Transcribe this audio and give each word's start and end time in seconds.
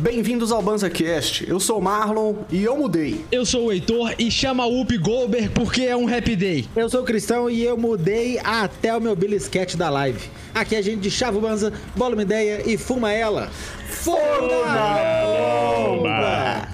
Bem-vindos 0.00 0.50
ao 0.50 0.62
BanzaCast. 0.62 1.46
Eu 1.46 1.60
sou 1.60 1.78
o 1.78 1.82
Marlon 1.82 2.36
e 2.50 2.64
eu 2.64 2.74
mudei. 2.74 3.22
Eu 3.30 3.44
sou 3.44 3.66
o 3.66 3.72
Heitor 3.72 4.14
e 4.18 4.30
chama 4.30 4.64
o 4.64 4.80
Up 4.80 4.96
Goldberg 4.96 5.50
porque 5.50 5.82
é 5.82 5.94
um 5.94 6.08
Happy 6.08 6.34
Day. 6.34 6.66
Eu 6.74 6.88
sou 6.88 7.02
o 7.02 7.04
Cristão 7.04 7.50
e 7.50 7.62
eu 7.62 7.76
mudei 7.76 8.38
até 8.38 8.96
o 8.96 9.00
meu 9.00 9.14
Billy 9.14 9.36
Sketch 9.36 9.74
da 9.74 9.90
live. 9.90 10.30
Aqui 10.54 10.74
a 10.74 10.80
gente 10.80 11.10
chava 11.10 11.36
o 11.36 11.40
Banza, 11.42 11.70
bola 11.94 12.14
uma 12.14 12.22
ideia 12.22 12.62
e 12.64 12.78
fuma 12.78 13.12
ela. 13.12 13.50
Foda 13.90 14.22
bomba! 15.22 16.69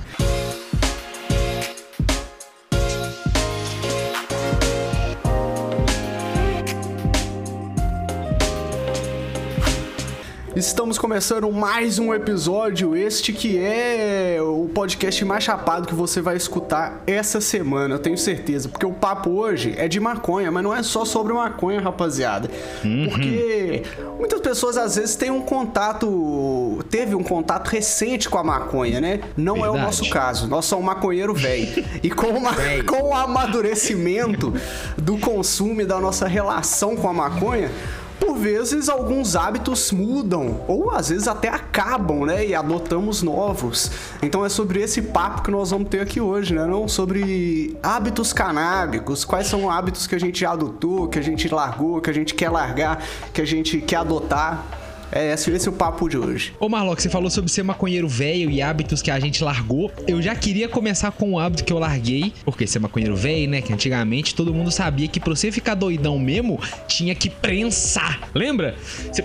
Estamos 10.56 10.96
começando 10.96 11.52
mais 11.52 11.98
um 11.98 12.14
episódio, 12.14 12.96
este 12.96 13.30
que 13.30 13.58
é 13.58 14.38
o 14.40 14.66
podcast 14.74 15.22
mais 15.22 15.44
chapado 15.44 15.86
que 15.86 15.94
você 15.94 16.22
vai 16.22 16.34
escutar 16.34 17.02
essa 17.06 17.42
semana, 17.42 17.96
eu 17.96 17.98
tenho 17.98 18.16
certeza. 18.16 18.66
Porque 18.66 18.86
o 18.86 18.92
papo 18.94 19.28
hoje 19.32 19.74
é 19.76 19.86
de 19.86 20.00
maconha, 20.00 20.50
mas 20.50 20.64
não 20.64 20.74
é 20.74 20.82
só 20.82 21.04
sobre 21.04 21.34
maconha, 21.34 21.78
rapaziada. 21.78 22.48
Uhum. 22.82 23.06
Porque 23.06 23.82
muitas 24.18 24.40
pessoas 24.40 24.78
às 24.78 24.96
vezes 24.96 25.14
têm 25.14 25.30
um 25.30 25.42
contato, 25.42 26.82
teve 26.88 27.14
um 27.14 27.22
contato 27.22 27.68
recente 27.68 28.26
com 28.26 28.38
a 28.38 28.42
maconha, 28.42 28.98
né? 28.98 29.20
Não 29.36 29.56
Verdade. 29.56 29.76
é 29.76 29.78
o 29.78 29.82
nosso 29.84 30.08
caso, 30.08 30.48
nós 30.48 30.64
somos 30.64 30.84
um 30.84 30.86
maconheiro 30.86 31.34
velho. 31.34 31.84
e 32.02 32.10
com, 32.10 32.28
uma, 32.28 32.52
com 32.86 33.10
o 33.10 33.14
amadurecimento 33.14 34.54
do 34.96 35.18
consumo 35.18 35.82
e 35.82 35.84
da 35.84 36.00
nossa 36.00 36.26
relação 36.26 36.96
com 36.96 37.10
a 37.10 37.12
maconha, 37.12 37.70
por 38.18 38.36
vezes 38.36 38.88
alguns 38.88 39.36
hábitos 39.36 39.92
mudam 39.92 40.60
ou 40.66 40.90
às 40.90 41.08
vezes 41.08 41.28
até 41.28 41.48
acabam, 41.48 42.24
né? 42.24 42.46
E 42.46 42.54
adotamos 42.54 43.22
novos. 43.22 43.90
Então 44.22 44.44
é 44.44 44.48
sobre 44.48 44.80
esse 44.80 45.02
papo 45.02 45.42
que 45.42 45.50
nós 45.50 45.70
vamos 45.70 45.88
ter 45.88 46.00
aqui 46.00 46.20
hoje, 46.20 46.54
né? 46.54 46.66
Não 46.66 46.88
sobre 46.88 47.76
hábitos 47.82 48.32
canábicos, 48.32 49.24
quais 49.24 49.46
são 49.46 49.70
hábitos 49.70 50.06
que 50.06 50.14
a 50.14 50.20
gente 50.20 50.44
adotou, 50.44 51.08
que 51.08 51.18
a 51.18 51.22
gente 51.22 51.48
largou, 51.52 52.00
que 52.00 52.10
a 52.10 52.14
gente 52.14 52.34
quer 52.34 52.50
largar, 52.50 53.02
que 53.32 53.40
a 53.40 53.46
gente 53.46 53.80
quer 53.80 53.96
adotar. 53.96 54.64
É, 55.12 55.32
esse, 55.32 55.50
esse 55.50 55.68
é 55.68 55.70
o 55.70 55.74
papo 55.74 56.08
de 56.08 56.16
hoje. 56.18 56.52
Ô 56.58 56.68
Marlock, 56.68 57.00
você 57.00 57.08
falou 57.08 57.30
sobre 57.30 57.50
ser 57.50 57.62
maconheiro 57.62 58.08
velho 58.08 58.50
e 58.50 58.60
hábitos 58.60 59.02
que 59.02 59.10
a 59.10 59.18
gente 59.20 59.42
largou. 59.42 59.90
Eu 60.06 60.20
já 60.20 60.34
queria 60.34 60.68
começar 60.68 61.12
com 61.12 61.32
um 61.32 61.38
hábito 61.38 61.64
que 61.64 61.72
eu 61.72 61.78
larguei, 61.78 62.32
porque 62.44 62.66
ser 62.66 62.78
maconheiro 62.78 63.16
velho, 63.16 63.50
né? 63.50 63.62
Que 63.62 63.72
antigamente 63.72 64.34
todo 64.34 64.52
mundo 64.52 64.70
sabia 64.70 65.08
que 65.08 65.20
pra 65.20 65.34
você 65.34 65.52
ficar 65.52 65.74
doidão 65.74 66.18
mesmo, 66.18 66.60
tinha 66.88 67.14
que 67.14 67.30
prensar. 67.30 68.28
Lembra? 68.34 68.74
Você 69.12 69.22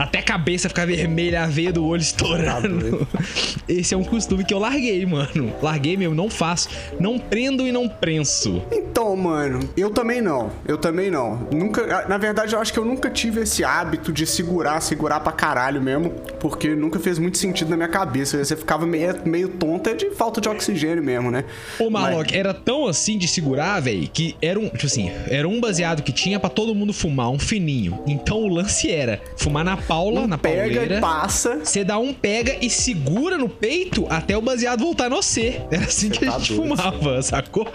até 0.00 0.20
a 0.20 0.22
cabeça 0.22 0.66
ficar 0.66 0.86
vermelha, 0.86 1.44
a 1.44 1.46
veia 1.46 1.70
do 1.70 1.84
olho 1.84 2.00
estourando. 2.00 3.06
Esse 3.68 3.92
é 3.92 3.96
um 3.96 4.02
costume 4.02 4.44
que 4.44 4.54
eu 4.54 4.58
larguei, 4.58 5.04
mano. 5.04 5.52
Larguei 5.60 5.94
mesmo, 5.94 6.14
não 6.14 6.30
faço. 6.30 6.70
Não 6.98 7.18
prendo 7.18 7.66
e 7.66 7.72
não 7.72 7.86
prenso. 7.86 8.62
Então, 8.72 9.14
mano, 9.14 9.60
eu 9.76 9.90
também 9.90 10.22
não. 10.22 10.50
Eu 10.66 10.78
também 10.78 11.10
não. 11.10 11.46
Nunca. 11.52 12.06
Na 12.08 12.16
verdade, 12.16 12.54
eu 12.54 12.60
acho 12.60 12.72
que 12.72 12.78
eu 12.78 12.84
nunca 12.84 13.10
tive 13.10 13.42
esse 13.42 13.62
hábito 13.62 14.10
de 14.10 14.26
segurar, 14.26 14.80
segurar 14.80 15.20
pra 15.20 15.32
caralho 15.32 15.82
mesmo. 15.82 16.10
Porque 16.40 16.74
nunca 16.74 16.98
fez 16.98 17.18
muito 17.18 17.36
sentido 17.36 17.68
na 17.68 17.76
minha 17.76 17.88
cabeça. 17.88 18.42
Você 18.42 18.56
ficava 18.56 18.86
meio, 18.86 19.14
meio 19.26 19.48
tonta 19.50 19.94
de 19.94 20.10
falta 20.12 20.40
de 20.40 20.48
oxigênio 20.48 21.04
mesmo, 21.04 21.30
né? 21.30 21.44
Ô, 21.78 21.90
Malok, 21.90 22.30
Mas... 22.30 22.32
era 22.32 22.54
tão 22.54 22.86
assim 22.86 23.18
de 23.18 23.28
segurar, 23.28 23.80
velho, 23.80 24.08
que 24.08 24.34
era 24.40 24.58
um. 24.58 24.70
Tipo 24.70 24.86
assim, 24.86 25.10
era 25.28 25.46
um 25.46 25.60
baseado 25.60 26.02
que 26.02 26.12
tinha 26.12 26.40
para 26.40 26.48
todo 26.48 26.74
mundo 26.74 26.94
fumar, 26.94 27.28
um 27.28 27.38
fininho. 27.38 28.02
Então 28.06 28.38
o 28.38 28.48
lance 28.48 28.90
era 28.90 29.20
fumar 29.36 29.62
na 29.62 29.76
Paula, 29.90 30.20
um 30.20 30.26
na 30.28 30.38
pega 30.38 30.62
pauleira. 30.62 30.98
e 30.98 31.00
passa. 31.00 31.64
Você 31.64 31.82
dá 31.82 31.98
um 31.98 32.14
pega 32.14 32.56
e 32.64 32.70
segura 32.70 33.36
no 33.36 33.48
peito 33.48 34.06
até 34.08 34.36
o 34.36 34.40
baseado 34.40 34.78
voltar 34.78 35.10
no 35.10 35.20
C. 35.20 35.60
Era 35.68 35.82
assim 35.82 36.08
Cê 36.08 36.10
que 36.10 36.26
tá 36.26 36.36
a 36.36 36.38
gente 36.38 36.54
doido. 36.54 36.76
fumava, 36.76 37.20
sacou? 37.22 37.66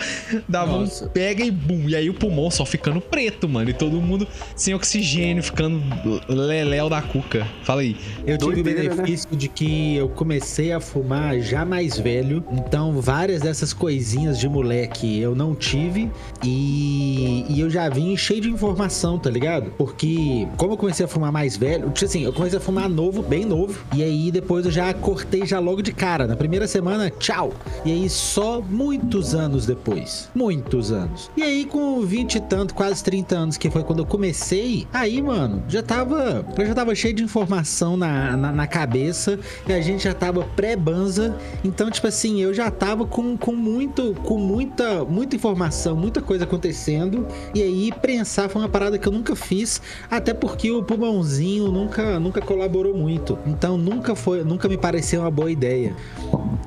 Dava 0.47 0.79
Nossa. 0.79 1.05
um 1.05 1.09
pega 1.09 1.43
e 1.43 1.51
bum. 1.51 1.89
E 1.89 1.95
aí 1.95 2.09
o 2.09 2.13
pulmão 2.13 2.49
só 2.49 2.65
ficando 2.65 3.01
preto, 3.01 3.49
mano. 3.49 3.69
E 3.69 3.73
todo 3.73 4.01
mundo 4.01 4.25
sem 4.55 4.73
oxigênio, 4.73 5.43
ficando 5.43 5.83
leléu 6.29 6.89
da 6.89 7.01
cuca. 7.01 7.45
Fala 7.63 7.81
aí. 7.81 7.97
Eu 8.25 8.37
tive 8.37 8.61
o 8.61 8.63
né? 8.63 8.73
benefício 8.73 9.27
né? 9.31 9.37
de 9.37 9.49
que 9.49 9.97
eu 9.97 10.07
comecei 10.07 10.71
a 10.71 10.79
fumar 10.79 11.37
já 11.41 11.65
mais 11.65 11.99
velho. 11.99 12.45
Então, 12.53 13.01
várias 13.01 13.41
dessas 13.41 13.73
coisinhas 13.73 14.39
de 14.39 14.47
moleque 14.47 15.19
eu 15.19 15.35
não 15.35 15.53
tive. 15.53 16.09
E, 16.41 17.45
e 17.49 17.59
eu 17.59 17.69
já 17.69 17.89
vim 17.89 18.15
cheio 18.15 18.39
de 18.39 18.49
informação, 18.49 19.19
tá 19.19 19.29
ligado? 19.29 19.73
Porque, 19.77 20.47
como 20.55 20.71
eu 20.73 20.77
comecei 20.77 21.05
a 21.05 21.09
fumar 21.09 21.31
mais 21.31 21.57
velho, 21.57 21.91
assim, 22.05 22.23
eu 22.23 22.33
comecei 22.33 22.57
a 22.57 22.61
fumar 22.61 22.89
novo, 22.89 23.21
bem 23.21 23.45
novo. 23.45 23.77
E 23.95 24.03
aí 24.03 24.31
depois 24.31 24.65
eu 24.65 24.71
já 24.71 24.93
cortei 24.93 25.45
já 25.45 25.59
logo 25.59 25.81
de 25.81 25.91
cara. 25.91 26.27
Na 26.27 26.35
primeira 26.35 26.67
semana, 26.67 27.09
tchau. 27.09 27.53
E 27.83 27.91
aí 27.91 28.09
só 28.09 28.61
muitos 28.61 29.35
anos 29.35 29.65
depois. 29.65 30.29
Muitos 30.33 30.91
anos. 30.91 31.29
E 31.35 31.43
aí 31.43 31.65
com 31.65 32.01
20 32.01 32.35
e 32.35 32.39
tanto, 32.39 32.73
quase 32.73 33.03
30 33.03 33.35
anos, 33.35 33.57
que 33.57 33.69
foi 33.69 33.83
quando 33.83 33.99
eu 33.99 34.05
comecei, 34.05 34.87
aí, 34.93 35.21
mano, 35.21 35.63
já 35.67 35.81
tava. 35.81 36.45
Eu 36.57 36.65
já 36.65 36.73
tava 36.73 36.95
cheio 36.95 37.13
de 37.13 37.23
informação 37.23 37.97
na, 37.97 38.35
na, 38.37 38.51
na 38.51 38.67
cabeça. 38.67 39.39
E 39.67 39.73
a 39.73 39.81
gente 39.81 40.03
já 40.03 40.13
tava 40.13 40.43
pré-banza. 40.55 41.35
Então, 41.63 41.89
tipo 41.89 42.07
assim, 42.07 42.41
eu 42.41 42.53
já 42.53 42.69
tava 42.71 43.05
com, 43.05 43.37
com 43.37 43.53
muito, 43.53 44.15
com 44.23 44.37
muita, 44.37 45.03
muita 45.05 45.35
informação, 45.35 45.95
muita 45.95 46.21
coisa 46.21 46.43
acontecendo. 46.43 47.27
E 47.53 47.61
aí, 47.61 47.91
prensar 48.01 48.49
foi 48.49 48.61
uma 48.61 48.69
parada 48.69 48.97
que 48.97 49.07
eu 49.07 49.11
nunca 49.11 49.35
fiz. 49.35 49.81
Até 50.09 50.33
porque 50.33 50.71
o 50.71 50.83
pulmãozinho 50.83 51.71
nunca, 51.71 51.94
nunca 52.19 52.41
colaborou 52.41 52.93
muito. 52.95 53.37
Então 53.45 53.77
nunca 53.77 54.15
foi, 54.15 54.43
nunca 54.43 54.67
me 54.67 54.77
pareceu 54.77 55.21
uma 55.21 55.31
boa 55.31 55.51
ideia. 55.51 55.95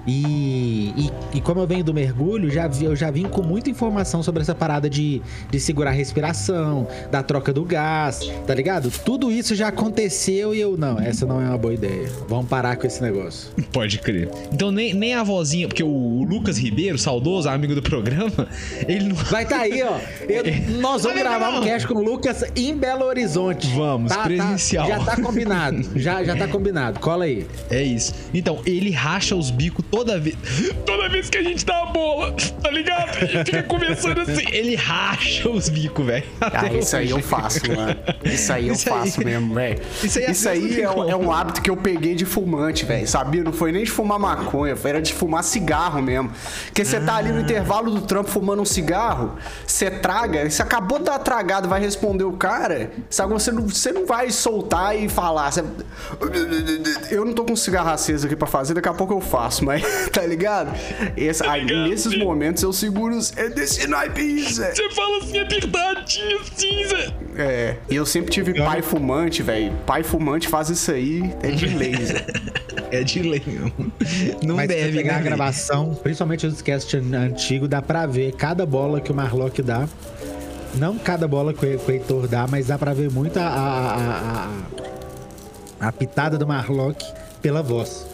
E, 0.09 0.95
e, 0.97 1.11
e, 1.35 1.41
como 1.41 1.61
eu 1.61 1.67
venho 1.67 1.85
do 1.85 1.93
mergulho, 1.93 2.51
já 2.51 2.67
vi, 2.67 2.87
eu 2.87 2.97
já 2.97 3.11
vim 3.11 3.25
com 3.25 3.43
muita 3.43 3.69
informação 3.69 4.23
sobre 4.23 4.41
essa 4.41 4.55
parada 4.55 4.89
de, 4.89 5.21
de 5.51 5.61
segurar 5.61 5.91
a 5.91 5.93
respiração, 5.93 6.89
da 7.11 7.23
troca 7.23 7.53
do 7.53 7.63
gás, 7.63 8.21
tá 8.47 8.55
ligado? 8.55 8.91
Tudo 9.05 9.31
isso 9.31 9.55
já 9.55 9.69
aconteceu 9.69 10.55
e 10.55 10.61
eu, 10.61 10.79
não, 10.79 10.99
essa 10.99 11.27
não 11.27 11.43
é 11.43 11.45
uma 11.45 11.59
boa 11.59 11.75
ideia. 11.75 12.11
Vamos 12.27 12.49
parar 12.49 12.77
com 12.77 12.87
esse 12.87 13.03
negócio. 13.03 13.51
Pode 13.71 13.99
crer. 13.99 14.31
Então 14.51 14.73
nem, 14.73 14.95
nem 14.95 15.13
a 15.13 15.23
vozinha, 15.23 15.69
porque 15.69 15.83
o 15.83 16.25
Lucas 16.27 16.57
Ribeiro, 16.57 16.97
saudoso, 16.97 17.47
amigo 17.49 17.75
do 17.75 17.83
programa, 17.83 18.49
ele 18.89 19.09
não. 19.09 19.19
Vai 19.29 19.45
tá 19.45 19.59
aí, 19.59 19.83
ó. 19.83 19.99
Eu, 20.27 20.43
nós 20.81 21.03
vamos 21.03 21.19
gravar 21.19 21.51
um 21.51 21.63
cast 21.63 21.87
com 21.87 21.95
o 21.95 22.03
Lucas 22.03 22.45
em 22.57 22.75
Belo 22.75 23.05
Horizonte. 23.05 23.67
Vamos, 23.75 24.11
tá, 24.11 24.23
presencial. 24.23 24.89
Tá, 24.89 24.99
já 24.99 25.05
tá 25.05 25.23
combinado. 25.23 25.83
já, 25.95 26.25
já 26.25 26.35
tá 26.35 26.49
combinado. 26.49 26.99
Cola 26.99 27.25
aí. 27.25 27.47
É 27.69 27.83
isso. 27.83 28.15
Então, 28.33 28.61
ele 28.65 28.91
racha 28.91 29.37
os 29.37 29.51
bicos 29.51 29.85
toda 29.99 30.19
vez. 30.19 30.37
Toda 30.87 31.09
vez 31.09 31.29
que 31.29 31.39
a 31.39 31.43
gente 31.43 31.67
dá 31.67 31.83
a 31.83 31.87
bola, 31.87 32.33
tá 32.63 32.71
ligado? 32.71 33.17
A 33.17 33.25
gente 33.25 33.45
fica 33.47 33.63
conversando 33.65 34.21
assim. 34.21 34.45
Ele 34.53 34.77
racha 34.77 35.49
os 35.49 35.69
bicos, 35.69 36.07
velho. 36.07 36.25
Ah, 36.41 36.73
isso 36.73 36.97
aí 36.97 37.11
eu 37.11 37.21
faço, 37.21 37.61
mano. 37.75 37.97
Isso 38.25 38.53
aí 38.53 38.69
eu 38.69 38.75
isso 38.75 38.89
faço 38.89 39.21
aí... 39.21 39.27
mesmo, 39.27 39.55
velho. 39.55 39.81
Isso 40.03 40.19
aí, 40.19 40.25
é, 40.25 40.31
isso 40.31 40.49
aí 40.49 40.81
é, 40.81 40.91
um, 40.91 41.11
é, 41.11 41.17
um 41.17 41.33
hábito 41.33 41.61
que 41.61 41.71
eu 41.71 41.77
peguei 41.77 42.15
de 42.15 42.25
fumante, 42.25 42.85
velho. 42.85 43.07
Sabia? 43.09 43.43
Não 43.43 43.53
foi 43.53 43.73
nem 43.73 43.83
de 43.83 43.91
fumar 43.91 44.19
maconha, 44.19 44.77
era 44.85 45.03
de 45.03 45.13
fumar 45.13 45.43
cigarro 45.43 46.01
mesmo. 46.01 46.31
Porque 46.67 46.85
você 46.85 46.97
ah. 46.97 47.05
tá 47.05 47.17
ali 47.17 47.31
no 47.31 47.41
intervalo 47.41 47.91
do 47.91 48.03
trampo 48.03 48.31
fumando 48.31 48.63
um 48.63 48.65
cigarro, 48.65 49.37
você 49.67 49.91
traga, 49.91 50.49
você 50.49 50.63
acabou 50.63 50.99
de 50.99 51.05
dar 51.05 51.19
tragada, 51.19 51.67
vai 51.67 51.81
responder 51.81 52.25
o 52.25 52.33
cara, 52.33 52.91
sabe? 53.11 53.33
Você 53.33 53.51
não, 53.51 53.69
você 53.69 53.93
não 53.93 54.07
vai 54.07 54.31
soltar 54.31 54.97
e 54.97 55.09
falar. 55.09 55.51
Você... 55.51 55.65
Eu 57.11 57.25
não 57.25 57.33
tô 57.33 57.45
com 57.45 57.57
cigarro 57.57 57.91
aceso 57.91 58.27
aqui 58.27 58.37
pra 58.37 58.47
fazer, 58.47 58.75
daqui 58.75 58.89
a 58.89 58.95
pouco 58.95 59.13
eu 59.13 59.21
faço, 59.21 59.65
mas 59.65 59.83
tá 60.13 60.27
ligado? 60.27 60.73
Esse, 61.17 61.43
tá 61.43 61.57
ligado 61.57 61.85
aí, 61.85 61.91
nesses 61.91 62.17
momentos 62.17 62.63
eu 62.63 62.73
seguro 62.73 63.17
os. 63.17 63.37
É 63.37 63.49
desse 63.49 63.87
naipe, 63.87 64.43
Zé. 64.43 64.75
Você 64.75 64.91
fala 64.91 65.19
assim, 65.19 65.39
apertadinho 65.39 66.41
assim, 66.41 66.87
Zé. 66.87 67.15
É, 67.37 67.77
e 67.89 67.97
eu 67.97 68.07
sempre 68.07 68.31
tive 68.31 68.55
pai 68.55 68.83
fumante, 68.83 69.43
velho. 69.43 69.73
Pai 69.87 70.03
fumante 70.03 70.49
faz 70.49 70.71
isso 70.71 70.91
aí, 70.91 71.23
é 71.43 71.51
de 71.51 71.67
lei, 71.67 71.95
Zé. 71.97 72.27
É 72.91 73.03
de 73.03 73.21
lei, 73.21 73.43
não. 73.47 73.93
Não 74.43 74.57
Mas 74.57 74.69
deve, 74.69 74.93
se 74.93 74.97
pegar 74.97 75.15
né? 75.15 75.19
a 75.19 75.23
gravação, 75.23 75.95
principalmente 75.95 76.47
os 76.47 76.63
cast 76.63 76.97
antigo, 76.97 77.69
dá 77.69 77.83
pra 77.83 78.07
ver 78.07 78.33
cada 78.33 78.65
bola 78.65 78.99
que 78.99 79.13
o 79.13 79.15
Marlock 79.15 79.61
dá. 79.61 79.87
Não 80.75 80.97
cada 80.97 81.29
bola 81.29 81.53
que 81.53 81.67
o 81.67 81.91
Heitor 81.91 82.27
dá, 82.27 82.47
mas 82.47 82.69
dá 82.69 82.79
pra 82.79 82.95
ver 82.95 83.11
muito 83.11 83.39
a, 83.39 83.43
a, 83.43 83.95
a, 83.95 84.49
a, 85.81 85.89
a 85.89 85.93
pitada 85.93 86.39
do 86.39 86.47
Marlock 86.47 87.05
pela 87.43 87.63
voz 87.63 88.08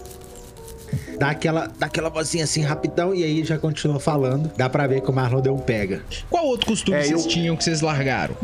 dá 1.18 1.30
aquela, 1.30 1.70
dá 1.78 1.86
aquela 1.86 2.08
vozinha 2.08 2.44
assim 2.44 2.62
rapidão 2.62 3.14
e 3.14 3.22
aí 3.22 3.44
já 3.44 3.58
continua 3.58 4.00
falando. 4.00 4.50
Dá 4.56 4.68
pra 4.68 4.86
ver 4.86 5.00
que 5.00 5.10
o 5.10 5.12
Marlon 5.12 5.40
deu 5.40 5.54
um 5.54 5.58
pega. 5.58 6.02
Qual 6.30 6.46
outro 6.46 6.66
costume 6.66 6.96
é, 6.96 7.02
vocês 7.02 7.24
eu... 7.24 7.28
tinham 7.28 7.56
que 7.56 7.64
vocês 7.64 7.80
largaram? 7.80 8.34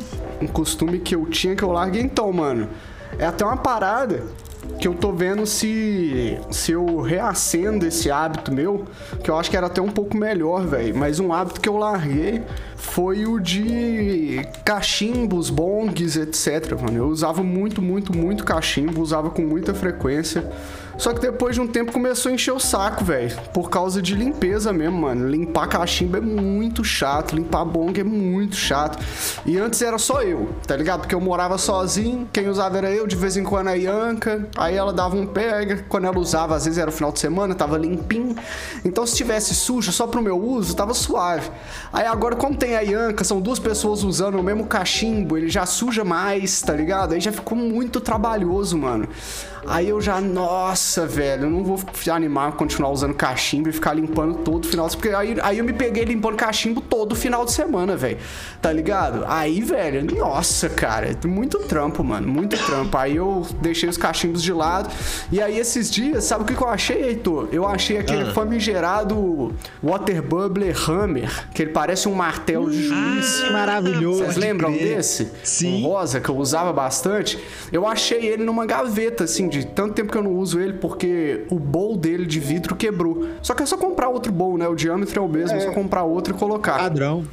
Um 0.41 0.47
costume 0.47 0.99
que 0.99 1.14
eu 1.14 1.26
tinha 1.26 1.55
que 1.55 1.62
eu 1.62 1.73
larguei 1.73 2.02
então, 2.02 2.32
mano. 2.32 2.69
É 3.19 3.26
até 3.26 3.44
uma 3.44 3.56
parada 3.56 4.23
que 4.79 4.87
eu 4.87 4.94
tô 4.94 5.12
vendo 5.12 5.47
se 5.47 6.38
se 6.50 6.73
eu 6.73 7.00
reacendo 7.00 7.87
esse 7.87 8.11
hábito 8.11 8.52
meu, 8.52 8.87
que 9.23 9.31
eu 9.31 9.38
acho 9.38 9.50
que 9.50 9.56
era 9.56 9.67
até 9.67 9.81
um 9.81 9.91
pouco 9.91 10.17
melhor, 10.17 10.67
velho. 10.67 10.97
Mas 10.97 11.20
um 11.20 11.32
hábito 11.32 11.61
que 11.61 11.69
eu 11.69 11.76
larguei 11.76 12.43
foi 12.76 13.26
o 13.26 13.38
de 13.38 14.41
cachimbos, 14.64 15.50
bongs, 15.50 16.17
etc, 16.17 16.81
mano. 16.81 16.97
Eu 16.97 17.08
usava 17.08 17.43
muito, 17.43 17.82
muito, 17.82 18.17
muito 18.17 18.44
cachimbo, 18.44 19.00
usava 19.00 19.31
com 19.31 19.43
muita 19.43 19.75
frequência. 19.75 20.44
Só 21.00 21.14
que 21.14 21.20
depois 21.20 21.55
de 21.55 21.62
um 21.62 21.67
tempo 21.67 21.93
começou 21.93 22.31
a 22.31 22.35
encher 22.35 22.52
o 22.52 22.61
saco, 22.61 23.02
velho. 23.02 23.35
Por 23.55 23.70
causa 23.70 24.02
de 24.02 24.14
limpeza 24.14 24.70
mesmo, 24.70 25.00
mano. 25.00 25.31
Limpar 25.31 25.67
cachimbo 25.67 26.19
é 26.19 26.20
muito 26.20 26.85
chato. 26.85 27.35
Limpar 27.35 27.64
bong 27.64 27.99
é 27.99 28.05
muito 28.05 28.55
chato. 28.55 29.02
E 29.47 29.56
antes 29.56 29.81
era 29.81 29.97
só 29.97 30.20
eu, 30.20 30.50
tá 30.67 30.76
ligado? 30.76 31.00
Porque 31.00 31.14
eu 31.14 31.20
morava 31.20 31.56
sozinho. 31.56 32.29
Quem 32.31 32.50
usava 32.50 32.76
era 32.76 32.91
eu, 32.91 33.06
de 33.06 33.17
vez 33.17 33.35
em 33.38 33.43
quando 33.43 33.69
a 33.69 33.73
Yanka. 33.73 34.47
Aí 34.58 34.76
ela 34.76 34.93
dava 34.93 35.17
um 35.17 35.26
pega. 35.26 35.82
Quando 35.88 36.05
ela 36.05 36.19
usava, 36.19 36.55
às 36.55 36.67
vezes 36.67 36.79
era 36.79 36.91
o 36.91 36.93
final 36.93 37.11
de 37.11 37.19
semana, 37.19 37.55
tava 37.55 37.79
limpinho. 37.79 38.37
Então 38.85 39.06
se 39.06 39.17
tivesse 39.17 39.55
sujo 39.55 39.91
só 39.93 40.06
pro 40.06 40.20
meu 40.20 40.38
uso, 40.38 40.76
tava 40.76 40.93
suave. 40.93 41.50
Aí 41.91 42.05
agora, 42.05 42.37
como 42.37 42.55
tem 42.55 42.76
a 42.76 42.81
Yanka, 42.81 43.25
são 43.25 43.41
duas 43.41 43.58
pessoas 43.58 44.05
usando 44.05 44.38
o 44.38 44.43
mesmo 44.43 44.67
cachimbo, 44.67 45.38
ele 45.38 45.49
já 45.49 45.64
suja 45.64 46.05
mais, 46.05 46.61
tá 46.61 46.75
ligado? 46.75 47.14
Aí 47.14 47.20
já 47.20 47.32
ficou 47.32 47.56
muito 47.56 48.00
trabalhoso, 48.02 48.76
mano. 48.76 49.08
Aí 49.67 49.89
eu 49.89 50.01
já, 50.01 50.21
nossa, 50.21 51.07
velho, 51.07 51.45
eu 51.45 51.51
não 51.51 51.62
vou 51.65 51.81
animar 52.11 52.49
a 52.49 52.53
continuar 52.53 52.91
usando 52.91 53.15
cachimbo 53.15 53.69
e 53.69 53.73
ficar 53.73 53.95
limpando 53.95 54.39
todo 54.39 54.67
final 54.67 54.89
de 54.89 54.97
Porque 54.97 55.11
aí, 55.11 55.37
aí 55.43 55.59
eu 55.59 55.65
me 55.65 55.73
peguei 55.73 56.05
limpando 56.05 56.37
cachimbo 56.37 56.81
todo 56.81 57.15
final 57.15 57.45
de 57.45 57.53
semana, 57.53 57.97
velho. 57.97 58.19
Tá 58.61 58.73
ligado? 58.73 59.25
Aí, 59.27 59.61
velho, 59.61 60.05
nossa, 60.17 60.69
cara, 60.69 61.17
muito 61.27 61.59
trampo, 61.61 62.03
mano, 62.03 62.27
muito 62.29 62.57
trampo. 62.65 62.97
Aí 62.97 63.17
eu 63.17 63.47
deixei 63.61 63.89
os 63.89 63.97
cachimbos 63.97 64.43
de 64.43 64.53
lado. 64.53 64.91
E 65.31 65.41
aí 65.41 65.59
esses 65.59 65.91
dias, 65.91 66.25
sabe 66.25 66.45
o 66.45 66.47
que, 66.47 66.55
que 66.55 66.62
eu 66.62 66.69
achei, 66.69 67.03
Heitor? 67.03 67.49
Eu 67.53 67.67
achei 67.67 67.99
aquele 67.99 68.23
ah. 68.23 68.33
famigerado 68.33 69.55
Water 69.83 70.23
Bubbler 70.23 70.91
Hammer, 70.91 71.49
que 71.55 71.62
ele 71.62 71.73
parece 71.73 72.09
um 72.09 72.15
martelo 72.15 72.71
de 72.71 72.83
juiz. 72.83 73.45
Ah, 73.47 73.53
maravilhoso. 73.53 74.25
Vocês 74.25 74.37
lembram 74.37 74.73
desse? 74.73 75.31
Sim. 75.43 75.83
Um 75.83 75.89
rosa, 75.89 76.21
que 76.21 76.29
eu 76.29 76.37
usava 76.37 76.73
bastante. 76.73 77.39
Eu 77.73 77.87
achei 77.87 78.27
ele 78.27 78.45
numa 78.45 78.65
gaveta, 78.65 79.25
assim, 79.25 79.50
de 79.50 79.67
tanto 79.67 79.94
tempo 79.94 80.11
que 80.11 80.17
eu 80.17 80.23
não 80.23 80.32
uso 80.32 80.58
ele, 80.61 80.75
porque 80.75 81.44
o 81.50 81.58
bowl 81.58 81.97
dele 81.97 82.25
de 82.25 82.41
vidro 82.41 82.75
quebrou. 82.76 83.26
Só 83.43 83.55
que 83.55 83.62
é 83.62 83.67
só 83.67 83.76
comprar 83.76 84.08
outro 84.08 84.32
bowl, 84.32 84.56
né? 84.56 84.67
O 84.69 84.75
diâmetro 84.75 85.20
é 85.20 85.23
o 85.23 85.29
mesmo, 85.29 85.56
é, 85.56 85.58
é 85.58 85.67
só 85.67 85.73
comprar 85.73 86.05
outro 86.05 86.35
e 86.35 86.38
colocar. 86.38 86.79
Padrão. 86.79 87.25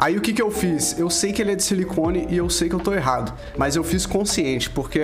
Aí 0.00 0.16
o 0.16 0.20
que 0.22 0.32
que 0.32 0.40
eu 0.40 0.50
fiz? 0.50 0.98
Eu 0.98 1.10
sei 1.10 1.30
que 1.30 1.42
ele 1.42 1.52
é 1.52 1.54
de 1.54 1.62
silicone 1.62 2.26
e 2.30 2.38
eu 2.38 2.48
sei 2.48 2.70
que 2.70 2.74
eu 2.74 2.80
tô 2.80 2.94
errado, 2.94 3.34
mas 3.58 3.76
eu 3.76 3.84
fiz 3.84 4.06
consciente, 4.06 4.70
porque 4.70 5.02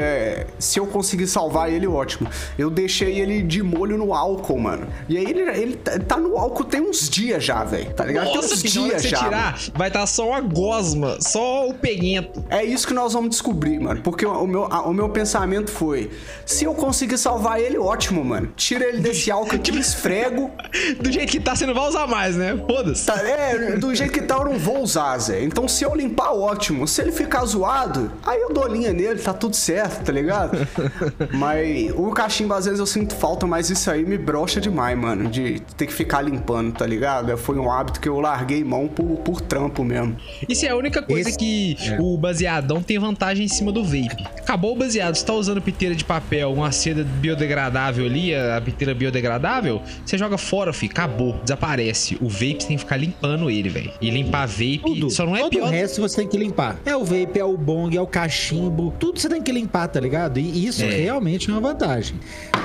se 0.58 0.80
eu 0.80 0.86
conseguir 0.86 1.26
salvar 1.26 1.70
ele, 1.70 1.86
ótimo. 1.86 2.30
Eu 2.58 2.70
deixei 2.70 3.20
ele 3.20 3.42
de 3.42 3.62
molho 3.62 3.98
no 3.98 4.14
álcool, 4.14 4.58
mano. 4.58 4.86
E 5.06 5.18
aí 5.18 5.24
ele, 5.24 5.42
ele 5.42 5.76
tá, 5.76 5.98
tá 5.98 6.16
no 6.16 6.38
álcool 6.38 6.64
tem 6.64 6.80
uns 6.80 7.10
dias 7.10 7.44
já, 7.44 7.62
velho. 7.62 7.92
Tá 7.92 8.06
ligado? 8.06 8.24
Nossa, 8.24 8.48
tem 8.48 8.56
uns 8.56 8.62
dias 8.62 9.02
já. 9.02 9.18
Tirar, 9.18 9.58
vai 9.74 9.88
estar 9.88 10.00
tá 10.00 10.06
só 10.06 10.30
uma 10.30 10.40
gosma, 10.40 11.18
só 11.20 11.68
o 11.68 11.74
peguento. 11.74 12.42
É 12.48 12.64
isso 12.64 12.86
que 12.86 12.94
nós 12.94 13.12
vamos 13.12 13.28
descobrir, 13.28 13.78
mano. 13.78 14.00
Porque 14.00 14.24
o 14.24 14.46
meu, 14.46 14.62
o 14.62 14.94
meu 14.94 15.10
pensamento 15.10 15.70
foi: 15.70 16.10
se 16.46 16.64
eu 16.64 16.72
conseguir 16.72 17.18
salvar 17.18 17.60
ele, 17.60 17.76
ótimo, 17.76 18.24
mano. 18.24 18.50
Tira 18.56 18.86
ele 18.86 19.00
desse 19.00 19.30
álcool 19.30 19.56
aqui, 19.56 19.70
esfrego. 19.78 20.50
Do 20.98 21.12
jeito 21.12 21.30
que 21.30 21.40
tá, 21.40 21.54
você 21.54 21.66
não 21.66 21.74
vai 21.74 21.86
usar 21.86 22.06
mais, 22.06 22.34
né? 22.34 22.58
Foda-se. 22.66 23.04
Tá, 23.04 23.20
é, 23.20 23.76
do 23.76 23.94
jeito 23.94 24.10
que 24.10 24.22
tá, 24.22 24.36
eu 24.36 24.46
não 24.46 24.58
vou 24.58 24.85
usar, 24.86 25.18
Zé. 25.18 25.42
Então 25.42 25.68
se 25.68 25.84
eu 25.84 25.94
limpar, 25.94 26.32
ótimo. 26.32 26.88
Se 26.88 27.02
ele 27.02 27.12
ficar 27.12 27.44
zoado, 27.44 28.10
aí 28.24 28.40
eu 28.40 28.52
dou 28.52 28.66
linha 28.66 28.92
nele, 28.92 29.20
tá 29.20 29.34
tudo 29.34 29.54
certo, 29.54 30.04
tá 30.04 30.12
ligado? 30.12 30.66
mas 31.34 31.92
o 31.94 32.10
cachimbo, 32.12 32.54
às 32.54 32.64
vezes 32.64 32.80
eu 32.80 32.86
sinto 32.86 33.14
falta, 33.14 33.46
mas 33.46 33.68
isso 33.68 33.90
aí 33.90 34.04
me 34.04 34.16
brocha 34.16 34.60
demais, 34.60 34.96
mano. 34.96 35.28
De 35.28 35.60
ter 35.76 35.86
que 35.86 35.92
ficar 35.92 36.22
limpando, 36.22 36.72
tá 36.72 36.86
ligado? 36.86 37.36
Foi 37.36 37.58
um 37.58 37.70
hábito 37.70 38.00
que 38.00 38.08
eu 38.08 38.18
larguei 38.20 38.64
mão 38.64 38.88
por, 38.88 39.18
por 39.18 39.40
trampo 39.40 39.84
mesmo. 39.84 40.16
Isso 40.48 40.64
é 40.64 40.70
a 40.70 40.76
única 40.76 41.02
coisa 41.02 41.28
Esse... 41.28 41.38
que 41.38 41.76
é. 41.80 41.98
o 42.00 42.16
baseadão 42.16 42.82
tem 42.82 42.98
vantagem 42.98 43.44
em 43.44 43.48
cima 43.48 43.72
do 43.72 43.84
vape. 43.84 44.24
Acabou 44.46 44.74
o 44.74 44.76
baseado, 44.76 45.16
você 45.16 45.26
tá 45.26 45.32
usando 45.32 45.60
piteira 45.60 45.92
de 45.92 46.04
papel, 46.04 46.52
uma 46.52 46.70
seda 46.70 47.02
biodegradável 47.02 48.06
ali, 48.06 48.32
a 48.32 48.60
piteira 48.60 48.94
biodegradável, 48.94 49.82
você 50.04 50.16
joga 50.16 50.38
fora, 50.38 50.72
fi, 50.72 50.86
acabou, 50.86 51.32
desaparece. 51.42 52.16
O 52.20 52.28
vape 52.28 52.58
você 52.60 52.68
tem 52.68 52.76
que 52.76 52.84
ficar 52.84 52.96
limpando 52.96 53.50
ele, 53.50 53.68
velho. 53.68 53.90
E 54.00 54.08
limpar 54.08 54.46
vape 54.46 54.82
Tudo. 54.84 55.10
só 55.10 55.26
não 55.26 55.34
é 55.34 55.40
Todo 55.40 55.50
pior. 55.50 55.66
O 55.66 55.70
resto 55.72 56.00
você 56.00 56.18
tem 56.18 56.28
que 56.28 56.38
limpar. 56.38 56.78
É 56.86 56.94
o 56.94 57.04
vape, 57.04 57.40
é 57.40 57.44
o 57.44 57.56
bong, 57.56 57.96
é 57.96 58.00
o 58.00 58.06
cachimbo. 58.06 58.94
Tudo 59.00 59.18
você 59.18 59.28
tem 59.28 59.42
que 59.42 59.50
limpar, 59.50 59.88
tá 59.88 59.98
ligado? 59.98 60.38
E 60.38 60.64
isso 60.64 60.84
é. 60.84 60.90
realmente 60.90 61.50
é 61.50 61.52
uma 61.52 61.60
vantagem. 61.60 62.14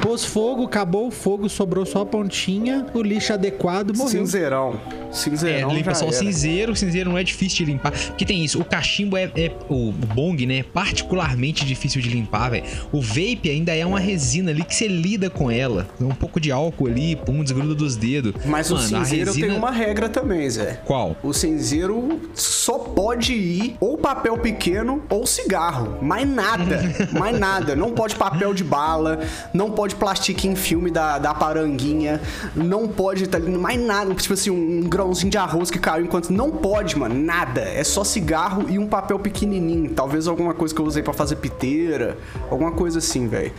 Pôs 0.03 0.23
fogo, 0.23 0.65
acabou 0.65 1.07
o 1.07 1.11
fogo, 1.11 1.49
sobrou 1.49 1.83
só 1.83 2.01
a 2.01 2.05
pontinha, 2.05 2.85
o 2.93 3.01
lixo 3.01 3.33
adequado 3.33 3.97
morreu. 3.97 4.19
Cinzeirão. 4.19 4.79
Cinzeirão. 5.11 5.71
É, 5.71 5.73
limpa 5.73 5.95
só 5.95 6.07
o 6.07 6.13
cinzeiro. 6.13 6.73
O 6.73 6.75
cinzeiro 6.75 7.09
não 7.09 7.17
é 7.17 7.23
difícil 7.23 7.65
de 7.65 7.71
limpar. 7.71 7.91
Porque 7.91 8.23
tem 8.23 8.43
isso, 8.45 8.61
o 8.61 8.65
cachimbo 8.65 9.17
é. 9.17 9.31
é 9.35 9.51
o 9.67 9.91
bong, 9.91 10.45
né? 10.45 10.57
É 10.57 10.63
particularmente 10.63 11.65
difícil 11.73 12.01
de 12.01 12.09
limpar, 12.09 12.49
velho. 12.49 12.63
O 12.91 13.01
vape 13.01 13.49
ainda 13.49 13.73
é 13.75 13.85
uma 13.85 13.99
resina 13.99 14.51
ali 14.51 14.63
que 14.63 14.75
você 14.75 14.87
lida 14.87 15.29
com 15.29 15.49
ela. 15.49 15.87
Um 15.99 16.09
pouco 16.09 16.39
de 16.39 16.51
álcool 16.51 16.87
ali, 16.87 17.15
pum, 17.15 17.43
desgruda 17.43 17.73
dos 17.73 17.95
dedos. 17.95 18.33
Mas 18.45 18.69
Mano, 18.69 18.83
o 18.83 18.87
cinzeiro 18.87 19.25
resina... 19.27 19.47
tem 19.47 19.57
uma 19.57 19.71
regra 19.71 20.09
também, 20.09 20.49
Zé. 20.49 20.81
Qual? 20.85 21.15
O 21.23 21.33
cinzeiro 21.33 22.19
só 22.33 22.77
pode 22.77 23.33
ir 23.33 23.75
ou 23.79 23.97
papel 23.97 24.37
pequeno 24.37 25.01
ou 25.09 25.25
cigarro. 25.25 25.97
Mais 26.01 26.27
nada. 26.27 26.81
mais 27.17 27.39
nada. 27.39 27.75
Não 27.75 27.91
pode 27.91 28.15
papel 28.15 28.53
de 28.53 28.63
bala, 28.63 29.19
não 29.53 29.71
pode 29.71 29.95
plastiquinho 29.95 30.53
em 30.53 30.55
filme 30.55 30.91
da, 30.91 31.17
da 31.17 31.33
paranguinha, 31.33 32.21
não 32.55 32.87
pode 32.87 33.27
tá, 33.27 33.39
mais 33.39 33.79
nada. 33.79 34.13
Tipo 34.13 34.33
assim, 34.33 34.49
um 34.49 34.81
grãozinho 34.81 35.31
de 35.31 35.37
arroz 35.37 35.71
que 35.71 35.79
caiu 35.79 36.05
enquanto. 36.05 36.31
Não 36.31 36.51
pode, 36.51 36.97
mano. 36.97 37.15
Nada. 37.15 37.61
É 37.61 37.83
só 37.83 38.03
cigarro 38.03 38.65
e 38.69 38.77
um 38.77 38.87
papel 38.87 39.19
pequenininho. 39.19 39.91
Talvez 39.91 40.27
alguma 40.27 40.53
coisa 40.53 40.73
que 40.73 40.81
eu 40.81 40.85
usei 40.85 41.03
para 41.03 41.13
fazer 41.13 41.37
piteira. 41.61 42.17
Alguma 42.49 42.71
coisa 42.71 42.97
assim, 42.97 43.27
velho. 43.27 43.51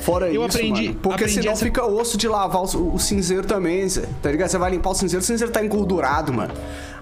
Fora 0.00 0.26
eu 0.26 0.46
isso, 0.46 0.56
aprendi, 0.56 0.88
mano. 0.88 1.00
Porque 1.02 1.24
aprendi 1.24 1.40
senão 1.40 1.52
essa... 1.52 1.64
fica 1.64 1.84
osso 1.84 2.16
de 2.16 2.28
lavar 2.28 2.62
o, 2.62 2.94
o 2.94 2.98
cinzeiro 2.98 3.46
também, 3.46 3.88
Zé. 3.88 4.04
Tá 4.22 4.30
ligado? 4.30 4.48
Você 4.48 4.58
vai 4.58 4.70
limpar 4.70 4.90
o 4.90 4.94
cinzeiro, 4.94 5.22
o 5.22 5.26
cinzeiro 5.26 5.52
tá 5.52 5.64
engordurado, 5.64 6.32
mano. 6.32 6.52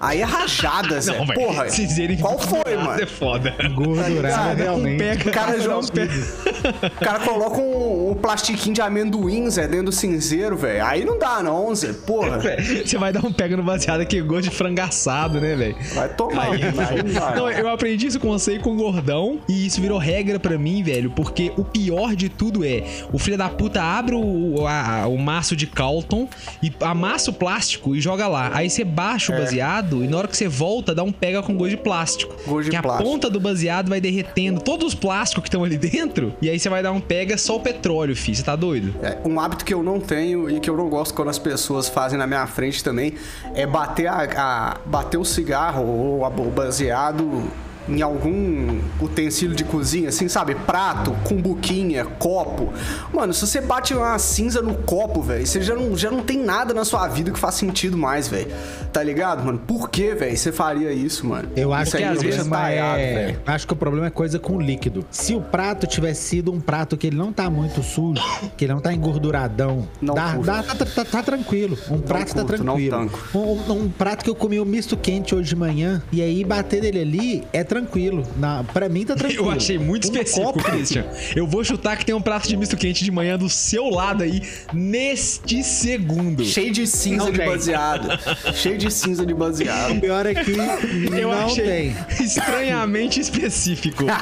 Aí 0.01 0.21
é 0.21 0.25
rajada, 0.25 0.99
Zé. 1.01 1.17
Não, 1.17 1.27
Porra, 1.27 1.69
cinzeiro 1.69 2.17
qual 2.19 2.39
foi, 2.39 2.77
mano? 2.77 3.03
É 3.03 3.07
foda. 3.07 3.55
Engordurado, 3.63 4.29
tá 4.29 4.55
realmente. 4.55 4.99
Pega, 4.99 5.29
o 5.29 5.33
cara, 5.33 5.61
joga, 5.61 5.87
o 5.87 7.05
cara 7.05 7.21
coloca 7.21 7.61
um, 7.61 8.11
um, 8.11 8.15
plastiquinho 8.15 8.75
de 8.75 8.81
amendoim, 8.81 9.49
Zé, 9.51 9.67
dentro 9.67 9.87
do 9.87 9.93
cinzeiro, 9.93 10.57
velho. 10.57 10.85
Aí 10.85 11.05
não 11.05 11.19
dá, 11.19 11.43
não, 11.43 11.75
Zé. 11.75 11.93
Porra. 11.93 12.41
Você 12.85 12.99
vai 12.99 13.13
dar 13.13 13.25
um 13.25 13.33
pega 13.33 13.57
no 13.57 13.63
baseado 13.63 14.05
que 14.07 14.21
gosto 14.23 14.45
de 14.45 14.51
frangaçado, 14.51 15.41
né, 15.41 15.55
velho? 15.55 15.77
Vai 15.95 16.09
tomar. 16.09 16.53
Aí, 16.53 16.63
aí, 16.63 17.35
não, 17.37 17.51
eu 17.51 17.69
aprendi 17.69 18.07
isso 18.07 18.21
com 18.21 18.29
você 18.29 18.55
e 18.55 18.59
com 18.59 18.73
o 18.73 18.77
gordão. 18.77 19.41
E 19.49 19.67
isso 19.67 19.81
virou 19.81 19.99
regra 19.99 20.39
pra 20.39 20.57
mim, 20.59 20.83
velho. 20.83 21.11
Porque 21.11 21.53
o 21.57 21.65
pior 21.65 22.15
de 22.15 22.29
tudo 22.29 22.65
é 22.65 22.85
o 23.13 23.19
filho 23.19 23.37
da 23.37 23.49
puta 23.49 23.83
abre 23.83 24.15
o, 24.15 24.67
a, 24.67 25.07
o 25.07 25.19
maço 25.19 25.57
de 25.57 25.67
Calton 25.67 26.29
e 26.63 26.73
amassa 26.81 27.31
o 27.31 27.35
plástico 27.35 27.95
e 27.95 28.01
joga 28.01 28.27
lá. 28.27 28.51
Aí 28.55 28.69
você 28.69 28.85
baixa 28.85 29.33
o 29.33 29.35
é. 29.35 29.41
baseado 29.41 30.05
e 30.05 30.09
na 30.09 30.19
hora 30.19 30.29
que 30.29 30.37
você 30.37 30.49
volta, 30.49 30.95
dá 30.95 31.03
um 31.03 31.13
pega 31.13 31.43
com 31.43 31.55
gosto 31.57 31.71
de 31.71 31.77
plástico. 31.77 32.35
Gosto 32.47 32.65
de 32.65 32.71
que 32.71 32.83
plástico. 32.83 33.09
a 33.09 33.13
ponta 33.13 33.31
do 33.31 33.41
baseado 33.41 33.89
vai 33.89 34.01
derretendo 34.01 34.61
todos 34.61 34.89
os 34.89 34.95
plásticos 34.95 35.43
que 35.43 35.49
estão 35.49 35.65
ali 35.65 35.77
dentro. 35.77 36.35
E 36.41 36.49
aí 36.49 36.59
você 36.59 36.69
vai 36.69 36.83
dar 36.83 36.93
um 36.93 37.01
pega 37.01 37.37
só 37.37 37.57
o 37.57 37.61
petróleo, 37.61 38.15
filho. 38.17 38.37
Você 38.37 38.43
tá 38.43 38.57
doido? 38.57 38.95
É, 39.03 39.19
um 39.25 39.39
hábito 39.41 39.65
que 39.65 39.75
eu 39.75 39.83
não 39.83 40.01
tenho 40.01 40.51
e 40.51 40.61
que 40.61 40.69
eu 40.69 40.77
não 40.77 40.89
gosto 40.89 41.15
quando 41.15 41.29
as 41.29 41.39
pessoas 41.39 41.89
fazem 41.89 42.19
na 42.19 42.27
minha 42.27 42.47
frente 42.47 42.83
também 42.83 43.15
é 43.55 43.67
bater, 43.67 44.07
a, 44.07 44.23
a 44.37 44.77
bater 44.85 45.19
o 45.19 45.25
cigarro 45.25 45.85
ou 45.85 46.25
o 46.25 46.51
baseado 46.51 47.51
em 47.89 48.03
algum 48.03 48.81
utensílio 49.01 49.57
de 49.57 49.65
cozinha, 49.65 50.11
assim, 50.11 50.29
sabe? 50.29 50.55
Prato, 50.55 51.13
cumbuquinha, 51.25 52.05
copo. 52.05 52.73
Mano, 53.13 53.33
se 53.33 53.47
você 53.47 53.61
bate 53.61 53.95
uma 53.95 54.19
cinza 54.19 54.61
no 54.61 54.75
copo, 54.75 55.23
velho, 55.23 55.47
você 55.47 55.63
já 55.63 55.75
não, 55.75 55.97
já 55.97 56.11
não 56.11 56.23
tem 56.23 56.39
nada 56.39 56.75
na 56.75 56.85
sua 56.85 57.09
vida 57.09 57.31
que 57.31 57.39
faz 57.39 57.55
sentido 57.55 57.97
mais, 57.97 58.29
velho. 58.29 58.51
Tá 58.93 59.03
ligado, 59.03 59.45
mano? 59.45 59.59
Por 59.59 59.89
que, 59.89 60.15
velho, 60.15 60.37
você 60.37 60.53
faria 60.53 60.93
isso, 60.93 61.27
mano? 61.27 61.49
Eu 61.57 61.73
acho 61.73 61.97
que 61.97 62.05
às 62.05 62.21
vezes 62.21 62.47
é... 62.53 63.37
Acho 63.47 63.67
que 63.67 63.73
o 63.73 63.77
problema 63.77 64.07
é 64.07 64.11
coisa 64.11 64.39
com 64.39 64.61
líquido. 64.61 65.05
Se 65.11 65.35
o 65.35 65.41
prato 65.41 65.87
tivesse 65.87 66.23
sido 66.23 66.53
um 66.53 66.61
prato 66.61 66.97
que 66.97 67.07
ele 67.07 67.17
não 67.17 67.33
tá 67.33 67.49
muito 67.49 67.83
sujo, 67.83 68.23
que 68.57 68.65
ele 68.65 68.73
não 68.73 68.81
tá 68.81 68.93
engorduradão, 68.93 69.89
não 70.01 70.15
dá, 70.15 70.35
dá 70.37 70.63
tá, 70.63 70.85
tá, 70.85 71.05
tá, 71.05 71.23
tranquilo. 71.23 71.79
Um 71.89 71.95
não 71.95 72.01
prato 72.01 72.35
tá 72.35 72.43
curto, 72.43 72.57
tá 72.59 72.65
tranquilo. 72.65 73.11
Um, 73.35 73.73
um, 73.73 73.89
prato 73.89 74.25
que 74.25 74.31
eu 74.31 74.35
comi 74.35 74.61
um 74.61 74.65
misto 74.65 74.97
quente 74.97 75.35
hoje 75.35 75.49
de 75.49 75.57
manhã 75.57 76.03
e 76.13 76.21
aí 76.21 76.45
bater 76.45 76.83
nele 76.83 77.01
ali 77.01 77.45
é 77.53 77.65
tranquilo 77.65 77.78
tranquilo. 77.81 78.27
Na, 78.37 78.65
pra 78.65 78.89
mim 78.89 79.05
tá 79.05 79.15
tranquilo. 79.17 79.47
Eu 79.47 79.51
achei 79.51 79.79
muito 79.79 80.09
um 80.09 80.13
específico, 80.13 80.53
copo. 80.53 80.63
Christian. 80.65 81.05
Eu 81.35 81.47
vou 81.47 81.63
chutar 81.65 81.97
que 81.97 82.05
tem 82.05 82.15
um 82.15 82.21
prato 82.21 82.49
de 82.49 82.57
misto 82.57 82.77
quente 82.77 83.05
de 83.05 83.11
manhã 83.11 83.39
do 83.39 83.49
seu 83.49 83.89
lado 83.89 84.23
aí, 84.23 84.43
neste 84.73 85.63
segundo. 85.63 86.45
Cheio 86.45 86.73
de 86.73 86.87
cinza 86.87 87.25
não 87.25 87.33
de 87.33 87.39
tem. 87.39 87.47
baseado. 87.47 88.09
Cheio 88.55 88.79
de 88.79 88.91
cinza 88.91 89.25
de 89.25 89.35
baseado. 89.35 89.97
O 89.97 90.01
pior 90.01 90.27
é 90.27 90.35
que 90.35 90.53
eu 91.19 91.29
não 91.29 91.47
achei 91.47 91.65
tem. 91.65 91.97
estranhamente 92.25 93.21
específico. 93.21 94.05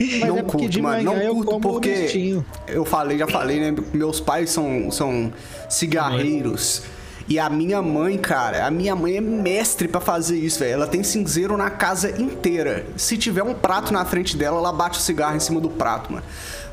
Mas 0.00 0.20
não 0.20 0.38
é 0.38 0.42
curto, 0.42 0.82
mano. 0.82 1.02
Não 1.02 1.34
curto 1.44 1.60
porque 1.60 2.40
eu 2.68 2.86
falei, 2.86 3.18
já 3.18 3.26
falei, 3.26 3.60
né? 3.60 3.74
Meus 3.92 4.18
pais 4.18 4.48
são, 4.48 4.90
são 4.90 5.30
cigarreiros. 5.68 6.82
E 7.30 7.38
a 7.38 7.48
minha 7.48 7.80
mãe, 7.80 8.18
cara, 8.18 8.66
a 8.66 8.72
minha 8.72 8.96
mãe 8.96 9.16
é 9.16 9.20
mestre 9.20 9.86
para 9.86 10.00
fazer 10.00 10.36
isso, 10.36 10.58
velho. 10.58 10.72
Ela 10.72 10.88
tem 10.88 11.04
cinzeiro 11.04 11.56
na 11.56 11.70
casa 11.70 12.20
inteira. 12.20 12.84
Se 12.96 13.16
tiver 13.16 13.44
um 13.44 13.54
prato 13.54 13.92
na 13.92 14.04
frente 14.04 14.36
dela, 14.36 14.58
ela 14.58 14.72
bate 14.72 14.98
o 14.98 15.00
cigarro 15.00 15.36
em 15.36 15.40
cima 15.40 15.60
do 15.60 15.70
prato, 15.70 16.12
mano. 16.12 16.24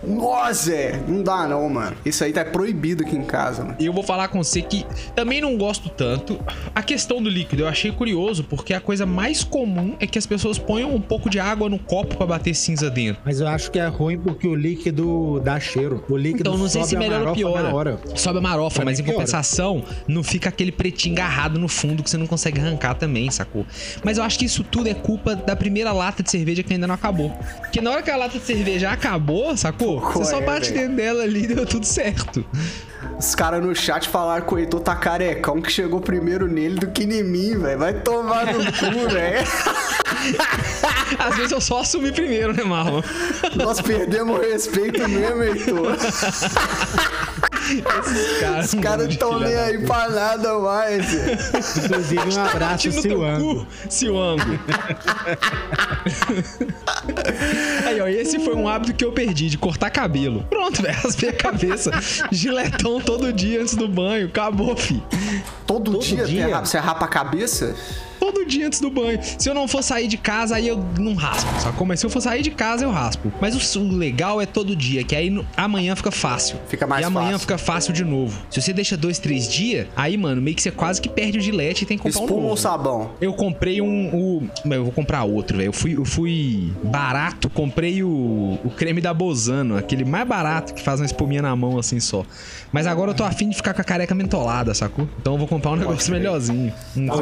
Nossa, 0.04 0.74
é. 0.74 1.00
Não 1.08 1.24
dá 1.24 1.48
não, 1.48 1.68
mano. 1.70 1.96
Isso 2.06 2.24
aí 2.24 2.32
tá 2.34 2.44
proibido 2.46 3.04
aqui 3.04 3.16
em 3.16 3.24
casa, 3.24 3.63
mano. 3.63 3.75
E 3.80 3.86
eu 3.86 3.94
vou 3.94 4.04
falar 4.04 4.27
com 4.27 4.44
você 4.44 4.62
que 4.62 4.86
também 5.16 5.42
não 5.42 5.58
gosto 5.58 5.89
tanto. 5.89 6.39
A 6.74 6.82
questão 6.82 7.22
do 7.22 7.30
líquido 7.30 7.63
eu 7.63 7.68
achei 7.68 7.92
curioso, 7.92 8.44
porque 8.44 8.74
a 8.74 8.80
coisa 8.80 9.06
mais 9.06 9.44
comum 9.44 9.96
é 10.00 10.08
que 10.08 10.18
as 10.18 10.25
pessoas 10.25 10.58
ponham 10.58 10.94
um 10.94 11.01
pouco 11.01 11.30
de 11.30 11.39
água 11.39 11.70
no 11.70 11.80
copo 11.80 12.16
para 12.18 12.25
bater 12.27 12.54
cinza 12.54 12.89
dentro. 12.89 13.22
Mas 13.25 13.39
eu 13.39 13.48
acho 13.48 13.72
que 13.72 13.80
é 13.80 13.88
ruim 13.88 14.18
porque 14.18 14.48
o 14.48 14.56
líquido 14.56 15.39
dá 15.44 15.60
cheiro. 15.60 16.04
O 16.10 16.18
líquido 16.18 16.42
Então 16.50 16.58
não 16.58 16.68
sei 16.68 16.84
se 16.84 16.96
melhora 16.96 17.30
ou 17.30 17.36
piora. 17.36 18.00
Sobe 18.16 18.39
a 18.39 18.42
marofa, 18.42 18.75
Pra 18.77 18.86
mas 18.86 19.00
em 19.00 19.04
piora. 19.04 19.18
compensação, 19.20 19.84
não 20.08 20.24
fica 20.24 20.50
aquele 20.50 20.72
pretinho 20.72 21.16
agarrado 21.16 21.60
no 21.60 21.68
fundo 21.68 22.04
que 22.04 22.10
você 22.10 22.18
não 22.18 22.27
consegue 22.27 22.60
arrancar 22.60 22.96
também, 22.96 23.30
sacou? 23.32 23.66
Mas 24.04 24.18
eu 24.18 24.24
acho 24.24 24.38
que 24.39 24.46
isso 24.46 24.63
tudo 24.63 24.88
é 24.89 24.94
culpa 24.94 25.36
da 25.36 25.56
primeira 25.56 25.92
lata 25.92 26.22
de 26.24 26.30
cerveja 26.30 26.63
que 26.63 26.74
ainda 26.74 26.88
não 26.88 26.96
acabou. 26.96 27.30
Porque 27.60 27.82
na 27.82 27.92
hora 27.92 28.01
que 28.04 28.12
a 28.12 28.18
lata 28.18 28.38
de 28.38 28.46
cerveja 28.46 28.89
acabou, 28.92 29.56
sacou? 29.58 29.87
Qual 29.96 30.24
Você 30.24 30.32
só 30.32 30.39
é, 30.39 30.46
bate 30.46 30.72
dentro 30.72 30.96
dela 30.96 31.24
ali 31.24 31.44
e 31.44 31.48
deu 31.56 31.65
tudo 31.65 31.86
certo. 31.86 32.46
Os 33.17 33.34
caras 33.34 33.63
no 33.63 33.75
chat 33.75 34.08
falaram 34.10 34.46
que 34.46 34.53
o 34.53 34.60
Heitor 34.60 34.79
tá 34.79 34.96
carecão, 34.96 35.62
que 35.62 35.72
chegou 35.72 36.00
primeiro 36.00 36.48
nele 36.48 36.75
do 36.75 36.88
que 36.88 37.03
em 37.03 37.24
mim, 37.24 37.58
velho. 37.58 37.79
Vai 37.79 37.94
tomar 37.94 38.46
no 38.53 38.63
cu, 38.65 39.10
velho. 39.10 39.48
Às 41.17 41.36
vezes 41.36 41.51
eu 41.51 41.62
só 41.62 41.79
assumi 41.79 42.12
primeiro, 42.12 42.53
né, 42.53 42.63
Marlon? 42.63 43.01
Nós 43.56 43.82
perdemos 43.82 44.38
o 44.38 44.41
respeito 44.41 45.08
mesmo, 45.08 45.44
Heitor. 45.44 45.98
Esses 48.08 48.40
caras. 48.40 48.74
Os 48.74 48.80
caras 48.80 49.08
mano, 49.08 49.20
tão 49.20 49.34
filha 49.40 49.48
nem 49.48 49.58
aí 49.58 49.86
pra 49.86 50.10
nada 50.10 50.60
mais. 50.60 51.06
Inclusive, 51.84 52.38
um 52.38 52.46
abraço, 52.46 52.90
cu, 52.92 53.68
Silvango. 53.90 54.44
Aí, 57.86 58.02
ó, 58.02 58.08
esse 58.08 58.40
foi 58.40 58.56
um 58.56 58.68
hábito 58.68 58.94
que 58.94 59.04
eu 59.04 59.12
perdi, 59.12 59.50
de 59.50 59.58
cortar 59.58 59.90
cabelo. 59.90 60.44
Pronto, 60.50 60.82
velho, 60.82 60.96
raspei 60.96 61.30
a 61.30 61.34
cabeça. 61.34 61.92
Giletão 62.32 63.00
todo 63.02 63.32
dia 63.32 63.62
antes 63.62 63.76
do 63.76 63.88
banho. 63.88 64.28
Acabou, 64.28 64.76
fi. 64.76 65.02
Todo, 65.66 65.92
Todo 65.92 66.04
dia, 66.04 66.26
dia? 66.26 66.60
Você 66.60 66.78
rapa 66.78 67.06
a 67.06 67.10
cabeça? 67.10 67.76
Todo 68.20 68.46
dia 68.46 68.68
antes 68.68 68.80
do 68.80 68.90
banho. 68.90 69.20
Se 69.38 69.50
eu 69.50 69.54
não 69.54 69.68
for 69.68 69.82
sair 69.84 70.08
de 70.08 70.18
casa, 70.18 70.56
aí 70.56 70.68
eu 70.68 70.84
não 71.00 71.14
raspo, 71.14 71.50
sacou? 71.62 71.86
Mas 71.88 72.00
se 72.00 72.06
eu 72.06 72.10
for 72.10 72.22
sair 72.22 72.42
de 72.42 72.52
casa, 72.52 72.84
eu 72.84 72.92
raspo. 72.92 73.32
Mas 73.42 73.76
o, 73.76 73.80
o 73.80 73.92
legal 73.96 74.42
é 74.42 74.46
todo 74.46 74.76
dia, 74.76 75.04
que 75.04 75.16
aí 75.16 75.30
no- 75.30 75.46
amanhã 75.56 75.96
fica 75.96 76.12
fácil. 76.12 76.58
Fica 76.68 76.86
mais 76.88 77.04
E 77.04 77.08
amanhã 77.08 77.26
fácil. 77.32 77.40
fica 77.40 77.58
fácil 77.58 77.94
de 77.94 78.04
novo. 78.04 78.40
Se 78.50 78.62
você 78.62 78.74
deixa 78.74 78.96
dois, 78.98 79.20
três 79.20 79.48
dias, 79.48 79.88
aí, 79.96 80.18
mano, 80.18 80.42
meio 80.42 80.56
que 80.56 80.62
você 80.62 80.72
quase 80.72 81.02
que 81.02 81.10
perde 81.10 81.38
o 81.38 81.42
gilete 81.42 81.84
e 81.84 81.88
tem 81.88 81.98
que 81.98 82.04
comprar 82.04 82.20
um 82.20 82.24
Espuma 82.24 82.40
novo. 82.42 82.52
ou 82.52 82.58
sabão? 82.58 83.12
Eu 83.22 83.34
comprei 83.34 83.82
um. 83.82 84.08
O, 84.16 84.48
eu 84.66 84.84
vou 84.84 84.92
comprar 84.92 85.24
outro, 85.24 85.58
velho. 85.58 85.68
Eu 85.70 85.74
fui, 85.74 85.96
eu 85.98 86.06
fui 86.06 86.72
barato, 86.84 87.50
comprei 87.50 88.04
o, 88.04 88.58
o 88.64 88.70
creme 88.76 89.02
da 89.02 89.14
Bozano, 89.14 89.78
aquele 89.78 90.04
mais 90.06 90.28
barato 90.28 90.74
que 90.74 90.82
faz 90.82 91.00
uma 91.00 91.06
espuminha 91.06 91.42
na 91.42 91.56
mão 91.56 91.78
assim 91.78 92.00
só. 92.00 92.24
Mas 92.72 92.86
agora 92.88 93.12
eu 93.12 93.16
tô 93.16 93.24
afim 93.24 93.50
de 93.50 93.56
ficar 93.56 93.74
com 93.74 93.82
a 93.82 93.84
careca 93.84 94.14
mentolada, 94.16 94.74
sacou? 94.74 95.08
Então 95.20 95.34
eu 95.34 95.40
vou 95.40 95.48
comprar 95.48 95.72
um 95.72 95.76
negócio 95.76 96.12
melhorzinho. 96.12 96.74
Um 96.96 97.06
Dá 97.06 97.14
com 97.14 97.20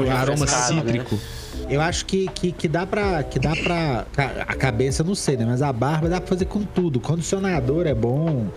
refrescada, 0.91 1.37
né? 1.37 1.44
Eu 1.69 1.81
acho 1.81 2.05
que, 2.05 2.27
que, 2.27 2.51
que 2.51 2.67
dá 2.67 2.85
pra. 2.85 3.23
Que 3.23 3.39
dá 3.39 3.55
pra. 3.55 4.05
A 4.47 4.55
cabeça 4.55 5.03
não 5.03 5.15
sei, 5.15 5.37
né? 5.37 5.45
Mas 5.45 5.61
a 5.61 5.71
barba 5.73 6.07
dá 6.09 6.19
pra 6.19 6.27
fazer 6.27 6.45
com 6.45 6.63
tudo. 6.63 6.99
Condicionador 6.99 7.87
é 7.87 7.93
bom. 7.93 8.47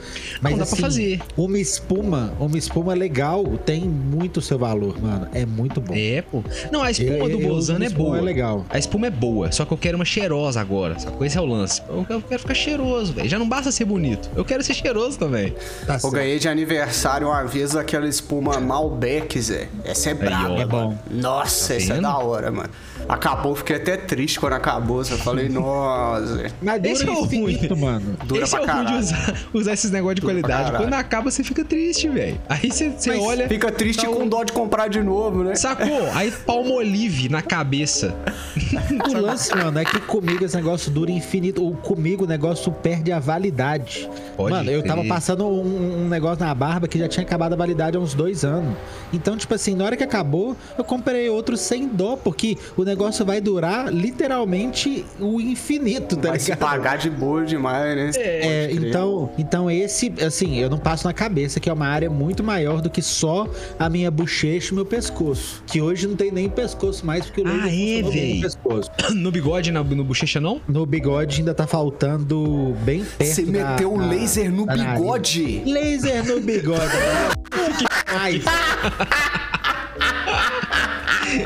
Mas 0.41 0.53
Não, 0.53 0.59
dá 0.59 0.65
pra 0.67 0.73
assim, 0.75 0.83
fazer. 0.83 1.21
Uma 1.37 1.59
espuma, 1.59 2.33
uma 2.39 2.57
espuma 2.59 2.95
legal 2.95 3.45
tem 3.65 3.81
muito 3.83 4.41
seu 4.41 4.59
valor, 4.59 5.01
mano. 5.01 5.29
É 5.33 5.45
muito 5.47 5.81
bom. 5.81 5.95
É, 5.97 6.23
pô. 6.23 6.43
Não, 6.71 6.83
a 6.83 6.91
espuma 6.91 7.11
Eu- 7.13 7.29
do 7.31 7.39
Bozano 7.39 7.81
a 7.81 7.85
é 7.85 7.87
espuma 7.89 8.05
boa. 8.11 8.19
é 8.19 8.23
legal. 8.23 8.67
A 8.71 8.79
espuma 8.79 9.07
é 9.07 9.11
boa, 9.11 9.51
só 9.53 9.65
que 9.65 9.73
eu 9.73 9.79
quero 9.79 9.97
uma 9.97 10.05
cheirosa 10.05 10.61
agora, 10.61 10.99
sacou? 10.99 11.27
Esse 11.27 11.39
é 11.39 11.41
o 11.41 11.47
lance. 11.47 11.83
Eu 11.89 12.07
eu 12.09 12.23
quero 12.23 12.41
ficar 12.41 12.55
cheiroso, 12.55 13.13
velho. 13.13 13.29
Já 13.29 13.39
não 13.39 13.49
basta 13.49 13.71
ser 13.73 13.85
bonito. 13.85 14.29
Eu 14.35 14.45
quero 14.45 14.63
ser 14.63 14.75
cheiroso 14.75 15.19
também. 15.19 15.51
Tá 15.87 15.95
Eu 15.95 16.01
certo. 16.01 16.15
ganhei 16.15 16.39
de 16.39 16.49
aniversário 16.49 17.29
uma 17.29 17.45
vez 17.45 17.75
aquela 17.77 18.07
espuma 18.09 18.59
Malbec, 18.61 19.41
Zé. 19.41 19.69
Essa 19.85 20.11
é 20.11 20.15
braba, 20.15 20.51
ó. 20.55 20.59
É 20.61 20.67
bom. 20.67 20.77
mano. 20.89 20.99
Nossa, 21.11 21.69
Tá 21.69 21.75
essa 21.75 21.95
é 21.95 22.01
da 22.01 22.17
hora, 22.19 22.51
mano. 22.51 22.71
Acabou, 23.09 23.55
fiquei 23.55 23.77
até 23.77 23.97
triste 23.97 24.39
quando 24.41 24.55
acabou. 24.55 24.99
Eu 25.01 25.05
falei, 25.19 25.49
nossa. 25.51 26.47
Mas 26.63 26.81
dura 26.83 26.93
Esse 26.93 27.07
é 27.09 27.11
o 27.11 27.25
infinito, 27.25 27.75
ruim. 27.75 27.81
mano. 27.85 28.17
Dura 28.25 28.43
Esse 28.45 28.57
pra 28.57 28.65
é 28.65 28.67
o 28.67 28.77
ruim 28.77 28.87
de 28.87 28.95
usar, 28.95 29.35
usar 29.53 29.73
esses 29.73 29.91
negócios 29.91 30.15
de 30.17 30.21
Dura 30.23 30.33
qualidade. 30.35 30.77
Quando 30.77 30.95
acaba, 30.95 31.31
você 31.31 31.43
fica 31.45 31.65
triste, 31.65 32.09
velho. 32.09 32.41
Aí 32.49 32.71
você 32.71 32.91
você 32.91 33.11
olha. 33.19 33.49
Fica 33.49 33.71
triste 33.71 34.03
tá 34.03 34.09
com 34.09 34.23
um- 34.25 34.29
dó 34.29 34.43
de 34.45 34.53
comprar 34.53 34.89
de 34.89 35.03
novo, 35.03 35.43
né? 35.45 35.55
Sacou? 35.55 36.09
Aí 36.15 36.31
palmolive 36.31 37.29
na 37.29 37.43
cabeça. 37.43 38.15
O 39.09 39.13
lance, 39.21 39.55
mano, 39.55 39.79
é 39.79 39.85
que 39.85 39.99
comigo 40.01 40.45
esse 40.45 40.57
negócio 40.57 40.91
dura 40.91 41.11
infinito. 41.11 41.63
Ou 41.63 41.75
comigo 41.75 42.25
o 42.25 42.27
negócio 42.27 42.71
perde 42.73 43.11
a 43.13 43.19
validade. 43.19 44.09
Pode 44.37 44.51
mano, 44.55 44.71
eu 44.71 44.83
tava 44.83 45.05
passando 45.05 45.47
um, 45.47 46.05
um 46.05 46.09
negócio 46.09 46.45
na 46.45 46.55
barba 46.55 46.87
que 46.89 46.99
já 46.99 47.09
tinha 47.09 47.25
acabado 47.25 47.53
a 47.53 47.57
validade 47.57 47.97
há 47.97 48.01
uns 48.01 48.15
dois 48.15 48.45
anos. 48.45 48.77
Então, 49.13 49.37
tipo 49.37 49.55
assim, 49.55 49.75
na 49.75 49.85
hora 49.85 49.97
que 49.97 50.05
acabou, 50.05 50.57
eu 50.77 50.85
comprei 50.85 51.29
outro 51.29 51.57
sem 51.57 51.89
dó, 51.89 52.17
porque 52.17 52.57
o 52.77 52.85
negócio 52.89 53.25
vai 53.25 53.41
durar 53.41 53.93
literalmente 53.93 55.05
o 55.21 55.41
infinito, 55.41 56.17
tá 56.17 56.31
Vai 56.31 56.39
se 56.39 56.47
ligado? 56.51 56.59
pagar 56.69 56.97
de 56.99 57.11
boa 57.11 57.45
demais, 57.45 57.97
né? 57.97 58.11
É, 58.17 58.69
crer. 58.69 58.89
então, 58.89 59.31
então 59.39 59.71
esse, 59.71 60.13
assim, 60.25 60.59
eu 60.59 60.69
não 60.69 60.79
passo 60.79 61.07
na 61.07 61.13
cabeça 61.13 61.61
que 61.61 61.69
é 61.69 61.73
uma 61.73 61.87
área 61.87 62.11
muito 62.11 62.43
maior 62.43 62.81
do 62.81 62.91
que 62.91 63.03
só 63.03 63.47
a 63.79 63.89
minha 63.89 64.11
bochecha 64.11 64.73
e 64.73 64.75
meu 64.75 64.85
pescoço. 64.87 65.63
Que 65.67 65.81
hoje 65.81 66.07
não 66.07 66.17
tem 66.17 66.31
nem 66.31 66.49
pescoço 66.49 67.05
mais, 67.07 67.27
porque 67.27 67.41
o 67.43 67.47
Ah, 67.47 67.65
laser 67.67 68.17
é, 68.31 68.35
no 68.35 68.41
pescoço. 68.43 68.91
No 69.15 69.31
bigode, 69.31 69.71
na, 69.71 69.83
no 69.83 70.05
bochecha, 70.05 70.41
não? 70.41 70.61
No 70.69 70.85
bigode 70.87 71.39
ainda 71.41 71.55
tá 71.55 71.67
faltando 71.67 72.75
bem 72.83 73.05
perto 73.05 73.35
Você 73.35 73.43
meteu 73.43 73.93
o 73.93 73.99
laser 73.99 74.51
no 74.51 74.65
bigode? 74.67 75.63
Laser 75.67 76.25
no 76.27 76.41
bigode. 76.41 76.83
Ai. 78.07 78.41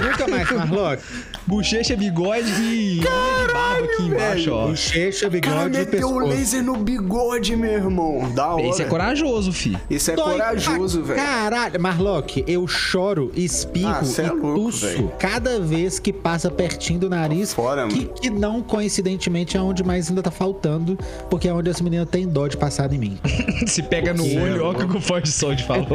Nunca 0.00 0.28
mais, 0.28 0.50
Marlock. 0.50 1.02
Bochecha, 1.46 1.96
bigode 1.96 2.48
e 2.48 3.00
de 3.00 3.00
barba 3.72 3.92
aqui 3.92 4.02
embaixo, 4.02 4.52
ó. 4.52 4.66
Bochecha, 4.68 5.28
O 5.28 5.40
cara 5.40 5.68
bigode 5.68 5.78
meteu 5.78 6.08
o 6.08 6.18
laser 6.18 6.62
no 6.62 6.76
bigode, 6.76 7.56
meu 7.56 7.72
irmão. 7.72 8.30
Da 8.34 8.54
hora. 8.54 8.66
Esse 8.66 8.82
é 8.82 8.84
corajoso, 8.84 9.52
fi. 9.52 9.76
Isso 9.88 10.10
é 10.10 10.16
Dói 10.16 10.32
corajoso, 10.32 11.02
velho. 11.02 11.20
Caralho, 11.20 11.80
Marlock, 11.80 12.44
eu 12.46 12.66
choro, 12.66 13.30
espirro 13.34 13.88
Ah, 13.88 14.02
e 14.04 14.20
é 14.20 14.30
louco, 14.30 14.54
tuço 14.54 14.86
velho. 14.86 15.12
cada 15.18 15.60
vez 15.60 15.98
que 15.98 16.12
passa 16.12 16.50
pertinho 16.50 17.00
do 17.00 17.10
nariz. 17.10 17.52
Fora, 17.52 17.86
que, 17.88 17.96
mano. 17.96 18.08
que 18.14 18.30
não, 18.30 18.62
coincidentemente, 18.62 19.56
é 19.56 19.60
onde 19.60 19.82
mais 19.84 20.08
ainda 20.08 20.22
tá 20.22 20.30
faltando, 20.30 20.98
porque 21.30 21.48
é 21.48 21.52
onde 21.52 21.70
as 21.70 21.80
meninas 21.80 22.08
têm 22.08 22.26
dó 22.26 22.46
de 22.46 22.56
passar 22.56 22.92
em 22.92 22.98
mim. 22.98 23.18
Se 23.66 23.82
pega 23.82 24.12
no 24.12 24.24
olho, 24.24 24.64
ó 24.64 24.70
o 24.72 24.74
que 24.74 24.96
o 24.96 25.00
Ford 25.00 25.26
Sold 25.26 25.62
falou. 25.64 25.86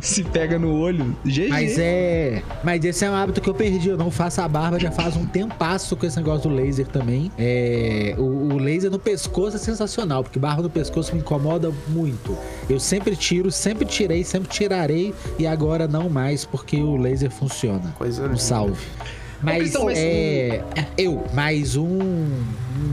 Se 0.00 0.24
pega 0.24 0.58
no 0.58 0.78
olho, 0.78 1.16
GG. 1.24 1.48
Mas 1.48 1.78
é. 1.78 2.42
Mas 2.62 2.84
esse 2.84 3.04
é 3.04 3.10
um 3.10 3.14
hábito 3.14 3.40
que 3.40 3.48
eu 3.48 3.54
perdi. 3.54 3.88
Eu 3.88 3.96
não 3.96 4.10
faço 4.10 4.40
a 4.40 4.48
barba 4.48 4.78
já 4.78 4.90
faz 4.90 5.16
um 5.16 5.26
tempasso 5.26 5.96
com 5.96 6.06
esse 6.06 6.16
negócio 6.16 6.48
do 6.48 6.54
laser 6.54 6.86
também. 6.88 7.30
É, 7.38 8.14
o, 8.18 8.22
o 8.54 8.58
laser 8.58 8.90
no 8.90 8.98
pescoço 8.98 9.56
é 9.56 9.58
sensacional, 9.58 10.22
porque 10.22 10.38
barba 10.38 10.62
no 10.62 10.70
pescoço 10.70 11.14
me 11.14 11.20
incomoda 11.20 11.72
muito. 11.88 12.36
Eu 12.68 12.80
sempre 12.80 13.14
tiro, 13.14 13.50
sempre 13.50 13.84
tirei, 13.84 14.24
sempre 14.24 14.48
tirarei 14.48 15.14
e 15.38 15.46
agora 15.46 15.86
não 15.86 16.08
mais, 16.08 16.44
porque 16.44 16.76
o 16.76 16.96
laser 16.96 17.30
funciona. 17.30 17.94
Coisa 17.96 18.26
Um 18.28 18.36
salve. 18.36 18.84
Mas 19.40 19.72
mas- 19.74 19.96
é. 19.98 20.64
Eu, 20.96 21.24
mais 21.32 21.76
um, 21.76 22.28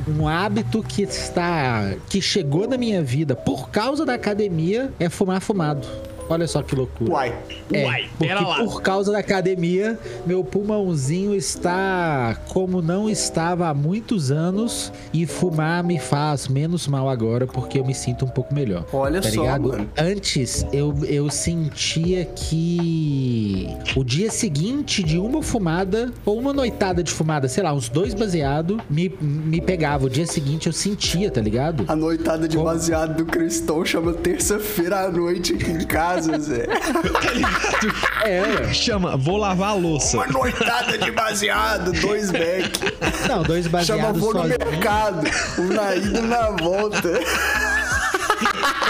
um 0.08 0.28
hábito 0.28 0.84
que 0.84 1.02
está. 1.02 1.96
que 2.08 2.22
chegou 2.22 2.68
na 2.68 2.78
minha 2.78 3.02
vida 3.02 3.36
por 3.36 3.70
causa 3.70 4.06
da 4.06 4.14
academia 4.14 4.94
é 5.00 5.10
fumar 5.10 5.42
fumado. 5.42 5.88
Olha 6.30 6.48
só 6.48 6.62
que 6.62 6.76
loucura. 6.76 7.12
Uai. 7.12 7.36
É, 7.72 7.86
Uai, 7.86 8.06
pera 8.20 8.40
lá. 8.42 8.56
por 8.58 8.82
causa 8.82 9.12
da 9.12 9.20
academia, 9.20 9.98
meu 10.26 10.44
pulmãozinho 10.44 11.36
está 11.36 12.36
como 12.50 12.82
não 12.82 13.10
estava 13.10 13.68
há 13.68 13.74
muitos 13.74 14.32
anos 14.32 14.92
e 15.14 15.26
fumar 15.26 15.84
me 15.84 16.00
faz 16.00 16.48
menos 16.48 16.88
mal 16.88 17.10
agora 17.10 17.46
porque 17.48 17.80
eu 17.80 17.86
me 17.86 17.94
sinto 17.94 18.26
um 18.26 18.28
pouco 18.28 18.54
melhor. 18.54 18.86
Olha 18.94 19.22
tá 19.22 19.30
só, 19.30 19.42
ligado? 19.42 19.68
mano. 19.70 19.90
Antes 19.98 20.66
eu, 20.72 20.94
eu 21.06 21.30
sentia 21.30 22.26
que 22.26 23.68
o 23.96 24.04
dia 24.04 24.32
seguinte 24.32 25.04
de 25.04 25.18
uma 25.18 25.42
fumada 25.42 26.12
ou 26.26 26.38
uma 26.40 26.54
noitada 26.54 27.04
de 27.04 27.12
fumada, 27.12 27.48
sei 27.48 27.64
lá, 27.64 27.74
uns 27.74 27.90
dois 27.90 28.14
baseados, 28.14 28.78
me, 28.90 29.10
me 29.22 29.62
pegava. 29.62 30.06
O 30.06 30.10
dia 30.10 30.26
seguinte 30.26 30.68
eu 30.68 30.74
sentia, 30.74 31.30
tá 31.32 31.42
ligado? 31.42 31.84
A 31.88 31.96
noitada 31.96 32.48
de 32.48 32.56
Como? 32.58 32.70
baseado 32.70 33.16
do 33.18 33.26
Cristão 33.26 33.84
chama 33.86 34.14
terça-feira 34.14 35.02
à 35.06 35.12
noite 35.12 35.54
aqui 35.54 35.72
em 35.72 35.86
casa, 35.86 36.15
Zé. 36.22 36.66
É, 38.26 38.74
Chama, 38.74 39.16
vou 39.16 39.38
lavar 39.38 39.70
a 39.70 39.74
louça. 39.74 40.18
Uma 40.18 40.26
noitada 40.28 40.98
de 40.98 41.12
baseado, 41.12 41.92
dois 41.94 42.32
back. 42.32 42.80
não, 43.28 43.44
dois 43.44 43.66
Chama 43.66 43.78
baseados 43.78 44.20
vou 44.20 44.34
no 44.34 44.44
mercado. 44.46 45.28
Um 45.60 45.68
na 45.68 45.96
ida 45.96 46.20
e 46.20 46.22
na 46.24 46.50
volta. 46.52 47.20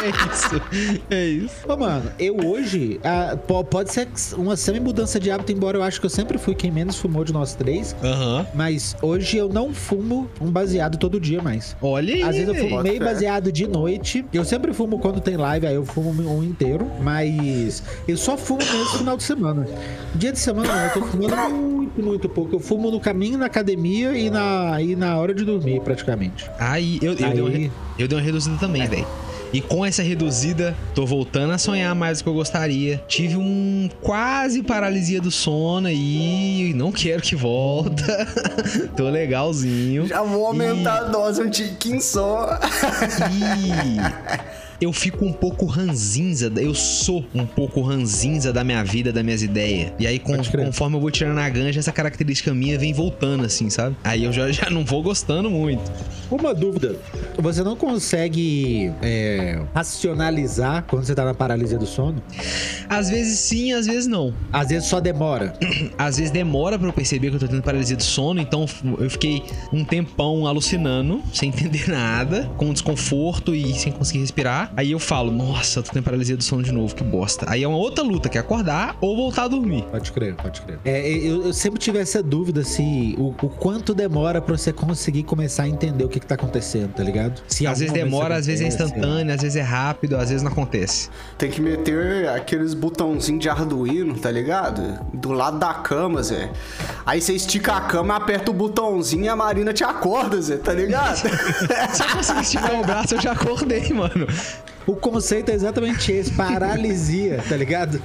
É 0.03 0.09
isso. 0.33 0.61
É 1.09 1.25
isso. 1.25 1.55
Ô, 1.67 1.77
mano, 1.77 2.11
eu 2.19 2.35
hoje. 2.45 2.99
ah, 3.03 3.37
po- 3.47 3.63
pode 3.63 3.91
ser 3.91 4.07
uma 4.37 4.55
semi-mudança 4.55 5.19
de 5.19 5.29
hábito, 5.31 5.51
embora 5.51 5.77
eu 5.77 5.83
acho 5.83 5.99
que 5.99 6.05
eu 6.05 6.09
sempre 6.09 6.37
fui 6.37 6.53
quem 6.55 6.71
menos 6.71 6.97
fumou 6.97 7.23
de 7.23 7.33
nós 7.33 7.53
três. 7.55 7.95
Aham. 8.03 8.45
Mas 8.53 8.95
hoje 9.01 9.37
eu 9.37 9.49
não 9.49 9.73
fumo 9.73 10.29
um 10.39 10.49
baseado 10.51 10.97
todo 10.97 11.19
dia 11.19 11.41
mais. 11.41 11.75
Olha 11.81 12.13
aí. 12.13 12.23
Às 12.23 12.35
vezes 12.35 12.47
eu 12.47 12.55
fumo 12.55 12.81
meio 12.83 12.99
baseado 12.99 13.51
de 13.51 13.67
noite. 13.67 14.25
Eu 14.33 14.43
sempre 14.45 14.73
fumo 14.73 14.99
quando 14.99 15.19
tem 15.19 15.37
live, 15.37 15.67
aí 15.67 15.75
eu 15.75 15.85
fumo 15.85 16.11
um 16.29 16.43
inteiro. 16.43 16.89
Mas 17.01 17.83
eu 18.07 18.17
só 18.17 18.37
fumo 18.37 18.59
mesmo 18.59 18.79
no 18.79 18.85
final 18.97 19.17
de 19.17 19.23
semana. 19.23 19.67
Dia 20.15 20.31
de 20.31 20.39
semana 20.39 20.67
não, 20.73 20.83
eu 20.83 20.93
tô 20.93 21.01
fumando 21.01 21.35
muito, 21.55 22.01
muito 22.03 22.29
pouco. 22.29 22.55
Eu 22.55 22.59
fumo 22.59 22.91
no 22.91 22.99
caminho, 22.99 23.37
na 23.37 23.45
academia 23.45 24.17
e 24.17 24.29
na, 24.29 24.81
e 24.81 24.95
na 24.95 25.17
hora 25.17 25.33
de 25.33 25.43
dormir, 25.43 25.79
praticamente. 25.81 26.49
Aí, 26.59 26.99
eu, 27.01 27.13
eu, 27.13 27.25
Aí- 27.25 27.33
Dei 27.33 27.41
uma, 27.41 27.71
eu 27.99 28.07
dei 28.07 28.17
uma 28.17 28.23
reduzida 28.23 28.55
também, 28.57 28.87
velho. 28.87 29.05
E 29.55 29.61
com 29.61 29.85
essa 29.85 30.03
reduzida, 30.03 30.75
tô 30.93 31.05
voltando 31.05 31.53
a 31.53 31.57
sonhar 31.57 31.95
mais 31.95 32.17
do 32.17 32.25
que 32.25 32.29
eu 32.29 32.33
gostaria. 32.33 33.01
Tive 33.07 33.37
um 33.37 33.89
quase 34.01 34.61
paralisia 34.61 35.21
do 35.21 35.31
sono 35.31 35.89
e 35.89 36.73
não 36.75 36.91
quero 36.91 37.21
que 37.21 37.37
volta. 37.37 38.27
tô 38.97 39.09
legalzinho. 39.09 40.07
Já 40.07 40.21
vou 40.23 40.47
aumentar 40.47 40.97
a 40.97 41.03
dose 41.05 41.41
um 41.41 41.49
tiquinho 41.49 42.01
só. 42.01 42.59
E 43.31 44.64
eu 44.79 44.91
fico 44.93 45.25
um 45.25 45.31
pouco 45.33 45.65
ranzinza, 45.65 46.51
eu 46.57 46.73
sou 46.73 47.25
um 47.33 47.45
pouco 47.45 47.81
ranzinza 47.81 48.51
da 48.51 48.63
minha 48.63 48.83
vida, 48.83 49.11
das 49.11 49.23
minhas 49.23 49.41
ideias. 49.41 49.91
E 49.99 50.05
aí, 50.07 50.19
com- 50.19 50.33
conforme 50.65 50.97
eu 50.97 51.01
vou 51.01 51.11
tirando 51.11 51.37
a 51.39 51.49
ganja, 51.49 51.79
essa 51.79 51.91
característica 51.91 52.53
minha 52.53 52.77
vem 52.77 52.93
voltando, 52.93 53.45
assim, 53.45 53.69
sabe? 53.69 53.95
Aí 54.03 54.23
eu 54.23 54.33
já, 54.33 54.49
já 54.51 54.69
não 54.69 54.83
vou 54.85 55.01
gostando 55.03 55.49
muito. 55.49 55.81
Uma 56.29 56.53
dúvida. 56.53 56.95
Você 57.37 57.63
não 57.63 57.75
consegue 57.75 58.91
é, 59.01 59.61
racionalizar 59.73 60.83
quando 60.87 61.05
você 61.05 61.13
tá 61.15 61.23
na 61.25 61.33
paralisia 61.33 61.77
do 61.77 61.85
sono? 61.85 62.21
Às 62.89 63.09
vezes 63.09 63.39
sim, 63.39 63.73
às 63.73 63.85
vezes 63.85 64.07
não. 64.07 64.33
Às 64.51 64.69
vezes 64.69 64.87
só 64.87 64.99
demora. 64.99 65.53
Às 65.97 66.17
vezes 66.17 66.31
demora 66.31 66.77
pra 66.77 66.87
eu 66.87 66.93
perceber 66.93 67.29
que 67.29 67.35
eu 67.35 67.39
tô 67.39 67.47
tendo 67.47 67.61
paralisia 67.61 67.95
do 67.95 68.03
sono, 68.03 68.39
então 68.41 68.65
eu 68.99 69.09
fiquei 69.09 69.43
um 69.71 69.83
tempão 69.83 70.45
alucinando, 70.47 71.21
sem 71.33 71.49
entender 71.49 71.89
nada, 71.89 72.49
com 72.57 72.71
desconforto 72.73 73.53
e 73.55 73.73
sem 73.73 73.91
conseguir 73.91 74.19
respirar. 74.19 74.64
Aí 74.75 74.91
eu 74.91 74.99
falo, 74.99 75.31
nossa, 75.31 75.79
eu 75.79 75.83
tô 75.83 75.91
tendo 75.91 76.03
paralisia 76.03 76.37
do 76.37 76.43
sono 76.43 76.63
de 76.63 76.71
novo, 76.71 76.95
que 76.95 77.03
bosta. 77.03 77.45
Aí 77.49 77.63
é 77.63 77.67
uma 77.67 77.77
outra 77.77 78.03
luta, 78.03 78.29
que 78.29 78.37
é 78.37 78.41
acordar 78.41 78.97
ou 79.01 79.15
voltar 79.15 79.43
a 79.43 79.47
dormir. 79.47 79.83
Pode 79.91 80.11
crer, 80.11 80.35
pode 80.35 80.61
crer. 80.61 80.79
É, 80.85 81.07
eu, 81.09 81.45
eu 81.45 81.53
sempre 81.53 81.79
tive 81.79 81.99
essa 81.99 82.21
dúvida 82.21 82.63
se 82.63 83.15
o, 83.17 83.29
o 83.29 83.49
quanto 83.49 83.93
demora 83.93 84.41
pra 84.41 84.57
você 84.57 84.71
conseguir 84.71 85.23
começar 85.23 85.63
a 85.63 85.67
entender 85.67 86.03
o 86.03 86.09
que, 86.09 86.19
que 86.19 86.27
tá 86.27 86.35
acontecendo, 86.35 86.93
tá 86.93 87.03
ligado? 87.03 87.41
Se 87.47 87.65
Às 87.65 87.79
vezes 87.79 87.93
demora, 87.93 88.35
às 88.35 88.45
vezes 88.45 88.61
é 88.61 88.67
acontece, 88.67 88.83
instantâneo, 88.83 89.33
às 89.33 89.41
vezes 89.41 89.55
é 89.55 89.61
rápido, 89.61 90.15
às 90.15 90.29
vezes 90.29 90.43
não 90.43 90.51
acontece. 90.51 91.09
Tem 91.37 91.49
que 91.49 91.61
meter 91.61 92.29
aqueles 92.29 92.73
botãozinhos 92.73 93.41
de 93.41 93.49
Arduino, 93.49 94.17
tá 94.17 94.31
ligado? 94.31 94.99
Do 95.13 95.31
lado 95.31 95.59
da 95.59 95.73
cama, 95.73 96.21
Zé. 96.23 96.51
Aí 97.05 97.21
você 97.21 97.33
estica 97.33 97.73
a 97.73 97.81
cama, 97.81 98.15
aperta 98.15 98.51
o 98.51 98.53
botãozinho 98.53 99.25
e 99.25 99.29
a 99.29 99.35
Marina 99.35 99.73
te 99.73 99.83
acorda, 99.83 100.41
Zé, 100.41 100.57
tá 100.57 100.73
ligado? 100.73 101.15
Se 101.93 102.03
eu 102.03 102.09
conseguir 102.09 102.41
esticar 102.41 102.79
o 102.79 102.85
braço, 102.85 103.15
eu 103.15 103.21
já 103.21 103.31
acordei, 103.31 103.89
mano. 103.93 104.27
O 104.87 104.95
conceito 104.95 105.49
é 105.49 105.55
exatamente 105.55 106.11
esse, 106.11 106.31
paralisia, 106.31 107.43
tá 107.49 107.57
ligado? 107.57 107.99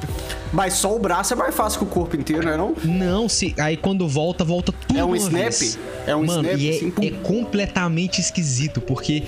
Mas 0.50 0.75
só 0.75 0.97
o 0.97 0.99
braço 0.99 1.35
é 1.35 1.37
mais 1.37 1.54
fácil 1.54 1.80
que 1.80 1.85
o 1.85 1.88
corpo 1.88 2.16
inteiro, 2.16 2.45
não 2.45 2.52
é 2.52 2.57
não? 2.57 2.75
Não, 2.83 3.28
se 3.28 3.54
aí 3.59 3.76
quando 3.76 4.09
volta, 4.09 4.45
volta 4.45 4.73
tudo 4.73 4.99
É 4.99 5.04
um 5.04 5.14
snap? 5.14 5.42
vez. 5.42 5.78
É 6.07 6.16
um 6.16 6.25
Mano, 6.25 6.42
snap, 6.42 6.59
e 6.59 6.71
é, 6.71 6.76
assim, 6.76 6.92
é 7.02 7.11
completamente 7.11 8.21
esquisito, 8.21 8.80
porque 8.80 9.25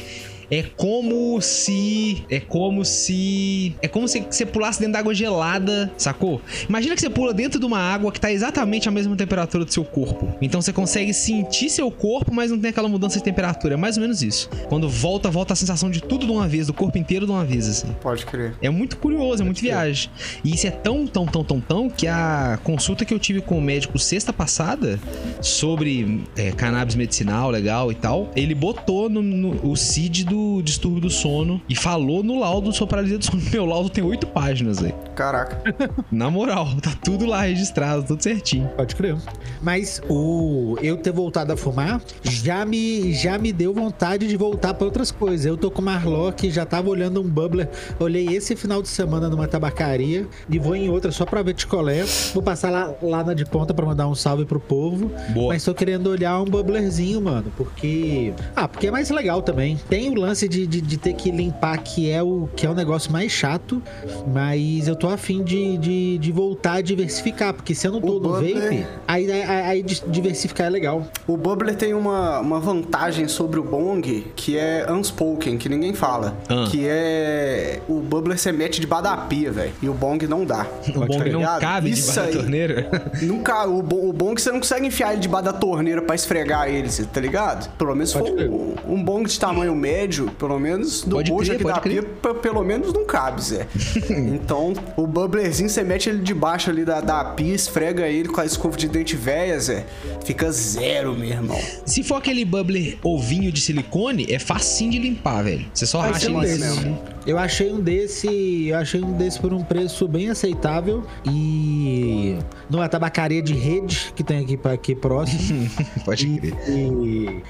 é 0.50 0.62
como 0.62 1.40
se. 1.40 2.24
É 2.30 2.40
como 2.40 2.84
se. 2.84 3.74
É 3.82 3.88
como 3.88 4.06
se 4.08 4.20
você 4.30 4.44
pulasse 4.46 4.78
dentro 4.80 4.94
da 4.94 4.98
água 4.98 5.14
gelada, 5.14 5.92
sacou? 5.96 6.40
Imagina 6.68 6.94
que 6.94 7.00
você 7.00 7.10
pula 7.10 7.32
dentro 7.34 7.58
de 7.60 7.66
uma 7.66 7.78
água 7.78 8.10
que 8.12 8.20
tá 8.20 8.30
exatamente 8.30 8.88
a 8.88 8.90
mesma 8.92 9.16
temperatura 9.16 9.64
do 9.64 9.72
seu 9.72 9.84
corpo. 9.84 10.34
Então 10.40 10.60
você 10.60 10.72
consegue 10.72 11.12
sentir 11.14 11.68
seu 11.70 11.90
corpo, 11.90 12.32
mas 12.34 12.50
não 12.50 12.58
tem 12.58 12.70
aquela 12.70 12.88
mudança 12.88 13.18
de 13.18 13.24
temperatura. 13.24 13.74
É 13.74 13.76
mais 13.76 13.96
ou 13.96 14.02
menos 14.02 14.22
isso. 14.22 14.48
Quando 14.68 14.88
volta, 14.88 15.30
volta 15.30 15.52
a 15.52 15.56
sensação 15.56 15.90
de 15.90 16.00
tudo 16.02 16.26
de 16.26 16.32
uma 16.32 16.46
vez, 16.48 16.66
do 16.66 16.72
corpo 16.74 16.98
inteiro 16.98 17.26
de 17.26 17.32
uma 17.32 17.44
vez, 17.44 17.68
assim. 17.68 17.88
Pode 18.00 18.24
crer. 18.26 18.54
É 18.62 18.70
muito 18.70 18.96
curioso, 18.96 19.42
é 19.42 19.44
muito 19.44 19.60
viagem. 19.60 20.10
E 20.44 20.54
isso 20.54 20.66
é 20.66 20.70
tão, 20.70 21.06
tão, 21.06 21.26
tão, 21.26 21.44
tão, 21.44 21.60
tão 21.60 21.90
que 21.90 22.06
a 22.06 22.58
consulta 22.62 23.04
que 23.04 23.12
eu 23.14 23.18
tive 23.18 23.40
com 23.40 23.58
o 23.58 23.60
médico 23.62 23.98
sexta 23.98 24.32
passada 24.32 24.98
sobre 25.40 26.22
é, 26.36 26.50
cannabis 26.52 26.94
medicinal, 26.94 27.50
legal 27.50 27.90
e 27.90 27.94
tal, 27.94 28.30
ele 28.36 28.54
botou 28.54 29.08
no, 29.08 29.22
no- 29.22 29.70
o 29.70 29.76
CID 29.76 30.24
do 30.24 30.41
distúrbio 30.62 31.00
do 31.00 31.10
sono 31.10 31.60
e 31.68 31.74
falou 31.74 32.22
no 32.22 32.38
laudo 32.38 32.72
sobre 32.72 32.90
paralisia 32.90 33.18
do 33.18 33.24
sono. 33.24 33.42
Meu 33.52 33.66
laudo 33.66 33.90
tem 33.90 34.02
oito 34.02 34.26
páginas 34.26 34.82
aí. 34.82 34.94
Caraca. 35.14 35.60
Na 36.10 36.30
moral, 36.30 36.68
tá 36.80 36.92
tudo 37.04 37.26
lá 37.26 37.42
registrado, 37.42 38.04
tudo 38.04 38.22
certinho. 38.22 38.68
Pode 38.76 38.94
crer. 38.96 39.16
Mas 39.60 40.00
o 40.08 40.76
eu 40.82 40.96
ter 40.96 41.12
voltado 41.12 41.52
a 41.52 41.56
fumar 41.56 42.00
já 42.24 42.64
me, 42.64 43.12
já 43.12 43.38
me 43.38 43.52
deu 43.52 43.72
vontade 43.72 44.26
de 44.26 44.36
voltar 44.36 44.74
pra 44.74 44.84
outras 44.84 45.10
coisas. 45.10 45.46
Eu 45.46 45.56
tô 45.56 45.70
com 45.70 45.82
o 45.82 45.84
Marlock, 45.84 46.50
já 46.50 46.64
tava 46.64 46.88
olhando 46.88 47.20
um 47.20 47.28
bubbler. 47.28 47.68
Olhei 47.98 48.26
esse 48.28 48.56
final 48.56 48.82
de 48.82 48.88
semana 48.88 49.28
numa 49.28 49.46
tabacaria 49.46 50.26
e 50.48 50.58
vou 50.58 50.74
em 50.74 50.88
outra 50.88 51.12
só 51.12 51.24
pra 51.24 51.42
ver 51.42 51.54
ticolé. 51.54 52.04
Vou 52.32 52.42
passar 52.42 52.70
lá, 52.70 52.94
lá 53.02 53.24
na 53.24 53.34
de 53.34 53.44
ponta 53.44 53.74
pra 53.74 53.84
mandar 53.84 54.08
um 54.08 54.14
salve 54.14 54.44
pro 54.44 54.60
povo. 54.60 55.10
Boa. 55.30 55.52
Mas 55.52 55.64
tô 55.64 55.74
querendo 55.74 56.08
olhar 56.08 56.40
um 56.40 56.44
bubblerzinho, 56.44 57.20
mano. 57.20 57.52
Porque. 57.56 58.32
Ah, 58.54 58.66
porque 58.66 58.86
é 58.86 58.90
mais 58.90 59.10
legal 59.10 59.42
também. 59.42 59.78
Tem 59.88 60.10
o 60.10 60.14
lance 60.22 60.48
de, 60.48 60.66
de, 60.66 60.80
de 60.80 60.96
ter 60.96 61.12
que 61.14 61.30
limpar, 61.30 61.78
que 61.78 62.10
é 62.10 62.22
o 62.22 62.48
que 62.56 62.66
é 62.66 62.70
o 62.70 62.74
negócio 62.74 63.10
mais 63.12 63.30
chato. 63.30 63.82
Mas 64.26 64.88
eu 64.88 64.96
tô 64.96 65.08
afim 65.08 65.42
de, 65.42 65.76
de, 65.78 66.18
de 66.18 66.32
voltar 66.32 66.74
a 66.74 66.80
diversificar. 66.80 67.52
Porque 67.54 67.74
se 67.74 67.86
eu 67.86 67.92
não 67.92 68.00
tô 68.00 68.12
O 68.12 68.14
no 68.14 68.20
bubbler- 68.20 68.54
vape, 68.54 68.86
aí, 69.06 69.30
aí, 69.30 69.42
aí 69.42 69.82
di- 69.82 70.02
diversificar 70.06 70.66
é 70.66 70.70
legal. 70.70 71.06
O 71.26 71.36
Bubbler 71.36 71.74
tem 71.76 71.94
uma, 71.94 72.40
uma 72.40 72.60
vantagem 72.60 73.28
sobre 73.28 73.58
o 73.58 73.62
Bong 73.64 74.26
que 74.36 74.56
é 74.56 74.86
unspoken, 74.90 75.58
que 75.58 75.68
ninguém 75.68 75.94
fala. 75.94 76.36
Ah. 76.48 76.66
Que 76.70 76.86
é. 76.88 77.80
O 77.88 78.00
Bubbler 78.00 78.38
você 78.38 78.52
mete 78.52 78.80
debaixo 78.80 79.04
da 79.04 79.16
pia, 79.16 79.50
velho. 79.50 79.72
E 79.82 79.88
o 79.88 79.94
Bong 79.94 80.26
não 80.26 80.44
dá. 80.44 80.66
O 80.88 81.00
bom 81.00 81.06
tá 81.06 81.18
não 81.18 81.24
ligado? 81.24 81.60
cabe 81.60 81.90
Isso 81.90 82.10
debaixo 82.10 82.20
da 82.20 82.26
aí. 82.26 82.42
torneira. 82.42 83.02
Nunca, 83.22 83.66
o, 83.66 83.78
o 83.78 84.12
bong 84.12 84.40
você 84.40 84.50
não 84.52 84.60
consegue 84.60 84.86
enfiar 84.86 85.12
ele 85.12 85.20
debaixo 85.20 85.44
da 85.46 85.52
torneira 85.52 86.02
pra 86.02 86.14
esfregar 86.14 86.68
ele, 86.68 86.88
tá 87.12 87.20
ligado? 87.20 87.70
Pelo 87.76 87.94
menos 87.94 88.12
Pode 88.12 88.30
for 88.30 88.40
um, 88.50 88.74
um 88.88 89.02
bong 89.02 89.28
de 89.28 89.38
tamanho 89.38 89.74
médio, 89.74 90.11
pelo 90.38 90.58
menos 90.58 91.02
do 91.02 91.16
crer, 91.16 91.52
aqui 91.54 91.64
da 91.64 91.80
crer. 91.80 92.02
pia, 92.02 92.10
p- 92.32 92.34
pelo 92.40 92.62
menos 92.62 92.92
não 92.92 93.04
cabe, 93.04 93.42
Zé. 93.42 93.66
então, 94.10 94.72
o 94.96 95.06
bubblerzinho, 95.06 95.68
você 95.68 95.82
mete 95.82 96.08
ele 96.08 96.20
debaixo 96.20 96.70
ali 96.70 96.84
da, 96.84 97.00
da 97.00 97.24
pia, 97.24 97.54
esfrega 97.54 98.06
ele 98.08 98.28
com 98.28 98.40
a 98.40 98.44
escova 98.46 98.76
de 98.76 98.88
dente 98.88 99.16
velha, 99.16 99.58
Zé. 99.58 99.84
Fica 100.24 100.50
zero, 100.52 101.14
meu 101.14 101.28
irmão. 101.28 101.58
Se 101.84 102.02
for 102.02 102.16
aquele 102.16 102.44
bubbler 102.44 102.98
ovinho 103.02 103.50
de 103.52 103.60
silicone, 103.60 104.26
é 104.30 104.38
facinho 104.38 104.90
de 104.92 104.98
limpar, 104.98 105.42
velho. 105.44 105.66
Você 105.72 105.86
só 105.86 106.00
Vai 106.00 106.12
racha 106.12 106.26
ele 106.30 106.40
desse. 106.40 106.58
mesmo. 106.60 107.02
Eu 107.26 107.38
achei 107.38 107.72
um 107.72 107.80
desse. 107.80 108.68
Eu 108.68 108.78
achei 108.78 109.02
um 109.02 109.12
desse 109.12 109.38
por 109.38 109.52
um 109.52 109.62
preço 109.62 110.08
bem 110.08 110.30
aceitável. 110.30 111.04
E. 111.24 112.38
Numa 112.68 112.88
tabacaria 112.88 113.42
de 113.42 113.54
rede 113.54 114.12
que 114.16 114.24
tem 114.24 114.40
aqui, 114.40 114.58
aqui 114.64 114.94
próximo. 114.94 115.68
Pode 116.04 116.26
crer. 116.26 116.54
E, 116.64 117.42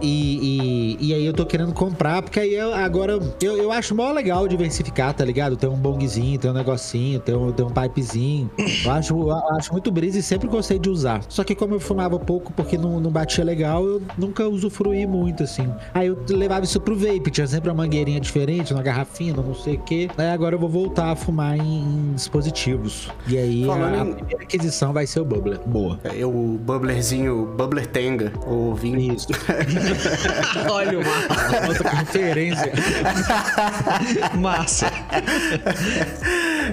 e, 0.00 0.96
e, 1.00 1.08
e 1.08 1.14
aí 1.14 1.26
eu 1.26 1.32
tô 1.32 1.44
querendo 1.44 1.72
comprar, 1.72 2.22
porque 2.22 2.40
aí 2.40 2.54
eu, 2.54 2.72
agora 2.72 3.18
eu, 3.42 3.56
eu 3.56 3.72
acho 3.72 3.94
mó 3.94 4.10
legal 4.12 4.46
diversificar, 4.46 5.12
tá 5.12 5.24
ligado? 5.24 5.56
Tem 5.56 5.68
um 5.68 5.76
bongzinho, 5.76 6.38
tem 6.38 6.50
um 6.50 6.54
negocinho, 6.54 7.20
tem 7.20 7.34
um, 7.34 7.52
tem 7.52 7.66
um 7.66 7.70
pipezinho. 7.70 8.50
Eu 8.84 8.90
acho, 8.92 9.14
eu 9.14 9.32
acho 9.56 9.72
muito 9.72 9.90
brisa 9.90 10.18
e 10.18 10.22
sempre 10.22 10.48
gostei 10.48 10.78
de 10.78 10.88
usar. 10.88 11.20
Só 11.28 11.42
que 11.44 11.54
como 11.54 11.74
eu 11.74 11.80
fumava 11.80 12.18
pouco 12.18 12.52
porque 12.52 12.78
não, 12.78 13.00
não 13.00 13.10
batia 13.10 13.44
legal, 13.44 13.84
eu 13.84 14.02
nunca 14.16 14.48
usufruí 14.48 15.06
muito, 15.06 15.42
assim. 15.42 15.68
Aí 15.92 16.06
eu 16.06 16.18
levava 16.28 16.64
isso 16.64 16.80
pro 16.80 16.96
vape, 16.96 17.30
tinha 17.30 17.46
sempre 17.46 17.70
uma 17.70 17.82
mangueirinha 17.82 18.20
diferente, 18.20 18.72
uma 18.72 18.82
garrafinha, 18.94 19.34
não 19.34 19.54
sei 19.54 19.74
o 19.74 19.78
quê. 19.80 20.08
Aí 20.16 20.28
agora 20.30 20.54
eu 20.54 20.58
vou 20.58 20.68
voltar 20.68 21.10
a 21.10 21.16
fumar 21.16 21.56
em, 21.58 21.82
em 21.82 22.12
dispositivos. 22.14 23.08
E 23.26 23.36
aí 23.36 23.64
Falando 23.66 23.94
a, 23.94 24.04
em- 24.06 24.14
primeira 24.14 24.42
aquisição 24.44 24.92
vai 24.92 25.06
ser 25.06 25.20
o 25.20 25.24
Bubbler. 25.24 25.58
Boa. 25.66 25.98
É 26.04 26.24
o 26.24 26.30
bubblerzinho, 26.60 27.46
bubbler 27.56 27.86
tenga, 27.86 28.32
o 28.46 28.74
vinho. 28.74 29.14
Isso. 29.14 29.28
Olha 30.70 30.98
o 31.00 31.02
mar. 31.04 31.68
Outra 31.68 31.90
referência. 31.90 32.72
Massa. 34.38 34.90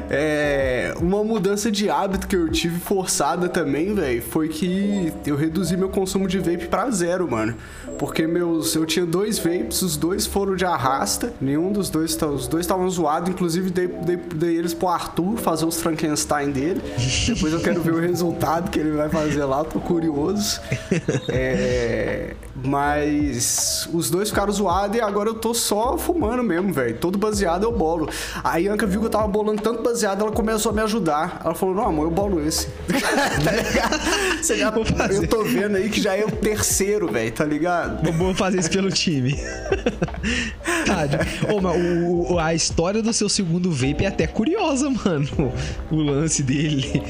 É, 0.10 0.93
uma 0.99 1.23
mudança 1.23 1.71
de 1.71 1.89
hábito 1.89 2.27
que 2.27 2.36
eu 2.36 2.49
tive 2.49 2.80
forçada 2.80 3.49
também, 3.49 3.93
velho, 3.93 4.21
foi 4.21 4.47
que 4.47 5.12
eu 5.25 5.36
reduzi 5.36 5.75
meu 5.77 5.89
consumo 5.89 6.27
de 6.27 6.39
vape 6.39 6.67
pra 6.67 6.89
zero, 6.89 7.30
mano. 7.30 7.56
Porque 7.97 8.25
meus. 8.25 8.73
Eu 8.75 8.86
tinha 8.86 9.06
dois 9.06 9.38
vapes, 9.38 9.82
os 9.82 9.95
dois 9.95 10.25
foram 10.25 10.56
de 10.56 10.65
arrasta. 10.65 11.34
Nenhum 11.39 11.71
dos 11.71 11.89
dois. 11.89 12.15
Tá, 12.15 12.25
os 12.25 12.47
dois 12.47 12.65
estavam 12.65 12.89
zoados. 12.89 13.30
Inclusive, 13.30 13.69
dei, 13.69 13.88
dei, 13.88 14.17
dei, 14.17 14.58
eles 14.58 14.73
pro 14.73 14.88
Arthur 14.88 15.38
fazer 15.38 15.65
os 15.65 15.80
Frankenstein 15.80 16.51
dele. 16.51 16.82
Depois 17.27 17.54
eu 17.54 17.60
quero 17.60 17.82
ver 17.82 17.93
o 17.93 17.99
resultado 17.99 18.71
que 18.71 18.80
ele 18.80 18.91
vai 18.91 19.10
fazer 19.10 19.43
lá, 19.45 19.63
tô 19.63 19.80
curioso. 19.80 20.60
É, 21.34 22.36
mas 22.63 23.88
os 23.93 24.10
dois 24.10 24.30
ficaram 24.30 24.51
zoados 24.51 24.97
e 24.97 25.01
agora 25.01 25.30
eu 25.30 25.36
tô 25.36 25.54
só 25.54 25.97
fumando 25.97 26.43
mesmo, 26.43 26.73
velho. 26.73 26.97
Todo 26.97 27.17
baseado 27.17 27.63
eu 27.63 27.71
bolo. 27.71 28.10
A 28.43 28.58
Ianca 28.58 28.86
viu 28.86 28.99
que 28.99 29.08
eu 29.08 29.10
tava 29.10 29.27
bolando 29.27 29.62
tanto 29.62 29.82
ela 30.04 30.32
começou 30.32 30.71
a 30.71 30.75
me 30.75 30.82
ajudar. 30.82 31.41
Ela 31.43 31.54
falou: 31.54 31.75
Não, 31.75 31.86
amor, 31.86 32.06
eu 32.06 32.12
bolo 32.12 32.45
esse. 32.45 32.67
tá 33.43 33.51
ligado? 33.51 34.41
Você 34.41 34.58
já, 34.58 34.73
eu 35.12 35.27
tô 35.27 35.43
vendo 35.43 35.75
aí 35.77 35.89
que 35.89 36.01
já 36.01 36.15
é 36.15 36.25
o 36.25 36.32
terceiro, 36.32 37.12
velho, 37.12 37.32
tá 37.32 37.45
ligado? 37.45 38.12
Vou 38.13 38.34
fazer 38.34 38.60
isso 38.60 38.71
pelo 38.71 38.89
time. 38.89 39.36
tá, 40.86 41.08
oh, 41.54 41.62
mas 41.62 41.82
o, 42.32 42.39
a 42.39 42.54
história 42.54 43.01
do 43.01 43.13
seu 43.13 43.30
segundo 43.30 43.71
vape 43.71 44.06
é 44.06 44.08
até 44.08 44.27
curiosa, 44.27 44.89
mano. 44.89 45.54
O 45.91 45.97
lance 45.97 46.43
dele. 46.43 47.04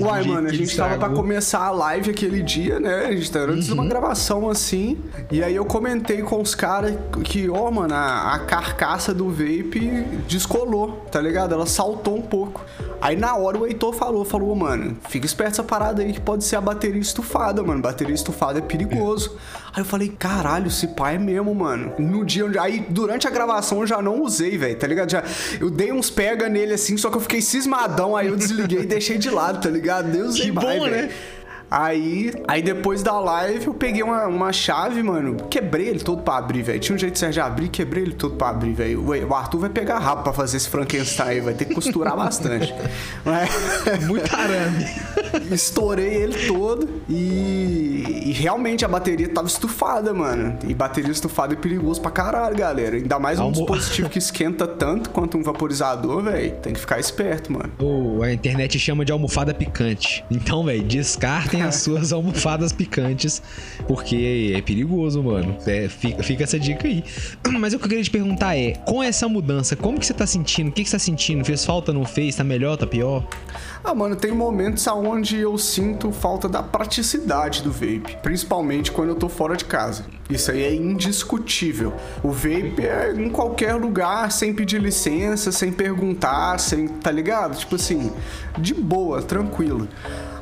Uai, 0.00 0.22
mano, 0.22 0.48
a 0.48 0.52
gente 0.52 0.76
tava 0.76 0.96
pra 0.96 1.08
começar 1.08 1.60
a 1.60 1.70
live 1.70 2.10
aquele 2.10 2.40
dia, 2.40 2.78
né? 2.78 3.06
A 3.06 3.12
gente 3.12 3.30
tava 3.32 3.52
antes 3.52 3.64
uhum. 3.64 3.66
de 3.66 3.72
uma 3.72 3.82
uhum. 3.82 3.88
gravação 3.88 4.48
assim. 4.48 4.96
E 5.30 5.42
aí 5.42 5.56
eu 5.56 5.64
comentei 5.64 6.22
com 6.22 6.40
os 6.40 6.54
caras 6.54 6.94
que, 7.24 7.50
ó, 7.50 7.68
oh, 7.68 7.70
mano, 7.72 7.94
a, 7.94 8.34
a, 8.34 8.38
carcaça 8.40 9.12
do 9.12 9.28
vape 9.28 10.04
descolou, 10.28 11.04
tá 11.08 11.20
ligado? 11.20 11.54
Ela 11.54 11.66
saltou 11.66 12.16
um 12.16 12.22
pouco. 12.22 12.64
Aí 13.00 13.16
na 13.16 13.36
hora 13.36 13.58
o 13.58 13.66
Heitor 13.66 13.92
falou, 13.92 14.24
falou, 14.24 14.54
mano, 14.54 14.96
fica 15.08 15.24
esperto 15.24 15.52
essa 15.52 15.62
parada 15.62 16.02
aí 16.02 16.12
que 16.12 16.20
pode 16.20 16.44
ser 16.44 16.56
a 16.56 16.60
bateria 16.60 17.00
estufada, 17.00 17.62
mano. 17.62 17.80
Bateria 17.80 18.14
estufada 18.14 18.58
é 18.58 18.62
perigoso. 18.62 19.36
Aí 19.72 19.82
eu 19.82 19.84
falei, 19.84 20.08
caralho, 20.08 20.66
esse 20.66 20.88
pai 20.88 21.14
é 21.16 21.18
mesmo, 21.18 21.54
mano. 21.54 21.92
No 21.98 22.24
dia 22.24 22.46
onde. 22.46 22.58
Aí, 22.58 22.84
durante 22.88 23.28
a 23.28 23.30
gravação, 23.30 23.80
eu 23.80 23.86
já 23.86 24.02
não 24.02 24.22
usei, 24.22 24.58
velho, 24.58 24.76
tá 24.76 24.86
ligado? 24.86 25.10
Já, 25.10 25.22
eu 25.60 25.70
dei 25.70 25.92
uns 25.92 26.10
pega 26.10 26.48
nele 26.48 26.74
assim, 26.74 26.96
só 26.96 27.10
que 27.10 27.16
eu 27.16 27.20
fiquei 27.20 27.40
cismadão, 27.40 28.16
aí 28.16 28.26
eu 28.26 28.36
desliguei 28.36 28.80
e 28.80 28.86
deixei 28.86 29.18
de 29.18 29.30
lado, 29.30 29.60
tá 29.60 29.70
ligado? 29.70 30.10
Deus 30.10 30.36
Que 30.36 30.50
bom, 30.50 30.62
mais, 30.62 30.82
né? 30.90 31.10
Aí, 31.70 32.32
aí 32.46 32.62
depois 32.62 33.02
da 33.02 33.18
live 33.20 33.66
eu 33.66 33.74
peguei 33.74 34.02
uma, 34.02 34.26
uma 34.26 34.52
chave, 34.52 35.02
mano. 35.02 35.36
Quebrei 35.50 35.88
ele 35.88 36.00
todo 36.00 36.22
pra 36.22 36.36
abrir, 36.38 36.62
velho. 36.62 36.80
Tinha 36.80 36.96
um 36.96 36.98
jeito 36.98 37.18
de 37.28 37.40
abrir, 37.40 37.68
quebrei 37.68 38.04
ele 38.04 38.14
todo 38.14 38.36
pra 38.36 38.48
abrir, 38.48 38.72
velho. 38.72 39.04
O 39.04 39.34
Arthur 39.34 39.58
vai 39.58 39.70
pegar 39.70 39.98
rápido 39.98 40.24
pra 40.24 40.32
fazer 40.32 40.56
esse 40.56 40.68
Frankenstein 40.68 41.28
aí, 41.28 41.40
vai 41.40 41.54
ter 41.54 41.66
que 41.66 41.74
costurar 41.74 42.16
bastante. 42.16 42.74
Mas... 43.24 43.50
Muito 44.06 44.34
arame. 44.34 44.86
Estourei 45.50 46.14
ele 46.14 46.46
todo 46.46 46.88
e... 47.08 48.22
e, 48.26 48.32
realmente 48.32 48.84
a 48.84 48.88
bateria 48.88 49.28
tava 49.28 49.46
estufada, 49.46 50.14
mano. 50.14 50.58
E 50.66 50.74
bateria 50.74 51.10
estufada 51.10 51.52
é 51.52 51.56
perigoso 51.56 52.00
pra 52.00 52.10
caralho, 52.10 52.56
galera. 52.56 52.96
Ainda 52.96 53.18
mais 53.18 53.38
um 53.38 53.44
Almo... 53.44 53.54
dispositivo 53.54 54.08
que 54.08 54.18
esquenta 54.18 54.66
tanto 54.66 55.10
quanto 55.10 55.36
um 55.36 55.42
vaporizador, 55.42 56.22
velho. 56.22 56.52
Tem 56.62 56.72
que 56.72 56.80
ficar 56.80 56.98
esperto, 56.98 57.52
mano. 57.52 57.70
Oh, 57.78 58.22
a 58.22 58.32
internet 58.32 58.78
chama 58.78 59.04
de 59.04 59.12
almofada 59.12 59.52
picante. 59.52 60.24
Então, 60.30 60.64
velho, 60.64 60.82
descartem 60.82 61.57
as 61.62 61.76
suas 61.76 62.12
almofadas 62.12 62.72
picantes, 62.72 63.42
porque 63.86 64.54
é 64.56 64.62
perigoso, 64.62 65.22
mano. 65.22 65.56
É, 65.66 65.88
fica, 65.88 66.22
fica, 66.22 66.44
essa 66.44 66.58
dica 66.58 66.86
aí. 66.86 67.04
Mas 67.58 67.74
o 67.74 67.78
que 67.78 67.84
eu 67.84 67.88
queria 67.88 68.04
te 68.04 68.10
perguntar 68.10 68.56
é, 68.56 68.72
com 68.86 69.02
essa 69.02 69.28
mudança, 69.28 69.76
como 69.76 69.98
que 69.98 70.06
você 70.06 70.14
tá 70.14 70.26
sentindo? 70.26 70.68
O 70.68 70.72
que, 70.72 70.82
que 70.82 70.90
você 70.90 70.96
tá 70.96 71.00
sentindo? 71.00 71.44
Fez 71.44 71.64
falta, 71.64 71.92
não 71.92 72.04
fez? 72.04 72.36
Tá 72.36 72.44
melhor, 72.44 72.76
tá 72.76 72.86
pior? 72.86 73.26
Ah, 73.82 73.94
mano, 73.94 74.16
tem 74.16 74.32
momentos 74.32 74.86
onde 74.88 75.38
eu 75.38 75.56
sinto 75.56 76.10
falta 76.10 76.48
da 76.48 76.62
praticidade 76.62 77.62
do 77.62 77.70
vape, 77.70 78.18
principalmente 78.22 78.90
quando 78.90 79.10
eu 79.10 79.14
tô 79.14 79.28
fora 79.28 79.56
de 79.56 79.64
casa. 79.64 80.04
Isso 80.28 80.50
aí 80.50 80.62
é 80.62 80.74
indiscutível. 80.74 81.94
O 82.22 82.30
vape 82.30 82.82
é 82.84 83.14
em 83.16 83.30
qualquer 83.30 83.74
lugar, 83.74 84.30
sem 84.30 84.52
pedir 84.52 84.80
licença, 84.80 85.50
sem 85.50 85.72
perguntar, 85.72 86.58
sem, 86.58 86.88
tá 86.88 87.10
ligado? 87.10 87.56
Tipo 87.56 87.76
assim, 87.76 88.12
de 88.58 88.74
boa, 88.74 89.22
tranquilo. 89.22 89.88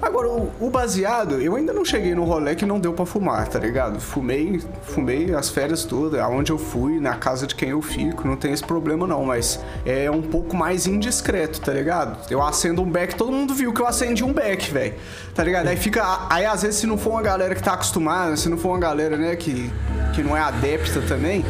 Agora, 0.00 0.28
o, 0.60 0.70
baseado, 0.70 1.40
eu 1.40 1.56
ainda 1.56 1.72
não 1.72 1.84
cheguei 1.84 2.14
no 2.14 2.24
rolê 2.24 2.54
que 2.54 2.66
não 2.66 2.78
deu 2.78 2.92
para 2.92 3.06
fumar, 3.06 3.48
tá 3.48 3.58
ligado? 3.58 3.98
Fumei, 3.98 4.62
fumei 4.82 5.34
as 5.34 5.48
férias 5.48 5.84
todas, 5.84 6.20
aonde 6.20 6.52
eu 6.52 6.58
fui, 6.58 7.00
na 7.00 7.14
casa 7.14 7.46
de 7.46 7.54
quem 7.54 7.70
eu 7.70 7.80
fico, 7.80 8.28
não 8.28 8.36
tem 8.36 8.52
esse 8.52 8.62
problema 8.62 9.06
não, 9.06 9.24
mas 9.24 9.58
é 9.84 10.10
um 10.10 10.22
pouco 10.22 10.54
mais 10.54 10.86
indiscreto, 10.86 11.60
tá 11.60 11.72
ligado? 11.72 12.18
Eu 12.30 12.42
acendo 12.42 12.82
um 12.82 12.90
beck, 12.90 13.16
todo 13.16 13.32
mundo 13.32 13.54
viu 13.54 13.72
que 13.72 13.80
eu 13.80 13.86
acendi 13.86 14.22
um 14.22 14.32
beck, 14.32 14.70
velho. 14.70 14.94
Tá 15.34 15.42
ligado? 15.42 15.68
Aí 15.68 15.76
fica, 15.76 16.26
aí 16.30 16.44
às 16.44 16.62
vezes 16.62 16.80
se 16.80 16.86
não 16.86 16.98
for 16.98 17.10
uma 17.10 17.22
galera 17.22 17.54
que 17.54 17.62
tá 17.62 17.72
acostumada, 17.72 18.36
se 18.36 18.48
não 18.48 18.58
for 18.58 18.68
uma 18.68 18.78
galera, 18.78 19.16
né, 19.16 19.34
que 19.34 19.70
que 20.16 20.22
não 20.22 20.34
é 20.34 20.40
adepta 20.40 21.02
também, 21.02 21.44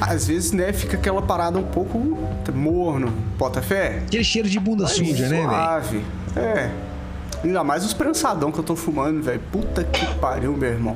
às 0.00 0.26
vezes, 0.26 0.52
né, 0.52 0.72
fica 0.72 0.96
aquela 0.96 1.22
parada 1.22 1.58
um 1.58 1.64
pouco 1.64 1.98
morno, 2.54 3.12
bota 3.38 3.62
fé? 3.62 4.02
Aquele 4.06 4.24
cheiro 4.24 4.48
de 4.48 4.58
bunda 4.58 4.86
suja, 4.86 5.28
né, 5.28 5.36
velho? 5.36 5.48
Suave. 5.48 6.04
É. 6.36 6.70
Ainda 7.42 7.64
mais 7.64 7.84
os 7.84 7.94
prensadão 7.94 8.52
que 8.52 8.58
eu 8.58 8.64
tô 8.64 8.76
fumando, 8.76 9.22
velho. 9.22 9.40
Puta 9.50 9.82
que 9.82 10.04
pariu, 10.16 10.54
meu 10.56 10.68
irmão. 10.68 10.94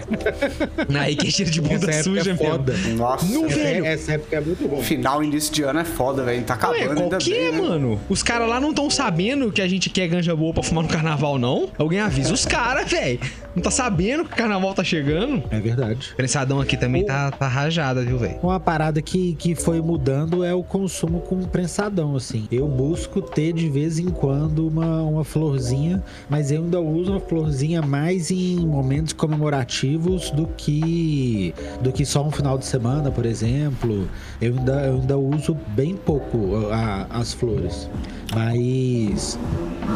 Aí 1.00 1.16
que 1.16 1.30
cheiro 1.30 1.50
de 1.50 1.60
bunda 1.60 1.90
essa 1.90 2.02
suja, 2.02 2.32
é 2.32 2.36
foda. 2.36 2.72
Mesmo. 2.72 2.98
Nossa, 2.98 3.26
não, 3.26 3.48
velho. 3.48 3.86
Essa 3.86 4.12
época 4.12 4.36
é 4.36 4.40
muito 4.40 4.68
bom. 4.68 4.82
Final, 4.82 5.24
início 5.24 5.52
de 5.52 5.62
ano 5.62 5.80
é 5.80 5.84
foda, 5.84 6.22
velho. 6.22 6.42
Tá 6.44 6.54
acabando 6.54 6.98
Ué, 6.98 7.02
ainda 7.02 7.16
que 7.16 7.30
bem, 7.30 7.46
é, 7.46 7.52
né? 7.52 7.58
mano? 7.58 8.00
Os 8.10 8.22
caras 8.22 8.48
lá 8.48 8.60
não 8.60 8.70
estão 8.70 8.90
sabendo 8.90 9.50
que 9.50 9.62
a 9.62 9.68
gente 9.68 9.88
quer 9.88 10.06
ganja 10.08 10.36
boa 10.36 10.52
pra 10.52 10.62
fumar 10.62 10.84
no 10.84 10.90
carnaval, 10.90 11.38
não? 11.38 11.70
Alguém 11.78 12.00
avisa 12.00 12.34
os 12.34 12.44
caras, 12.44 12.90
velho. 12.90 13.20
Não 13.54 13.62
tá 13.62 13.70
sabendo 13.70 14.24
que 14.24 14.32
o 14.32 14.36
carnaval 14.36 14.74
tá 14.74 14.82
chegando? 14.82 15.42
É 15.50 15.60
verdade. 15.60 16.10
O 16.12 16.16
prensadão 16.16 16.60
aqui 16.60 16.76
também 16.76 17.04
o... 17.04 17.06
tá, 17.06 17.30
tá 17.30 17.46
rajada, 17.46 18.02
viu, 18.02 18.18
velho? 18.18 18.38
Uma 18.42 18.58
parada 18.58 19.00
que, 19.00 19.34
que 19.34 19.54
foi 19.54 19.80
mudando 19.80 20.42
é 20.42 20.52
o 20.52 20.62
consumo 20.62 21.20
com 21.20 21.40
prensadão, 21.42 22.16
assim. 22.16 22.48
Eu 22.50 22.66
busco 22.66 23.22
ter 23.22 23.52
de 23.52 23.68
vez 23.68 23.98
em 23.98 24.08
quando 24.08 24.66
uma, 24.66 25.02
uma 25.02 25.24
florzinha, 25.24 26.02
mas 26.28 26.50
eu 26.50 26.62
ainda 26.62 26.80
uso 26.80 27.12
uma 27.12 27.20
florzinha 27.20 27.80
mais 27.80 28.30
em 28.30 28.66
momentos 28.66 29.12
comemorativos 29.12 30.30
do 30.30 30.46
que 30.48 31.54
do 31.80 31.92
que 31.92 32.04
só 32.04 32.26
um 32.26 32.30
final 32.30 32.58
de 32.58 32.64
semana, 32.64 33.10
por 33.10 33.24
exemplo. 33.24 34.08
Eu 34.40 34.58
ainda, 34.58 34.86
eu 34.86 34.94
ainda 34.94 35.18
uso 35.18 35.56
bem 35.68 35.94
pouco 35.94 36.66
a, 36.72 37.06
as 37.10 37.32
flores, 37.32 37.88
mas 38.34 39.38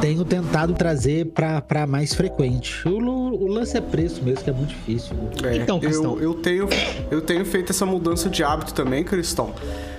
tenho 0.01 0.25
tentado 0.25 0.75
trazer 0.75 1.27
para 1.27 1.87
mais 1.87 2.15
frequente. 2.15 2.87
O, 2.89 3.28
o, 3.45 3.47
lance 3.47 3.77
é 3.77 3.81
preço 3.81 4.23
mesmo, 4.23 4.43
que 4.43 4.51
é 4.51 4.53
muito 4.53 4.71
difícil. 4.71 5.15
Né? 5.17 5.31
É, 5.45 5.57
então, 5.57 5.81
eu, 5.83 6.21
eu, 6.21 6.35
tenho, 6.35 6.69
eu 7.11 7.21
tenho 7.21 7.45
feito 7.45 7.71
essa 7.71 7.87
mudança 7.87 8.29
de 8.29 8.43
hábito 8.43 8.75
também, 8.75 9.05
Cristão. 9.05 9.55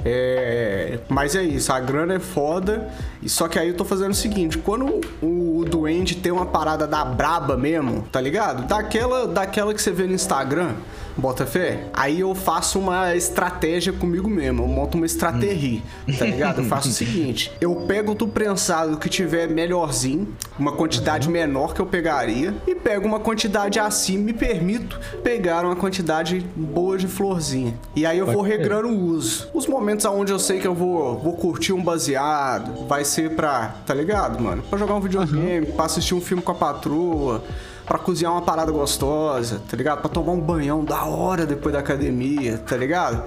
É, 0.06 1.00
mas 1.10 1.36
é 1.36 1.44
isso, 1.44 1.72
a 1.72 1.80
grana 1.80 2.16
é 2.16 2.20
foda. 2.20 2.90
E 3.22 3.30
só 3.30 3.48
que 3.48 3.60
aí 3.60 3.70
eu 3.70 3.76
tô 3.76 3.86
fazendo 3.86 4.12
o 4.12 4.16
seguinte: 4.16 4.58
quando 4.58 5.02
o, 5.22 5.60
o 5.60 5.66
Duende 5.66 6.16
tem 6.16 6.32
uma 6.32 6.46
parada 6.46 6.88
da 6.88 7.04
braba 7.04 7.58
mesmo, 7.58 8.04
tá 8.12 8.22
ligado? 8.22 8.68
Daquela, 8.68 9.28
daquela 9.28 9.74
que 9.74 9.82
você 9.82 9.92
vê 9.92 10.06
no 10.06 10.14
Instagram 10.14 10.74
Bota 11.20 11.46
fé? 11.46 11.84
Aí 11.94 12.22
eu 12.22 12.34
faço 12.34 12.80
uma 12.80 13.14
estratégia 13.14 13.92
comigo 13.92 14.30
mesmo. 14.30 14.64
Eu 14.64 14.68
monto 14.68 14.96
uma 14.96 15.06
estratégia, 15.06 15.82
tá 16.18 16.26
ligado? 16.26 16.62
Eu 16.62 16.66
faço 16.66 16.88
o 16.88 16.92
seguinte: 16.92 17.52
eu 17.60 17.76
pego 17.76 18.16
o 18.20 18.28
prensado 18.28 18.98
que 18.98 19.10
tiver 19.10 19.48
melhorzinho, 19.50 20.34
uma 20.58 20.72
quantidade 20.72 21.28
uhum. 21.28 21.34
menor 21.34 21.74
que 21.74 21.82
eu 21.82 21.86
pegaria, 21.86 22.56
e 22.66 22.74
pego 22.74 23.06
uma 23.06 23.20
quantidade 23.20 23.80
acima, 23.80 24.24
me 24.24 24.34
permito 24.34 25.00
pegar 25.22 25.66
uma 25.66 25.76
quantidade 25.76 26.46
boa 26.56 26.98
de 26.98 27.08
florzinha. 27.08 27.74
E 27.96 28.06
aí 28.06 28.18
eu 28.18 28.26
Pode 28.26 28.38
vou 28.38 28.46
regrando 28.46 28.88
o 28.88 29.06
uso. 29.08 29.50
Os 29.54 29.68
momentos 29.68 30.06
onde 30.06 30.32
eu 30.32 30.40
sei 30.40 30.60
que 30.60 30.68
eu 30.68 30.74
vou, 30.74 31.20
vou 31.20 31.34
curtir 31.34 31.74
um 31.74 31.84
baseado, 31.84 32.88
vai 32.88 33.04
ser 33.10 33.36
pra, 33.36 33.76
tá 33.86 33.94
ligado, 33.94 34.42
mano? 34.42 34.62
Pra 34.64 34.78
jogar 34.78 34.96
um 34.96 35.02
videogame, 35.02 35.68
uhum. 35.68 35.76
pra 35.76 35.86
assistir 35.86 36.14
um 36.14 36.22
filme 36.22 36.42
com 36.42 36.52
a 36.52 36.56
patroa 36.56 37.44
para 37.86 37.98
cozinhar 37.98 38.32
uma 38.32 38.42
parada 38.42 38.72
gostosa, 38.72 39.62
tá 39.68 39.76
ligado? 39.76 40.02
Pra 40.02 40.10
tomar 40.10 40.34
um 40.34 40.40
banhão 40.40 40.86
da 40.86 41.06
hora 41.06 41.46
depois 41.46 41.74
da 41.74 41.80
academia, 41.80 42.60
tá 42.60 42.78
ligado? 42.78 43.24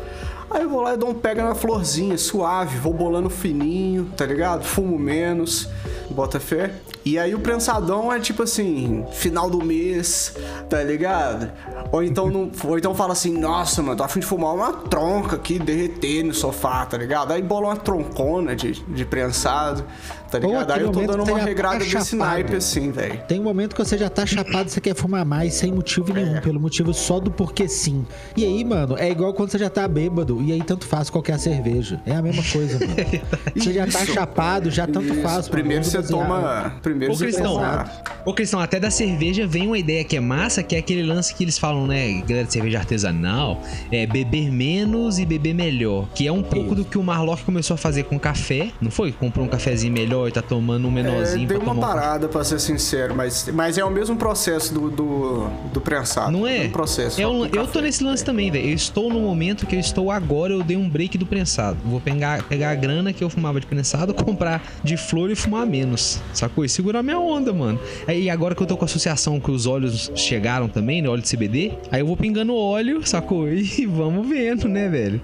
Aí 0.48 0.62
eu 0.62 0.68
vou 0.68 0.82
lá 0.82 0.94
e 0.94 0.96
dou 0.96 1.08
um 1.08 1.14
pega 1.14 1.42
na 1.42 1.54
florzinha, 1.54 2.16
suave, 2.16 2.78
vou 2.78 2.92
bolando 2.92 3.28
fininho, 3.28 4.10
tá 4.16 4.24
ligado? 4.24 4.62
Fumo 4.62 4.98
menos, 4.98 5.68
bota 6.10 6.38
fé. 6.38 6.74
E 7.04 7.18
aí 7.18 7.34
o 7.34 7.40
prensadão 7.40 8.12
é 8.12 8.20
tipo 8.20 8.42
assim, 8.44 9.04
final 9.12 9.50
do 9.50 9.64
mês, 9.64 10.34
tá 10.68 10.82
ligado? 10.82 11.50
Ou 11.90 12.02
então, 12.02 12.30
não, 12.30 12.50
ou 12.64 12.78
então 12.78 12.94
fala 12.94 13.12
assim, 13.12 13.36
nossa, 13.36 13.82
mano, 13.82 13.96
tô 13.96 14.04
afim 14.04 14.20
de 14.20 14.26
fumar 14.26 14.54
uma 14.54 14.72
tronca 14.72 15.36
aqui, 15.36 15.58
derreter 15.58 16.22
no 16.24 16.32
sofá, 16.32 16.86
tá 16.86 16.96
ligado? 16.96 17.32
Aí 17.32 17.42
bola 17.42 17.68
uma 17.68 17.76
troncona 17.76 18.54
de, 18.54 18.72
de 18.72 19.04
prensado, 19.04 19.84
tá 20.30 20.38
ligado? 20.38 20.70
Aí 20.70 20.82
eu 20.82 20.92
tô 20.92 21.00
dando 21.00 21.24
uma 21.24 21.38
regrada 21.38 21.84
tá 21.84 21.98
desse 21.98 22.14
naipe 22.14 22.56
assim, 22.56 22.90
velho. 22.90 23.20
Tem 23.26 23.40
um 23.40 23.42
momento 23.42 23.74
que 23.74 23.84
você 23.84 23.98
já 23.98 24.08
tá 24.08 24.24
chapado, 24.24 24.70
você 24.70 24.80
quer 24.80 24.94
fumar 24.94 25.24
mais 25.24 25.54
sem 25.54 25.72
motivo 25.72 26.12
nenhum, 26.12 26.36
é. 26.36 26.40
pelo 26.40 26.60
motivo 26.60 26.94
só 26.94 27.18
do 27.18 27.30
porquê 27.30 27.68
sim. 27.68 28.06
E 28.36 28.44
aí, 28.44 28.64
mano, 28.64 28.96
é 28.96 29.10
igual 29.10 29.34
quando 29.34 29.50
você 29.50 29.58
já 29.58 29.68
tá 29.68 29.86
bêbado, 29.88 30.40
e 30.40 30.52
aí 30.52 30.62
tanto 30.62 30.86
faz 30.86 31.10
qualquer 31.10 31.38
cerveja. 31.38 32.00
É 32.06 32.14
a 32.14 32.22
mesma 32.22 32.42
coisa, 32.44 32.78
mano. 32.78 32.94
você 33.54 33.72
já 33.72 33.86
tá 33.86 34.06
chapado, 34.06 34.70
já 34.70 34.86
tanto 34.86 35.12
Isso. 35.12 35.22
faz. 35.22 35.48
Primeiro 35.48 35.84
você 35.84 36.02
toma. 36.02 36.74
Primeiro 36.92 37.14
você 37.14 37.33
toma. 37.42 37.90
Ô, 38.24 38.33
Cristão, 38.33 38.61
até 38.61 38.78
da 38.78 38.90
cerveja 38.90 39.46
vem 39.46 39.66
uma 39.66 39.78
ideia 39.78 40.05
que 40.05 40.16
é 40.16 40.20
massa, 40.20 40.62
que 40.62 40.76
é 40.76 40.78
aquele 40.78 41.02
lance 41.02 41.35
que 41.35 41.42
eles 41.42 41.59
falam, 41.59 41.87
né, 41.87 42.22
galera 42.26 42.46
de 42.46 42.52
cerveja 42.52 42.78
artesanal, 42.78 43.61
é 43.90 44.07
beber 44.07 44.52
menos 44.52 45.18
e 45.18 45.24
beber 45.24 45.55
melhor. 45.55 46.09
Que 46.14 46.26
é 46.26 46.33
um 46.33 46.42
pouco 46.42 46.66
Isso. 46.66 46.74
do 46.76 46.85
que 46.85 46.98
o 46.98 47.02
Marlock 47.02 47.42
começou 47.42 47.74
a 47.74 47.78
fazer 47.78 48.05
com 48.05 48.18
café, 48.18 48.70
não 48.81 48.90
foi? 48.90 49.11
Comprou 49.11 49.46
um 49.46 49.48
cafezinho 49.48 49.92
melhor 49.92 50.28
e 50.28 50.33
tá 50.33 50.42
tomando 50.42 50.87
um 50.87 50.90
menorzinho. 50.90 51.44
É, 51.44 51.46
deu 51.46 51.61
uma 51.61 51.74
parada, 51.74 52.26
um... 52.26 52.31
pra 52.31 52.44
ser 52.44 52.61
sincero, 52.61 53.14
mas, 53.16 53.48
mas 53.52 53.78
é 53.78 53.85
o 53.85 53.90
mesmo 53.90 54.16
processo 54.16 54.72
do, 54.72 54.90
do, 54.90 55.48
do 55.72 55.81
prensado. 55.81 56.31
Não 56.31 56.46
é? 56.46 56.64
é 56.64 56.68
um 56.68 56.70
processo. 56.70 57.20
É 57.20 57.26
um, 57.26 57.46
eu 57.46 57.66
tô 57.66 57.81
nesse 57.81 58.05
lance 58.05 58.22
é. 58.22 58.26
também, 58.26 58.50
velho. 58.50 58.68
Eu 58.68 58.74
estou 58.74 59.11
no 59.11 59.20
momento 59.20 59.66
que 59.66 59.74
eu 59.74 59.81
estou 59.81 60.11
agora, 60.11 60.52
eu 60.52 60.62
dei 60.62 60.76
um 60.76 60.88
break 60.88 61.16
do 61.18 61.26
prensado. 61.26 61.78
Vou 61.85 62.00
pegar, 62.00 62.42
pegar 62.44 62.70
a 62.70 62.74
grana 62.74 63.12
que 63.12 63.24
eu 63.24 63.31
fumava 63.31 63.59
de 63.59 63.66
prensado, 63.66 64.14
comprar 64.22 64.62
de 64.85 64.96
flor 64.96 65.31
e 65.31 65.35
fumar 65.35 65.66
menos. 65.66 66.20
Sacou? 66.33 66.64
E 66.64 66.68
segurar 66.82 67.02
minha 67.02 67.18
onda, 67.18 67.52
mano. 67.52 67.78
E 68.08 68.28
agora 68.28 68.56
que 68.56 68.62
eu 68.62 68.66
tô 68.66 68.76
com 68.76 68.84
a 68.84 68.86
associação 68.86 69.38
que 69.38 69.52
os 69.52 69.66
óleos 69.66 70.10
chegaram 70.16 70.68
também, 70.68 71.00
né? 71.00 71.08
Óleo 71.08 71.22
de 71.22 71.30
CBD, 71.30 71.72
aí 71.92 72.00
eu 72.00 72.06
vou 72.06 72.16
pingando 72.16 72.54
óleo, 72.54 73.06
sacou? 73.06 73.46
E 73.52 73.86
vamos 73.86 74.28
vendo, 74.28 74.68
né, 74.68 74.88
velho? 74.88 75.20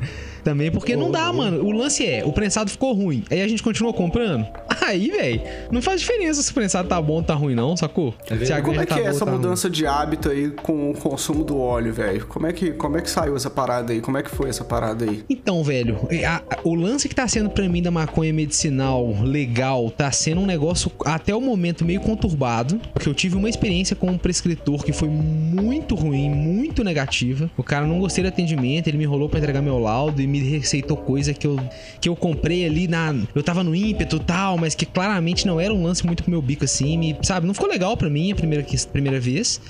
Também, 0.49 0.71
porque 0.71 0.95
oh, 0.95 0.99
não 0.99 1.11
dá, 1.11 1.31
oh. 1.31 1.35
mano. 1.35 1.63
O 1.63 1.71
lance 1.71 2.07
é, 2.07 2.25
o 2.25 2.33
prensado 2.33 2.71
ficou 2.71 2.95
ruim. 2.95 3.23
Aí 3.31 3.43
a 3.43 3.49
gente 3.49 3.63
continuou 3.63 3.93
comprando. 3.93 4.47
Aí, 4.81 5.11
velho, 5.11 5.43
não 5.71 5.83
faz 5.83 6.01
diferença 6.01 6.41
se 6.41 6.51
o 6.51 6.55
prensado 6.55 6.89
tá 6.89 7.01
bom 7.03 7.15
ou 7.15 7.23
tá 7.23 7.35
ruim, 7.35 7.55
não, 7.55 7.77
sacou? 7.77 8.15
É 8.31 8.61
como 8.63 8.81
é 8.81 8.87
que 8.87 8.95
tá 8.95 9.01
é 9.01 9.05
essa 9.05 9.27
tá 9.27 9.31
mudança 9.31 9.69
ruim. 9.69 9.75
de 9.75 9.87
hábito 9.87 10.31
aí 10.31 10.51
com 10.51 10.91
o 10.91 10.95
consumo 10.95 11.45
do 11.45 11.59
óleo, 11.59 11.93
velho? 11.93 12.27
Como 12.27 12.47
é 12.47 12.53
que 12.53 12.71
como 12.71 12.97
é 12.97 13.03
que 13.03 13.11
saiu 13.11 13.37
essa 13.37 13.51
parada 13.51 13.93
aí? 13.93 14.01
Como 14.01 14.17
é 14.17 14.23
que 14.23 14.31
foi 14.31 14.49
essa 14.49 14.65
parada 14.65 15.05
aí? 15.05 15.25
Então, 15.29 15.63
velho, 15.63 15.99
a, 16.27 16.37
a, 16.37 16.59
o 16.65 16.75
lance 16.75 17.09
que 17.09 17.15
tá 17.15 17.29
sendo 17.29 17.51
pra 17.51 17.69
mim 17.69 17.83
da 17.83 17.91
maconha 17.91 18.33
medicinal 18.33 19.15
legal 19.23 19.91
tá 19.91 20.11
sendo 20.11 20.41
um 20.41 20.47
negócio 20.47 20.91
até 21.05 21.35
o 21.35 21.41
momento 21.41 21.85
meio 21.85 22.01
conturbado, 22.01 22.81
porque 22.95 23.09
eu 23.09 23.15
tive 23.15 23.37
uma 23.37 23.51
experiência 23.51 23.95
com 23.95 24.07
um 24.07 24.17
prescritor 24.17 24.85
que 24.85 24.93
foi 24.93 25.09
muito 25.09 25.95
ruim, 25.95 26.31
muito 26.31 26.83
negativa. 26.83 27.51
O 27.57 27.63
cara 27.63 27.87
não 27.87 27.99
gostei 27.99 28.25
do 28.25 28.29
atendimento, 28.29 28.89
ele 28.89 28.97
me 28.97 29.05
enrolou 29.05 29.29
para 29.29 29.39
entregar 29.39 29.61
meu 29.61 29.79
laudo 29.79 30.23
e 30.23 30.27
me 30.27 30.38
receitou 30.41 30.97
coisa 30.97 31.33
que 31.35 31.47
eu, 31.47 31.59
que 32.01 32.09
eu 32.09 32.17
comprei 32.17 32.65
ali 32.65 32.89
na. 32.89 33.15
Eu 33.35 33.43
tava 33.43 33.63
no 33.63 33.75
ímpeto 33.75 34.19
tal, 34.19 34.59
mas 34.59 34.75
que 34.75 34.87
claramente 34.87 35.47
não 35.47 35.61
era 35.61 35.73
um 35.73 35.83
lance 35.83 36.05
muito 36.05 36.23
pro 36.23 36.31
meu 36.31 36.43
bico 36.43 36.65
assim, 36.65 36.97
me, 36.99 37.17
sabe? 37.23 37.47
Não 37.47 37.55
ficou 37.55 37.69
legal 37.69 37.97
para 37.97 38.09
mim 38.09 38.33
a 38.33 38.37
primeira, 38.37 38.65
primeira 38.93 39.21
vez. 39.21 39.61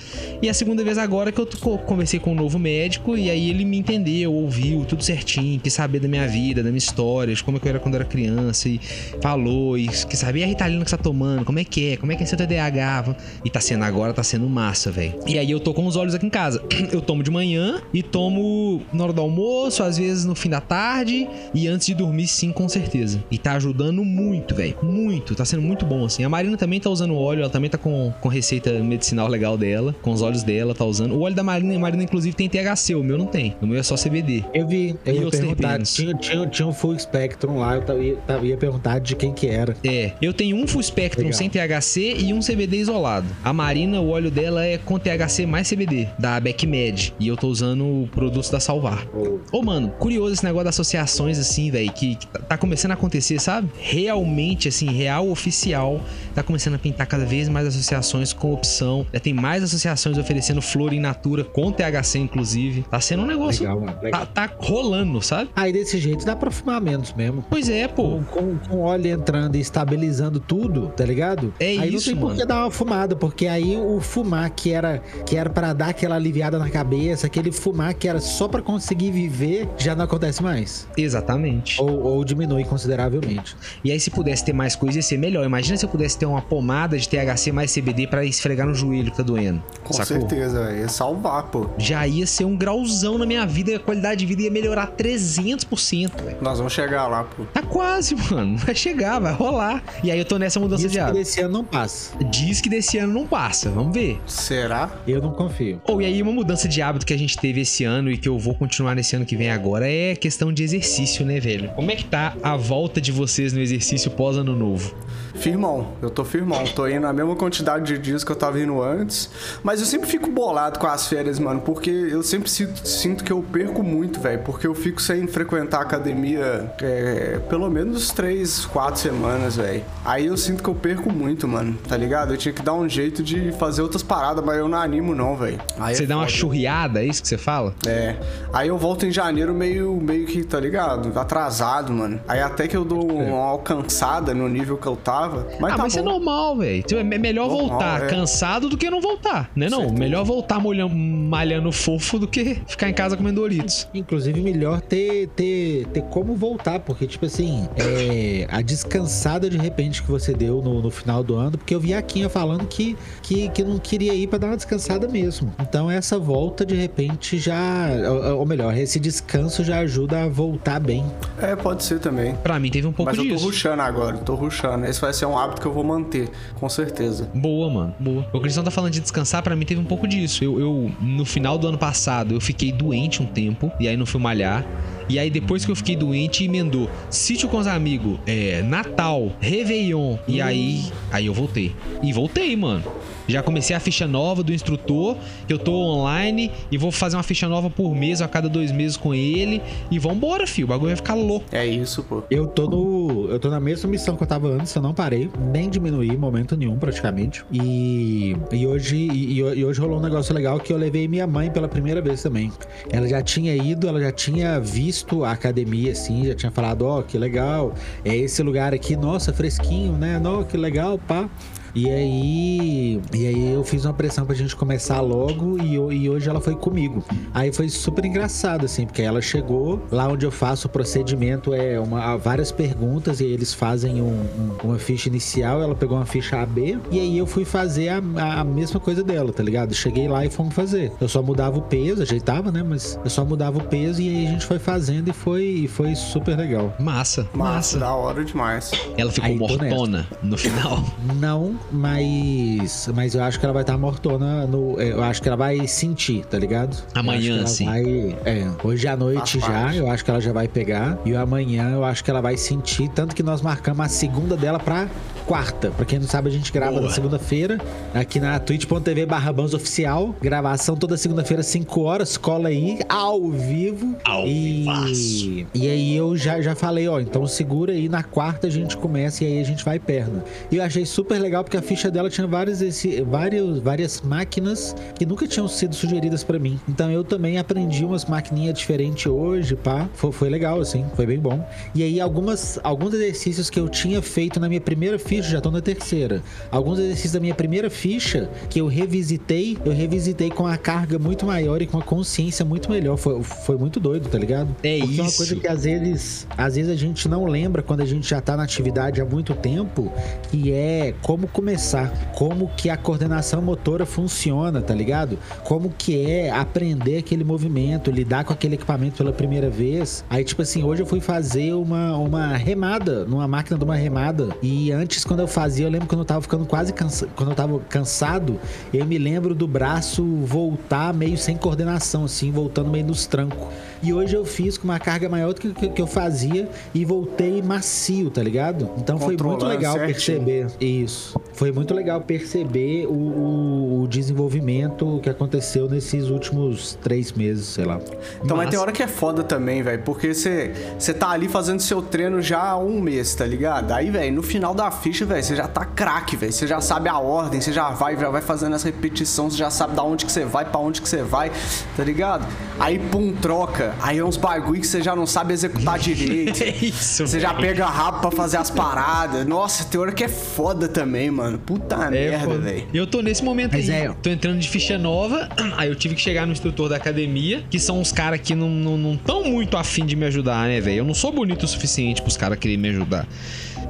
E 0.43 0.49
a 0.49 0.55
segunda 0.55 0.83
vez 0.85 0.99
agora 0.99 1.33
que 1.33 1.41
eu 1.41 1.47
conversei 1.79 2.19
com 2.21 2.33
um 2.33 2.35
novo 2.35 2.59
médico 2.59 3.17
e 3.17 3.31
aí 3.31 3.51
ele 3.51 3.65
me 3.65 3.79
entendeu, 3.79 4.33
ouviu 4.33 4.85
tudo 4.85 5.03
certinho, 5.03 5.61
quis 5.61 5.73
saber 5.73 6.01
da 6.01 6.09
minha 6.09 6.27
vida, 6.27 6.63
da 6.63 6.71
minha 6.71 6.79
história, 6.79 7.35
de 7.35 7.43
como 7.43 7.57
é 7.57 7.61
que 7.61 7.67
eu 7.67 7.71
era 7.71 7.79
quando 7.79 7.95
eu 7.95 8.01
era 8.01 8.09
criança 8.09 8.69
e 8.69 8.81
falou, 9.21 9.79
e 9.79 9.89
quis 9.89 10.19
saber 10.19 10.45
a 10.45 10.47
Ritalina 10.47 10.85
que 10.85 10.91
você 10.91 10.97
tá 10.97 11.03
tomando, 11.03 11.45
como 11.45 11.59
é 11.59 11.65
que 11.65 11.91
é, 11.93 11.97
como 11.97 12.13
é 12.13 12.17
que 12.17 12.23
é 12.23 12.27
seu 12.27 12.39
TDAH. 12.39 13.17
E 13.45 13.51
tá 13.51 13.61
sendo 13.61 13.85
agora, 13.85 14.13
tá 14.13 14.23
sendo 14.23 14.49
massa, 14.49 14.91
velho. 14.91 15.15
E 15.27 15.39
aí 15.39 15.51
eu 15.51 15.61
tô 15.61 15.73
com 15.73 15.87
os 15.87 15.97
olhos 15.97 16.15
aqui 16.15 16.27
em 16.27 16.31
casa. 16.31 16.63
Eu 16.91 17.03
tomo 17.03 17.23
de 17.23 17.31
manhã 17.31 17.83
e 17.93 18.03
tomo 18.03 18.83
na 18.93 19.05
hora 19.05 19.13
do 19.13 19.21
almoço, 19.21 19.83
às 19.83 19.99
vezes 19.99 20.25
no 20.25 20.35
fim 20.35 20.48
da 20.49 20.61
tarde 20.61 21.29
e 21.55 21.67
antes 21.69 21.87
de 21.87 21.95
dormir, 21.95 22.27
sim, 22.27 22.53
com 22.53 22.69
certeza. 22.69 23.23
E 23.31 23.39
tá 23.39 23.55
ajudando 23.55 24.05
muito, 24.05 24.55
velho. 24.55 24.77
Muito. 24.83 25.35
Tá 25.35 25.45
sendo 25.45 25.63
muito 25.63 25.85
bom, 25.85 26.05
assim. 26.05 26.25
A 26.25 26.29
Marina 26.29 26.57
também 26.57 26.81
tá 26.81 26.91
usando 26.91 27.15
óleo, 27.15 27.41
ela 27.41 27.51
também 27.51 27.71
tá 27.71 27.79
com, 27.79 28.13
com 28.21 28.29
receita 28.29 28.73
medicinal 28.83 29.29
legal 29.29 29.57
dela, 29.57 29.95
com 30.03 30.13
os 30.13 30.23
olhos 30.23 30.43
dela, 30.43 30.75
tá 30.75 30.85
usando. 30.85 31.15
O 31.15 31.21
óleo 31.21 31.35
da 31.35 31.43
Marina, 31.43 31.75
a 31.75 31.79
Marina, 31.79 32.03
inclusive, 32.03 32.35
tem 32.35 32.49
THC, 32.49 32.95
o 32.95 33.03
meu 33.03 33.19
não 33.19 33.27
tem. 33.27 33.57
O 33.61 33.67
meu 33.67 33.79
é 33.79 33.83
só 33.83 33.95
CBD. 33.97 34.45
Eu 34.53 34.67
vi, 34.67 34.97
eu 35.05 35.15
e 35.15 35.19
ia 35.21 35.31
perguntar, 35.31 35.83
tinha, 35.83 36.15
tinha, 36.15 36.47
tinha 36.47 36.69
um 36.69 36.73
full 36.73 36.99
spectrum 36.99 37.59
lá, 37.59 37.77
eu 37.77 38.03
ia, 38.03 38.19
ia 38.43 38.57
perguntar 38.57 38.99
de 38.99 39.15
quem 39.17 39.33
que 39.33 39.47
era. 39.47 39.77
É, 39.85 40.13
eu 40.21 40.33
tenho 40.33 40.57
um 40.57 40.67
full 40.67 40.83
spectrum 40.83 41.25
legal. 41.25 41.39
sem 41.39 41.49
THC 41.49 42.17
e 42.19 42.33
um 42.33 42.41
CBD 42.41 42.79
isolado. 42.79 43.27
A 43.45 43.53
Marina, 43.53 44.01
o 44.01 44.11
óleo 44.11 44.31
dela 44.31 44.65
é 44.65 44.79
com 44.79 44.99
THC 44.99 45.47
mais 45.47 45.69
CBD, 45.69 46.09
da 46.19 46.39
BackMed. 46.41 47.15
E 47.19 47.29
eu 47.29 47.37
tô 47.37 47.49
usando 47.49 48.09
produtos 48.13 48.51
da 48.51 48.61
Salvar. 48.61 49.07
Ô, 49.15 49.39
oh. 49.53 49.59
oh, 49.59 49.63
mano, 49.63 49.89
curioso 49.99 50.35
esse 50.39 50.45
negócio 50.45 50.65
das 50.65 50.75
associações, 50.75 51.39
assim, 51.39 51.71
velho, 51.71 51.93
que, 51.93 52.15
que 52.15 52.27
tá, 52.27 52.57
começando 52.57 52.93
a 52.93 52.95
acontecer, 52.95 53.39
sabe? 53.41 53.69
Realmente, 53.79 54.69
assim, 54.69 54.87
real, 54.87 55.29
oficial, 55.29 56.01
tá 56.39 56.43
começando 56.45 56.75
a 56.75 56.79
pintar 56.79 57.05
cada 57.05 57.25
vez 57.25 57.49
mais 57.49 57.67
associações 57.67 58.33
com 58.33 58.53
opção. 58.53 59.05
Já 59.13 59.19
tem 59.19 59.35
mais 59.35 59.61
associações 59.61 60.17
oferecendo 60.17 60.63
flor 60.63 60.93
in 60.93 61.01
natura, 61.01 61.43
com 61.43 61.73
THC, 61.73 62.21
inclusive. 62.21 62.85
Tá 62.89 63.01
sendo 63.01 63.25
um 63.25 63.27
negócio. 63.27 63.63
Legal, 63.63 63.81
mano, 63.81 63.99
legal. 64.01 64.27
Tá, 64.27 64.47
tá, 64.47 64.55
rolando, 64.57 65.21
sabe? 65.21 65.51
Aí 65.57 65.73
desse 65.73 65.99
jeito 65.99 66.25
dá 66.25 66.37
pra 66.37 66.49
fumar 66.49 66.81
menos 66.81 67.13
mesmo. 67.13 67.45
Pois 67.51 67.69
é, 67.69 67.89
pô. 67.89 68.21
Com, 68.21 68.25
com, 68.25 68.59
com 68.59 68.81
óleo 68.83 69.09
entrando 69.09 69.57
e 69.57 69.61
estabilizando 69.61 70.39
tudo, 70.39 70.93
tá 70.97 71.05
ligado? 71.05 71.53
É 71.59 71.67
aí 71.67 71.93
isso, 71.93 72.15
não 72.15 72.19
tem 72.19 72.29
por 72.29 72.37
que 72.37 72.47
dar 72.47 72.63
uma 72.63 72.71
fumada, 72.71 73.17
porque 73.17 73.49
aí 73.49 73.77
o 73.77 74.01
fumar 74.01 74.49
que 74.51 74.71
era, 74.71 75.03
que 75.27 75.37
era 75.37 75.51
pra 75.51 75.73
dar 75.73 75.89
aquela 75.89 76.15
aliviada 76.15 76.57
na 76.57 76.71
cabeça, 76.71 77.27
aquele 77.27 77.51
fumar 77.51 77.95
que 77.95 78.07
era 78.07 78.21
só 78.21 78.47
pra 78.47 78.63
conseguir 78.63 79.11
viver, 79.11 79.69
já 79.77 79.97
não 79.97 80.05
acontece 80.05 80.41
mais. 80.41 80.87
Exatamente. 80.97 81.83
Ou, 81.83 82.01
ou, 82.01 82.25
diminui 82.25 82.65
consideravelmente. 82.65 83.57
E 83.83 83.91
aí, 83.91 83.99
se 83.99 84.11
pudesse 84.11 84.45
ter 84.45 84.53
mais 84.53 84.77
coisa, 84.77 84.99
ia 84.99 85.03
ser 85.03 85.19
melhor. 85.19 85.45
Imagina 85.45 85.77
se 85.77 85.85
eu 85.85 85.89
pudesse 85.89 86.17
ter 86.17 86.28
uma 86.29 86.43
pomada 86.43 86.99
de 86.99 87.09
THC 87.09 87.53
mais 87.53 87.73
CBD 87.73 88.07
para 88.07 88.25
esfregar 88.25 88.67
no 88.67 88.75
joelho 88.75 89.11
que 89.11 89.17
tá 89.17 89.23
doendo. 89.23 89.63
Com 89.83 89.93
sacou? 89.93 90.19
certeza, 90.19 90.73
ia 90.73 90.89
salvar, 90.89 91.45
pô. 91.45 91.69
Já 91.79 92.07
ia 92.07 92.27
ser 92.27 92.45
um 92.45 92.57
grauzão 92.57 93.19
na 93.19 93.27
minha 93.27 93.47
vida 93.47 93.71
e 93.71 93.75
a 93.75 93.81
qualidade 93.81 94.21
de 94.21 94.27
vida 94.27 94.43
ia 94.43 94.51
melhorar 94.51 94.93
300%, 94.97 96.23
velho. 96.23 96.37
Nós 96.41 96.59
vamos 96.59 96.73
chegar 96.73 97.07
lá, 97.07 97.25
pô. 97.25 97.45
Tá 97.45 97.63
quase, 97.63 98.15
mano. 98.31 98.57
Vai 98.59 98.75
chegar, 98.75 99.19
vai 99.19 99.33
rolar. 99.33 99.83
E 100.03 100.11
aí 100.11 100.19
eu 100.19 100.25
tô 100.25 100.39
nessa 100.39 100.61
mudança 100.61 100.83
Diz 100.83 100.93
de 100.93 100.99
hábito. 100.99 101.19
Diz 101.19 101.29
que 101.29 101.37
desse 101.37 101.41
ano 101.41 101.53
não 101.53 101.65
passa. 101.65 102.25
Diz 102.25 102.61
que 102.61 102.69
desse 102.69 102.99
ano 102.99 103.13
não 103.13 103.27
passa. 103.27 103.71
Vamos 103.71 103.95
ver. 103.95 104.21
Será? 104.27 104.91
Eu 105.07 105.21
não 105.21 105.33
confio. 105.33 105.81
Ou 105.85 105.97
oh, 105.97 106.01
e 106.01 106.07
aí 106.07 106.23
uma 106.23 106.33
mudança 106.33 106.69
de 106.69 106.83
hábito 106.83 107.07
que 107.07 107.13
a 107.13 107.19
gente 107.19 107.37
teve 107.37 107.61
esse 107.61 107.85
ano 107.85 108.11
e 108.11 108.17
que 108.17 108.29
eu 108.29 108.39
vou 108.39 108.55
continuar 108.55 108.95
nesse 108.95 109.17
ano 109.17 109.25
que 109.25 109.37
vem 109.37 109.51
agora 109.51 109.91
é 109.91 110.15
questão 110.15 110.53
de 110.53 110.63
exercício, 110.63 111.25
né, 111.25 111.41
velho? 111.41 111.71
Como 111.71 111.91
é 111.91 111.97
que 111.97 112.05
tá 112.05 112.37
a 112.43 112.57
volta 112.57 113.01
de 113.01 113.13
vocês 113.13 113.53
no 113.53 113.61
exercício 113.61 114.11
pós 114.11 114.37
ano 114.37 114.55
novo? 114.55 114.95
Firmão, 115.35 115.93
eu 116.03 116.11
tô 116.11 116.18
firmão. 116.25 116.65
Tô 116.65 116.87
indo 116.87 117.07
a 117.07 117.13
mesma 117.13 117.37
quantidade 117.37 117.87
de 117.87 117.99
dias 117.99 118.25
que 118.25 118.33
eu 118.33 118.37
tava 118.37 118.61
indo 118.61 118.83
antes. 118.83 119.31
Mas 119.63 119.81
eu 119.81 119.87
sempre 119.87 120.09
fico 120.09 120.31
bolado 120.31 120.79
com 120.79 120.87
as 120.87 121.07
férias, 121.07 121.39
mano, 121.39 121.61
porque 121.61 121.91
eu 121.91 122.23
sempre 122.23 122.51
sinto 122.51 123.25
que 123.25 123.33
eu 123.33 123.43
perco 123.43 123.83
muito, 123.83 124.21
velho. 124.21 124.43
Porque 124.43 124.67
eu 124.67 124.75
fico 124.75 125.01
sem 125.01 125.27
frequentar 125.27 125.79
a 125.79 125.83
academia 125.83 126.73
é, 126.81 127.39
pelo 127.49 127.71
menos 127.71 128.11
três, 128.11 128.65
quatro 128.67 129.01
semanas, 129.01 129.57
velho. 129.57 129.85
Aí 130.05 130.27
eu 130.27 130.37
sinto 130.37 130.63
que 130.63 130.69
eu 130.69 130.75
perco 130.75 131.13
muito, 131.13 131.47
mano, 131.47 131.77
tá 131.89 131.97
ligado? 131.97 132.35
Eu 132.35 132.39
tinha 132.39 132.53
que 132.53 132.63
dar 132.63 132.75
um 132.75 132.89
jeito 132.89 133.23
de 133.23 133.53
fazer 133.53 133.83
outras 133.83 134.03
paradas, 134.03 134.45
mas 134.45 134.59
eu 134.59 134.69
não 134.69 134.79
animo, 134.79 135.15
não, 135.15 135.37
velho. 135.37 135.61
Você 135.77 136.05
é 136.05 136.07
dá 136.07 136.15
foda. 136.15 136.17
uma 136.17 136.29
churriada, 136.29 137.03
é 137.03 137.07
isso 137.07 137.23
que 137.23 137.29
você 137.29 137.39
fala? 137.39 137.75
É. 137.87 138.17
Aí 138.53 138.69
eu 138.69 138.79
volto 138.79 139.07
em 139.07 139.11
janeiro 139.11 139.55
meio, 139.55 139.97
meio 139.97 140.27
que, 140.27 140.45
tá 140.45 140.59
ligado? 140.59 141.17
Atrasado, 141.19 141.93
mano. 141.93 142.21
Aí 142.27 142.41
até 142.41 142.67
que 142.67 142.77
eu 142.77 142.85
dou 142.85 143.07
uma 143.07 143.45
alcançada 143.45 144.35
no 144.35 144.49
nível 144.49 144.77
que 144.77 144.87
eu 144.87 144.97
tava. 144.97 145.47
Mas 145.61 145.73
ah, 145.73 145.77
tá 145.77 145.83
mas 145.83 145.97
bom. 146.03 146.09
é 146.09 146.13
normal, 146.13 146.57
velho. 146.57 146.83
Tipo, 146.83 147.01
é 147.01 147.05
melhor 147.05 147.49
normal, 147.49 147.69
voltar 147.69 148.05
é. 148.05 148.07
cansado 148.09 148.69
do 148.69 148.77
que 148.77 148.91
não 148.91 149.01
voltar, 149.01 149.51
né? 149.55 149.69
Não, 149.69 149.91
melhor 149.93 150.25
voltar 150.25 150.61
molhando, 150.61 150.95
malhando 150.95 151.73
fofo 151.73 152.19
do 152.19 152.29
que 152.29 152.61
ficar 152.67 152.89
em 152.89 152.95
casa 152.95 153.17
comendo 153.17 153.39
Doritos. 153.39 153.89
Inclusive, 153.95 154.41
melhor 154.41 154.81
ter, 154.81 155.29
ter, 155.29 155.87
ter 155.87 156.03
como 156.03 156.35
voltar, 156.35 156.81
porque, 156.81 157.07
tipo 157.07 157.25
assim, 157.25 157.69
é, 157.77 158.47
a 158.51 158.61
descansada 158.61 159.49
de 159.49 159.57
repente 159.57 160.03
que 160.03 160.11
você 160.11 160.35
deu 160.35 160.61
no, 160.61 160.83
no 160.83 160.91
final 160.91 161.23
do 161.23 161.37
ano, 161.37 161.57
porque 161.57 161.75
eu 161.75 161.81
vi 161.81 161.95
a 161.95 162.03
Quinha 162.03 162.29
falando 162.29 162.67
que, 162.67 162.97
que, 163.23 163.49
que 163.51 163.63
não 163.63 163.79
queria 163.79 164.13
ir 164.15 164.27
para 164.27 164.41
dar 164.41 164.47
uma 164.49 164.57
descansada 164.57 165.07
mesmo. 165.07 165.55
Então, 165.61 165.91
essa 165.91 166.19
volta, 166.19 166.67
de 166.67 166.75
repente, 166.75 167.39
já. 167.39 167.89
Ou, 168.11 168.41
ou 168.41 168.47
melhor, 168.47 168.77
esse 168.77 168.99
descanso 168.99 169.63
já 169.63 169.79
ajuda 169.79 170.25
a 170.25 170.29
voltar 170.29 170.81
bem. 170.81 171.05
É, 171.41 171.55
pode 171.55 171.85
ser 171.85 172.01
também. 172.01 172.35
Pra 172.37 172.59
mim 172.59 172.71
teve 172.71 172.87
um 172.87 172.93
pouco 172.93 173.11
Mas 173.11 173.21
disso. 173.21 173.35
Mas 173.35 173.43
eu 173.43 173.47
tô 173.47 173.53
ruxando 173.53 173.83
agora, 173.83 174.17
tô 174.19 174.35
ruxando. 174.35 174.85
Esse 174.87 175.01
vai 175.01 175.13
ser 175.13 175.27
um 175.27 175.39
hábito 175.39 175.61
que 175.61 175.67
eu 175.67 175.73
vou 175.73 175.85
manter, 175.89 176.31
com 176.55 176.69
certeza. 176.69 177.31
Boa, 177.35 177.71
mano, 177.71 177.95
boa. 177.99 178.27
O 178.33 178.41
Cristão 178.41 178.63
tá 178.63 178.71
falando 178.71 178.93
de 178.93 179.01
descansar, 179.01 179.43
para 179.43 179.57
mim 179.57 179.65
teve 179.65 179.81
um 179.81 179.85
pouco 179.85 180.07
disso. 180.07 180.45
Eu, 180.45 180.61
eu, 180.61 180.93
no 181.01 181.25
final 181.25 181.59
do 181.59 181.67
ano 181.67 181.79
passado, 181.79 182.35
eu 182.35 182.41
fiquei 182.41 182.71
doente 182.71 183.23
um 183.23 183.27
tempo, 183.27 183.73
e 183.81 183.89
aí 183.89 183.97
não 183.97 184.07
fui 184.07 184.21
malhar. 184.21 184.65
E 185.09 185.19
aí, 185.19 185.31
depois 185.31 185.65
que 185.65 185.71
eu 185.71 185.77
fiquei 185.77 185.97
doente, 185.97 186.45
emendou 186.45 186.89
sítio 187.09 187.49
com 187.49 187.57
os 187.57 187.67
amigos, 187.67 188.19
é, 188.27 188.63
Natal, 188.63 189.33
Réveillon. 189.41 190.19
E 190.29 190.41
aí, 190.41 190.85
aí 191.11 191.27
eu 191.27 191.35
voltei. 191.35 191.75
E 192.03 192.13
voltei, 192.13 192.55
mano. 192.55 192.85
Já 193.29 193.43
comecei 193.43 193.77
a 193.77 193.81
ficha 193.81 194.07
nova 194.07 194.43
do 194.43 194.53
instrutor, 194.53 195.17
que 195.47 195.53
eu 195.53 195.59
tô 195.59 195.73
online 195.73 196.51
e 196.71 196.79
vou 196.79 196.91
fazer 196.91 197.17
uma 197.17 197.23
ficha 197.23 197.49
nova 197.49 197.69
por 197.69 197.95
mês, 197.95 198.23
a 198.23 198.29
cada 198.29 198.49
dois 198.49 198.73
meses 198.73 198.97
com 198.97 199.15
ele. 199.15 199.63
E 199.91 199.99
vambora, 199.99 200.47
filho. 200.47 200.67
O 200.67 200.69
bagulho 200.69 200.89
vai 200.89 200.97
ficar 200.97 201.15
louco. 201.15 201.47
É 201.53 201.67
isso, 201.67 202.03
pô. 202.03 202.23
Eu 202.31 202.47
tô 202.47 202.69
no. 202.69 203.29
Eu 203.31 203.39
tô 203.39 203.51
na 203.51 203.61
mesma 203.61 203.89
missão 203.89 204.17
que 204.17 204.23
eu 204.23 204.27
tava 204.27 204.49
antes, 204.49 204.75
eu 204.75 204.83
não 204.83 204.95
parei, 204.95 205.31
nem 205.53 205.69
diminuí 205.69 206.09
em 206.09 206.17
momento 206.17 206.57
nenhum, 206.57 206.79
praticamente. 206.79 207.45
E, 207.53 208.37
e 208.51 208.67
hoje 208.67 208.97
e, 208.97 209.39
e 209.39 209.65
hoje 209.65 209.81
rolou 209.81 209.99
um 209.99 210.03
negócio 210.03 210.35
legal 210.35 210.59
que 210.59 210.73
eu 210.73 210.77
levei 210.77 211.07
minha 211.07 211.27
mãe 211.27 211.51
pela 211.51 211.69
primeira 211.69 212.01
vez 212.01 212.23
também. 212.23 212.51
Ela 212.91 213.07
já 213.07 213.23
tinha 213.23 213.55
ido, 213.55 213.89
ela 213.89 214.01
já 214.01 214.13
tinha 214.13 214.59
visto 214.59 215.25
a 215.25 215.33
academia, 215.33 215.93
assim, 215.93 216.27
já 216.27 216.35
tinha 216.35 216.51
falado, 216.51 216.83
ó, 216.83 217.01
oh, 217.01 217.03
que 217.03 217.19
legal. 217.19 217.75
É 218.05 218.17
esse 218.17 218.43
lugar 218.43 218.73
aqui, 218.73 218.97
nossa, 218.97 219.33
fresquinho, 219.33 219.93
né? 219.93 220.19
Não, 220.19 220.45
que 220.45 220.57
legal, 220.57 220.99
pá. 220.99 221.29
E 221.75 221.91
aí, 221.91 223.01
e 223.15 223.27
aí 223.27 223.53
eu 223.53 223.63
fiz 223.65 223.85
uma 223.85 223.95
pressão 223.95 224.25
pra 224.25 224.35
gente 224.35 224.55
começar 224.57 225.01
logo 225.01 225.59
e, 225.63 225.75
e 225.75 226.11
hoje 226.11 226.29
ela 226.29 226.41
foi 226.41 226.55
comigo. 226.55 227.05
Aí 227.33 227.53
foi 227.53 227.69
super 227.69 228.05
engraçado, 228.05 228.65
assim, 228.65 228.87
porque 228.87 229.03
ela 229.03 229.21
chegou 229.21 229.83
lá 229.91 230.09
onde 230.09 230.25
eu 230.27 230.31
faço 230.31 230.67
o 230.67 230.71
procedimento, 230.71 231.55
é 231.55 231.79
uma, 231.79 232.17
várias 232.17 232.51
perguntas 232.51 233.21
e 233.21 233.25
eles 233.25 233.55
fazem 233.55 234.01
um, 234.01 234.07
um, 234.07 234.57
uma 234.65 234.79
ficha 234.79 235.09
inicial, 235.09 235.63
ela 235.63 235.75
pegou 235.75 235.97
uma 235.97 236.07
ficha 236.07 236.41
AB 236.41 236.79
e 236.91 237.01
aí 237.01 237.19
eu 237.19 237.27
fui 237.27 237.45
fazer 237.45 237.89
a, 237.89 237.99
a, 238.41 238.45
mesma 238.45 238.81
coisa 238.81 239.03
dela, 239.03 239.33
tá 239.33 239.43
ligado? 239.43 239.75
Cheguei 239.75 240.09
lá 240.09 240.25
e 240.25 240.31
fomos 240.31 240.55
fazer. 240.55 240.93
Eu 241.01 241.09
só 241.09 241.23
mudava 241.23 241.59
o 241.59 241.63
peso, 241.63 242.03
ajeitava, 242.03 242.51
né? 242.51 242.63
Mas 242.63 242.99
eu 243.05 243.11
só 243.11 243.25
mudava 243.25 243.59
o 243.59 243.65
peso 243.65 244.01
e 244.01 244.09
aí 244.09 244.27
a 244.27 244.31
gente 244.31 244.47
foi 244.47 244.59
fazendo 244.59 245.09
e 245.09 245.13
foi, 245.13 245.45
e 245.45 245.69
foi 245.69 245.95
super 245.95 246.37
legal. 246.37 246.75
Massa, 246.79 247.29
massa. 247.35 247.59
Massa, 247.59 247.79
da 247.79 247.95
hora 247.95 248.25
demais. 248.25 248.71
Ela 248.97 249.11
ficou 249.11 249.29
aí, 249.29 249.37
mortona 249.37 250.07
no 250.23 250.37
final. 250.37 250.85
Não, 251.17 251.58
mas 251.71 252.89
mas 252.95 253.15
eu 253.15 253.23
acho 253.23 253.39
que 253.39 253.45
ela 253.45 253.53
vai 253.53 253.63
estar 253.63 253.75
tá 253.75 253.79
mortona 253.79 254.47
no, 254.47 254.81
é, 254.81 254.93
eu 254.93 255.03
acho 255.03 255.23
que 255.23 255.29
ela 255.29 255.37
vai 255.37 255.67
sentir, 255.67 256.25
tá 256.27 256.39
ligado? 256.39 256.77
Amanhã 256.95 257.47
sim. 257.47 257.67
Vai, 257.67 258.17
é, 258.25 258.51
hoje 258.63 258.87
à 258.89 258.97
noite 258.97 259.41
já, 259.41 259.75
eu 259.75 259.91
acho 259.91 260.05
que 260.05 260.11
ela 260.11 260.21
já 260.21 260.33
vai 260.33 260.49
pegar 260.49 260.99
e 261.05 261.15
amanhã 261.15 261.71
eu 261.71 261.85
acho 261.85 262.03
que 262.05 262.11
ela 262.11 262.21
vai 262.21 262.37
sentir, 262.37 262.89
tanto 262.89 263.15
que 263.15 263.23
nós 263.23 263.43
marcamos 263.43 263.85
a 263.85 263.89
segunda 263.89 264.37
dela 264.37 264.59
pra 264.59 264.89
quarta. 265.29 265.71
Pra 265.71 265.85
quem 265.85 265.99
não 265.99 266.09
sabe, 266.09 266.31
a 266.31 266.33
gente 266.33 266.51
grava 266.51 266.73
Boa. 266.73 266.85
na 266.85 266.91
segunda-feira, 266.91 267.59
aqui 267.95 268.19
na 268.19 268.39
twitch.tv 268.39 269.05
barra 269.05 269.31
oficial. 269.55 270.15
Gravação 270.23 270.75
toda 270.75 270.97
segunda-feira, 270.97 271.43
5 271.43 271.81
horas, 271.83 272.17
cola 272.17 272.49
aí, 272.49 272.79
ao 272.89 273.31
vivo. 273.31 273.95
Ao 274.05 274.27
e, 274.27 275.47
e 275.55 275.69
aí 275.69 275.95
eu 275.95 276.17
já, 276.17 276.41
já 276.41 276.55
falei, 276.55 276.89
ó, 276.89 276.99
então 276.99 277.27
segura 277.27 277.73
aí, 277.73 277.89
na 277.89 278.03
quarta 278.03 278.47
a 278.47 278.51
gente 278.51 278.77
começa 278.77 279.23
e 279.23 279.27
aí 279.27 279.41
a 279.41 279.45
gente 279.45 279.63
vai 279.65 279.79
perna. 279.79 280.25
E 280.51 280.57
eu 280.57 280.65
achei 280.65 280.87
super 280.87 281.19
legal 281.19 281.45
porque 281.49 281.57
a 281.57 281.63
ficha 281.63 281.91
dela 281.91 282.09
tinha 282.09 282.27
vários, 282.27 282.63
esse, 282.63 283.03
vários, 283.03 283.59
várias 283.59 284.01
máquinas 284.01 284.75
que 284.95 285.05
nunca 285.05 285.27
tinham 285.27 285.49
sido 285.49 285.75
sugeridas 285.75 286.23
para 286.23 286.39
mim. 286.39 286.59
Então 286.69 286.91
eu 286.91 287.03
também 287.03 287.39
aprendi 287.39 287.85
umas 287.85 288.05
maquininhas 288.05 288.59
diferentes 288.59 289.07
hoje, 289.07 289.57
pá. 289.57 289.89
Foi, 289.95 290.13
foi 290.13 290.29
legal, 290.29 290.61
assim, 290.61 290.85
foi 290.95 291.07
bem 291.07 291.19
bom. 291.19 291.47
E 291.75 291.83
aí 291.83 292.01
algumas, 292.01 292.59
alguns 292.63 292.95
exercícios 292.95 293.51
que 293.51 293.59
eu 293.59 293.69
tinha 293.69 294.01
feito 294.01 294.39
na 294.39 294.49
minha 294.49 294.61
primeira 294.61 294.99
ficha 294.99 295.19
ficha, 295.19 295.31
já 295.31 295.41
tô 295.41 295.51
na 295.51 295.61
terceira. 295.61 296.23
Alguns 296.51 296.79
exercícios 296.79 297.13
da 297.13 297.21
minha 297.21 297.35
primeira 297.35 297.71
ficha 297.71 298.29
que 298.49 298.61
eu 298.61 298.67
revisitei, 298.67 299.59
eu 299.65 299.73
revisitei 299.73 300.31
com 300.31 300.47
a 300.47 300.57
carga 300.57 300.99
muito 300.99 301.27
maior 301.27 301.61
e 301.63 301.67
com 301.67 301.79
a 301.79 301.83
consciência 301.83 302.45
muito 302.45 302.71
melhor. 302.71 302.97
Foi, 302.97 303.23
foi 303.23 303.57
muito 303.57 303.81
doido, 303.81 304.09
tá 304.09 304.19
ligado? 304.19 304.55
É 304.63 304.79
Porque 304.79 304.93
isso. 304.93 305.01
é 305.01 305.05
uma 305.05 305.13
coisa 305.13 305.37
que 305.37 305.49
às 305.49 305.65
vezes, 305.65 306.27
às 306.37 306.55
vezes 306.57 306.71
a 306.71 306.77
gente 306.77 307.09
não 307.09 307.25
lembra 307.25 307.63
quando 307.63 307.81
a 307.81 307.87
gente 307.87 308.09
já 308.09 308.21
tá 308.21 308.37
na 308.37 308.45
atividade 308.45 309.01
há 309.01 309.05
muito 309.05 309.35
tempo, 309.35 309.93
que 310.31 310.53
é 310.53 310.95
como 311.03 311.27
começar, 311.39 311.93
como 312.17 312.51
que 312.57 312.69
a 312.69 312.77
coordenação 312.77 313.41
motora 313.41 313.87
funciona, 313.87 314.61
tá 314.61 314.75
ligado? 314.75 315.17
Como 315.45 315.71
que 315.71 316.05
é 316.05 316.31
aprender 316.31 316.99
aquele 316.99 317.23
movimento, 317.23 317.93
lidar 317.93 318.25
com 318.25 318.33
aquele 318.33 318.57
equipamento 318.57 318.97
pela 318.97 319.13
primeira 319.13 319.49
vez. 319.49 320.05
Aí, 320.11 320.25
tipo 320.25 320.43
assim, 320.43 320.65
hoje 320.65 320.83
eu 320.83 320.87
fui 320.87 320.99
fazer 321.01 321.53
uma, 321.53 321.97
uma 321.97 322.37
remada, 322.37 323.05
numa 323.05 323.29
máquina 323.29 323.57
de 323.57 323.63
uma 323.63 323.77
remada, 323.77 324.31
e 324.43 324.73
antes 324.73 325.05
quando 325.05 325.21
eu 325.21 325.29
fazia, 325.29 325.65
eu 325.67 325.71
lembro 325.71 325.87
quando 325.87 326.01
eu 326.01 326.05
tava 326.05 326.23
ficando 326.23 326.45
quase 326.45 326.73
cansado, 326.73 327.13
quando 327.15 327.31
eu 327.31 327.37
tava 327.37 327.61
cansado, 327.61 328.41
eu 328.75 328.85
me 328.85 328.99
lembro 328.99 329.33
do 329.33 329.47
braço 329.47 330.05
voltar 330.25 330.93
meio 330.93 331.17
sem 331.17 331.37
coordenação, 331.37 332.07
assim, 332.07 332.33
voltando 332.33 332.69
meio 332.69 332.85
nos 332.85 333.07
trancos. 333.07 333.47
E 333.81 333.93
hoje 333.93 334.17
eu 334.17 334.25
fiz 334.25 334.59
com 334.59 334.65
uma 334.65 334.81
carga 334.81 335.09
maior 335.09 335.33
do 335.33 335.41
que, 335.41 335.55
que, 335.55 335.69
que 335.69 335.81
eu 335.81 335.87
fazia 335.87 336.49
e 336.75 336.85
voltei 336.85 337.41
macio, 337.41 338.11
tá 338.11 338.21
ligado? 338.21 338.69
Então 338.77 338.99
foi 338.99 339.17
muito 339.17 339.47
legal 339.47 339.75
certinho. 339.75 340.25
perceber 340.25 340.47
isso. 340.61 341.17
Foi 341.39 341.53
muito 341.53 341.73
legal 341.73 342.01
perceber 342.01 342.87
o, 342.87 342.93
o, 342.93 343.83
o, 343.83 343.87
desenvolvimento 343.87 344.99
que 345.01 345.09
aconteceu 345.09 345.69
nesses 345.69 346.11
últimos 346.11 346.77
três 346.83 347.13
meses, 347.13 347.47
sei 347.47 347.65
lá. 347.65 347.79
Então, 348.25 348.37
mas, 348.37 348.47
mas 348.47 348.51
tem 348.51 348.59
hora 348.59 348.73
que 348.73 348.83
é 348.83 348.89
foda 348.89 349.23
também, 349.23 349.63
velho, 349.63 349.81
porque 349.85 350.13
você 350.13 350.53
tá 350.99 351.11
ali 351.11 351.29
fazendo 351.29 351.61
seu 351.61 351.81
treino 351.81 352.21
já 352.21 352.43
há 352.43 352.59
um 352.59 352.81
mês, 352.81 353.15
tá 353.15 353.25
ligado? 353.25 353.71
Aí, 353.71 353.89
velho, 353.89 354.17
no 354.17 354.23
final 354.25 354.53
da 354.53 354.69
ficha, 354.73 355.07
velho, 355.07 355.23
você 355.23 355.37
já 355.37 355.47
tá 355.47 355.65
craque, 355.65 356.17
velho. 356.17 356.33
Você 356.33 356.45
já 356.45 356.61
sabe 356.61 356.89
a 356.89 356.99
ordem, 356.99 357.41
você 357.41 357.53
já 357.53 357.71
vai, 357.71 357.97
já 357.97 358.11
vai 358.11 358.21
fazendo 358.21 358.57
essa 358.57 358.67
repetição, 358.67 359.31
você 359.31 359.37
já 359.37 359.49
sabe 359.49 359.77
da 359.77 359.85
onde 359.85 360.07
que 360.07 360.11
você 360.11 360.25
vai, 360.25 360.45
para 360.45 360.59
onde 360.59 360.83
que 360.83 360.89
você 360.89 361.05
vai, 361.05 361.31
tá 361.77 361.85
ligado? 361.85 362.27
Aí, 362.59 362.81
pum, 362.81 363.15
troca 363.15 363.77
aí 363.81 363.99
é 363.99 364.05
uns 364.05 364.17
bagulho 364.17 364.61
que 364.61 364.67
você 364.67 364.83
já 364.83 364.97
não 364.97 365.07
sabe 365.07 365.35
executar 365.35 365.79
direito. 365.81 366.43
é 366.43 366.49
isso. 366.49 367.07
Você 367.07 367.21
já 367.21 367.33
pega 367.33 367.65
rabo 367.67 368.01
pra 368.01 368.11
fazer 368.11 368.39
as 368.39 368.51
paradas. 368.51 369.25
Nossa, 369.25 369.65
tem 369.67 369.81
hora 369.81 369.93
que 369.93 370.03
é 370.03 370.09
foda 370.09 370.67
também, 370.67 371.13
mano. 371.13 371.28
Puta 371.37 371.75
é, 371.87 371.91
merda, 371.91 372.39
velho. 372.39 372.67
Eu 372.73 372.87
tô 372.87 373.03
nesse 373.03 373.23
momento 373.23 373.53
Mas 373.53 373.69
aí. 373.69 373.83
É. 373.83 373.93
Tô 374.03 374.09
entrando 374.09 374.39
de 374.39 374.49
ficha 374.49 374.79
nova. 374.79 375.29
Aí 375.59 375.69
eu 375.69 375.75
tive 375.75 375.97
que 375.97 376.01
chegar 376.01 376.25
no 376.25 376.33
instrutor 376.33 376.69
da 376.69 376.77
academia, 376.77 377.45
que 377.51 377.59
são 377.59 377.81
uns 377.81 377.91
caras 377.91 378.21
que 378.21 378.35
não, 378.35 378.49
não, 378.49 378.79
não 378.79 378.97
tão 378.97 379.25
muito 379.25 379.57
afim 379.57 379.85
de 379.85 379.97
me 379.97 380.07
ajudar, 380.07 380.47
né, 380.47 380.61
velho? 380.61 380.79
Eu 380.79 380.85
não 380.85 380.95
sou 380.95 381.13
bonito 381.13 381.43
o 381.43 381.49
suficiente 381.49 382.01
pros 382.01 382.17
caras 382.17 382.39
quererem 382.39 382.63
me 382.63 382.69
ajudar. 382.69 383.07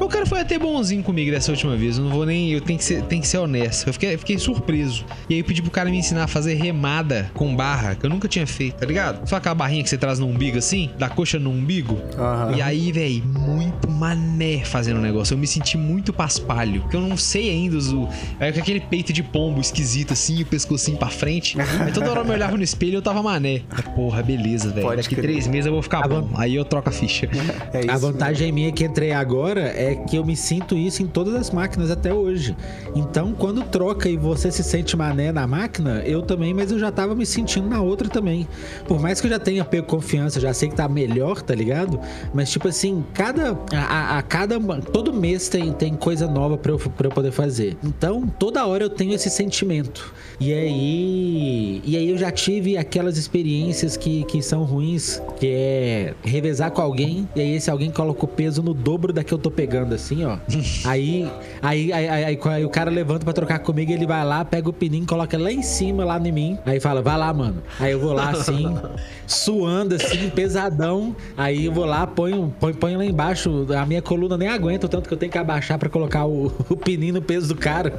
O 0.01 0.09
cara 0.09 0.27
foi 0.27 0.41
até 0.41 0.59
bonzinho 0.59 1.03
comigo 1.03 1.31
dessa 1.31 1.51
última 1.51 1.77
vez. 1.77 1.99
Eu 1.99 2.05
não 2.05 2.11
vou 2.11 2.25
nem. 2.25 2.51
Eu 2.51 2.61
tenho 2.61 2.79
que 2.79 2.85
ser, 2.85 3.03
tenho 3.03 3.23
que 3.23 3.29
ser 3.29 3.39
honesto. 3.39 3.89
Eu 3.89 3.93
fiquei, 3.93 4.17
fiquei 4.17 4.39
surpreso. 4.39 5.05
E 5.29 5.35
aí 5.35 5.41
eu 5.41 5.45
pedi 5.45 5.63
pro 5.63 5.71
cara 5.71 5.91
me 5.91 5.99
ensinar 5.99 6.25
a 6.25 6.27
fazer 6.27 6.55
remada 6.55 7.31
com 7.35 7.55
barra, 7.55 7.95
que 7.95 8.05
eu 8.05 8.11
nunca 8.11 8.29
tinha 8.29 8.47
feito, 8.47 8.77
tá 8.77 8.87
ligado? 8.87 9.29
Só 9.29 9.37
aquela 9.37 9.55
barrinha 9.55 9.83
que 9.83 9.91
você 9.91 9.99
traz 9.99 10.19
no 10.19 10.27
umbigo 10.27 10.59
assim, 10.59 10.91
da 10.99 11.09
coxa 11.09 11.39
no 11.39 11.51
umbigo. 11.51 11.95
Uhum. 11.95 12.57
E 12.57 12.63
aí, 12.63 12.93
velho, 12.93 13.25
muito 13.25 13.91
mané 13.91 14.65
fazendo 14.65 14.99
o 14.99 15.03
negócio. 15.03 15.35
Eu 15.35 15.39
me 15.39 15.47
senti 15.47 15.77
muito 15.77 16.13
paspalho. 16.13 16.87
Que 16.89 16.97
eu 16.97 17.01
não 17.01 17.17
sei 17.17 17.51
ainda 17.51 17.77
os. 17.77 17.89
É 18.39 18.53
com 18.53 18.61
aquele 18.61 18.81
peito 18.81 19.13
de 19.13 19.23
pombo 19.23 19.61
esquisito 19.61 20.13
assim, 20.13 20.43
o 20.43 20.47
pescocinho 20.47 20.97
pra 20.97 21.09
frente. 21.09 21.57
aí 21.61 21.93
toda 21.93 22.11
hora 22.11 22.21
eu 22.21 22.25
me 22.25 22.33
olhava 22.33 22.57
no 22.57 22.63
espelho 22.63 22.93
e 22.93 22.95
eu 22.95 23.03
tava 23.03 23.23
mané. 23.23 23.63
Porra, 23.95 24.23
beleza, 24.23 24.71
velho. 24.71 24.97
Daqui 24.97 25.15
crer. 25.15 25.23
três 25.23 25.47
meses 25.47 25.67
eu 25.67 25.73
vou 25.73 25.83
ficar 25.83 26.07
bom. 26.07 26.31
Aí 26.37 26.55
eu 26.55 26.65
troco 26.65 26.89
a 26.89 26.93
ficha. 26.93 27.29
É 27.73 27.81
isso, 27.81 27.91
a 27.91 27.99
vantagem 27.99 28.51
minha 28.51 28.73
que 28.73 28.85
entrei 28.85 29.13
agora 29.13 29.61
é 29.79 29.95
que 29.95 30.17
eu 30.17 30.25
me 30.25 30.37
sinto 30.37 30.77
isso 30.77 31.03
em 31.03 31.07
todas 31.07 31.35
as 31.35 31.51
máquinas 31.51 31.91
até 31.91 32.13
hoje. 32.13 32.57
Então, 32.97 33.33
quando 33.33 33.63
troca 33.63 34.09
e 34.09 34.17
você 34.17 34.51
se 34.51 34.65
sente 34.65 34.97
mané 34.97 35.31
na 35.31 35.47
máquina, 35.47 36.03
eu 36.05 36.21
também, 36.21 36.53
mas 36.53 36.73
eu 36.73 36.79
já 36.79 36.91
tava 36.91 37.15
me 37.15 37.25
sentindo 37.25 37.69
na 37.69 37.81
outra 37.81 38.09
também. 38.09 38.49
Por 38.89 39.01
mais 39.01 39.21
que 39.21 39.29
eu 39.29 39.31
já 39.31 39.39
tenha 39.39 39.65
pego 39.65 39.87
confiança, 39.87 40.41
já 40.41 40.53
sei 40.53 40.69
que 40.69 40.75
tá 40.75 40.89
melhor, 40.89 41.41
tá 41.41 41.55
ligado? 41.55 42.01
Mas, 42.35 42.51
tipo 42.51 42.67
assim, 42.67 43.05
cada. 43.15 43.57
A, 43.73 44.19
a 44.19 44.23
cada. 44.23 44.59
Todo 44.93 45.13
mês 45.13 45.49
tem, 45.49 45.73
tem 45.73 45.95
coisa 45.95 46.27
nova 46.27 46.59
pra 46.59 46.73
eu, 46.73 46.79
pra 46.79 47.07
eu 47.07 47.13
poder 47.13 47.31
fazer. 47.31 47.77
Então, 47.85 48.27
toda 48.27 48.67
hora 48.67 48.83
eu 48.83 48.91
tenho 48.91 49.15
esse 49.15 49.31
sentimento. 49.31 50.13
E 50.41 50.53
aí. 50.53 51.83
E 51.85 51.97
aí 51.97 52.11
eu 52.11 52.19
já 52.19 52.33
tive 52.33 52.77
aquelas 52.77 53.17
experiências 53.17 53.97
que, 53.97 54.25
que 54.25 54.43
são 54.43 54.65
ruins, 54.65 55.23
que 55.39 55.47
é 55.47 56.15
revezar 56.25 56.73
com 56.73 56.83
alguém, 56.83 57.29
e 57.37 57.41
aí 57.41 57.55
esse 57.55 57.71
alguém 57.71 57.91
coloca 57.91 58.25
o 58.25 58.29
peso 58.29 58.63
no 58.63 58.75
dobro 58.75 59.13
da 59.13 59.23
que 59.23 59.33
eu 59.33 59.39
tô 59.39 59.51
pegando 59.51 59.68
pegando 59.69 59.95
assim, 59.95 60.25
ó. 60.25 60.39
aí, 60.89 61.31
aí, 61.61 61.93
aí, 61.93 62.09
aí, 62.09 62.39
aí, 62.43 62.65
o 62.65 62.71
cara 62.71 62.91
levanta 62.91 63.23
pra 63.23 63.35
trocar 63.35 63.59
comigo, 63.59 63.93
ele 63.93 64.07
vai 64.07 64.25
lá, 64.25 64.43
pega 64.43 64.71
o 64.71 64.73
pininho, 64.73 65.07
coloca 65.07 65.37
lá 65.37 65.53
em 65.53 65.63
cima, 65.63 66.07
lá 66.07 66.19
em 66.19 66.33
mim. 66.33 66.59
Aí 66.65 66.81
fala, 66.81 67.03
vai 67.03 67.19
lá, 67.19 67.33
mano. 67.35 67.63
Aí 67.79 67.93
eu 67.93 68.01
vou 68.01 68.15
lá 68.15 68.31
assim, 68.31 68.75
suando 69.27 69.95
assim, 69.95 70.31
pesadão. 70.31 71.15
Aí 71.37 71.67
eu 71.67 71.73
vou 71.73 71.85
lá, 71.85 72.07
ponho, 72.07 72.55
ponho, 72.59 72.75
ponho 72.75 72.99
lá 72.99 73.05
embaixo. 73.05 73.67
A 73.79 73.85
minha 73.85 74.01
coluna 74.01 74.39
nem 74.39 74.49
aguenta, 74.49 74.89
tanto 74.89 75.07
que 75.07 75.13
eu 75.13 75.19
tenho 75.19 75.31
que 75.31 75.39
abaixar 75.39 75.79
pra 75.79 75.91
colocar 75.91 76.25
o, 76.25 76.47
o 76.71 76.77
pininho 76.77 77.15
no 77.15 77.23
peso 77.23 77.49
do 77.49 77.55
cara. 77.55 77.93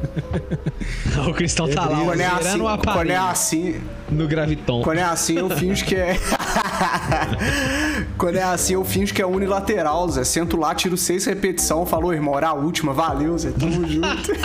o 1.30 1.34
Cristão 1.34 1.70
tá 1.70 1.86
lá, 1.86 2.04
quando 2.04 2.22
é 2.22 2.26
assim, 2.26 2.60
quando 2.60 3.12
é 3.12 3.18
assim 3.18 3.82
no 4.10 4.28
graviton. 4.28 4.82
Quando 4.82 4.98
é 4.98 5.04
assim, 5.04 5.38
eu 5.38 5.50
finjo 5.52 5.86
que 5.86 5.96
é. 5.96 6.18
Quando 8.18 8.36
é 8.36 8.44
assim, 8.44 8.74
eu 8.74 8.84
finjo 8.84 9.14
que 9.14 9.22
é 9.22 9.26
unilateral, 9.26 10.08
Zé. 10.10 10.24
Sento 10.24 10.58
lá, 10.58 10.74
tiro 10.76 10.98
seis 10.98 11.26
repetição, 11.26 11.86
falou, 11.86 12.14
irmão, 12.14 12.38
era 12.38 12.50
a 12.50 12.54
última, 12.54 12.94
valeu, 12.94 13.38
Zé. 13.38 13.52
Tamo 13.52 13.88
junto. 13.88 14.32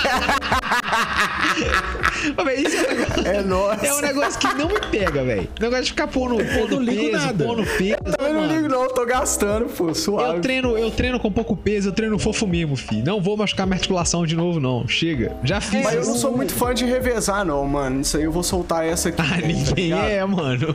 é, 3.25 3.37
é, 3.37 3.43
nóis. 3.43 3.83
é 3.83 3.95
um 3.95 4.01
negócio 4.01 4.39
que 4.41 4.55
não 4.55 4.69
me 4.69 4.81
pega, 4.81 5.25
velho. 5.25 5.49
O 5.59 5.63
negócio 5.63 5.85
de 5.85 5.91
ficar 5.91 6.09
pondo, 6.09 6.37
pondo 6.37 6.81
não 6.81 6.87
peso, 6.87 7.13
nada. 7.13 7.45
pondo 7.45 7.65
peso. 7.65 7.97
Eu 8.05 8.13
também 8.13 8.33
não 8.33 8.47
ligo, 8.47 8.69
não, 8.69 8.89
tô 8.89 9.05
gastando, 9.05 9.67
pô, 9.67 9.95
suave. 9.95 10.37
Eu 10.37 10.41
treino, 10.41 10.79
eu 10.79 10.91
treino 10.91 11.21
com 11.21 11.31
pouco 11.31 11.57
peso, 11.57 11.89
eu 11.89 11.93
treino 11.93 12.19
fofo 12.19 12.47
mesmo, 12.47 12.77
fi. 12.77 13.03
Não 13.03 13.21
vou 13.21 13.37
machucar 13.37 13.67
minha 13.67 13.77
articulação 13.77 14.25
de 14.27 14.37
novo, 14.37 14.61
não. 14.61 14.87
Chega. 14.89 15.37
Já 15.43 15.61
fiz. 15.61 15.85
Mas 15.85 15.95
eu 15.95 16.07
não 16.07 16.17
sou 16.17 16.37
muito 16.37 16.55
fã 16.55 16.73
de 16.73 16.85
revezar, 16.85 17.45
não, 17.45 17.65
mano. 17.67 18.01
Isso 18.01 18.17
aí 18.17 18.25
eu 18.25 18.33
vou 18.33 18.43
soltar 18.43 18.87
essa 18.87 19.09
aqui. 19.09 19.21
Ah, 19.21 19.37
ninguém 19.39 19.91
tá 19.91 20.05
é, 20.05 20.25
mano. 20.25 20.75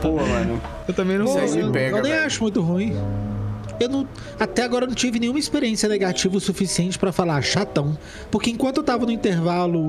Pô, 0.00 0.16
mano. 0.16 0.60
Eu 0.90 0.94
também 0.94 1.18
não 1.18 1.26
sei. 1.28 1.62
Eu, 1.62 1.70
pega, 1.70 1.98
eu 1.98 2.02
nem 2.02 2.12
acho 2.12 2.42
muito 2.42 2.60
ruim. 2.60 2.92
Eu 3.78 3.88
não, 3.88 4.08
até 4.38 4.62
agora 4.62 4.86
não 4.86 4.94
tive 4.94 5.18
nenhuma 5.18 5.38
experiência 5.38 5.88
negativa 5.88 6.36
o 6.36 6.40
suficiente 6.40 6.98
para 6.98 7.12
falar 7.12 7.40
chatão. 7.40 7.96
Porque 8.30 8.50
enquanto 8.50 8.78
eu 8.78 8.82
tava 8.82 9.06
no 9.06 9.12
intervalo, 9.12 9.80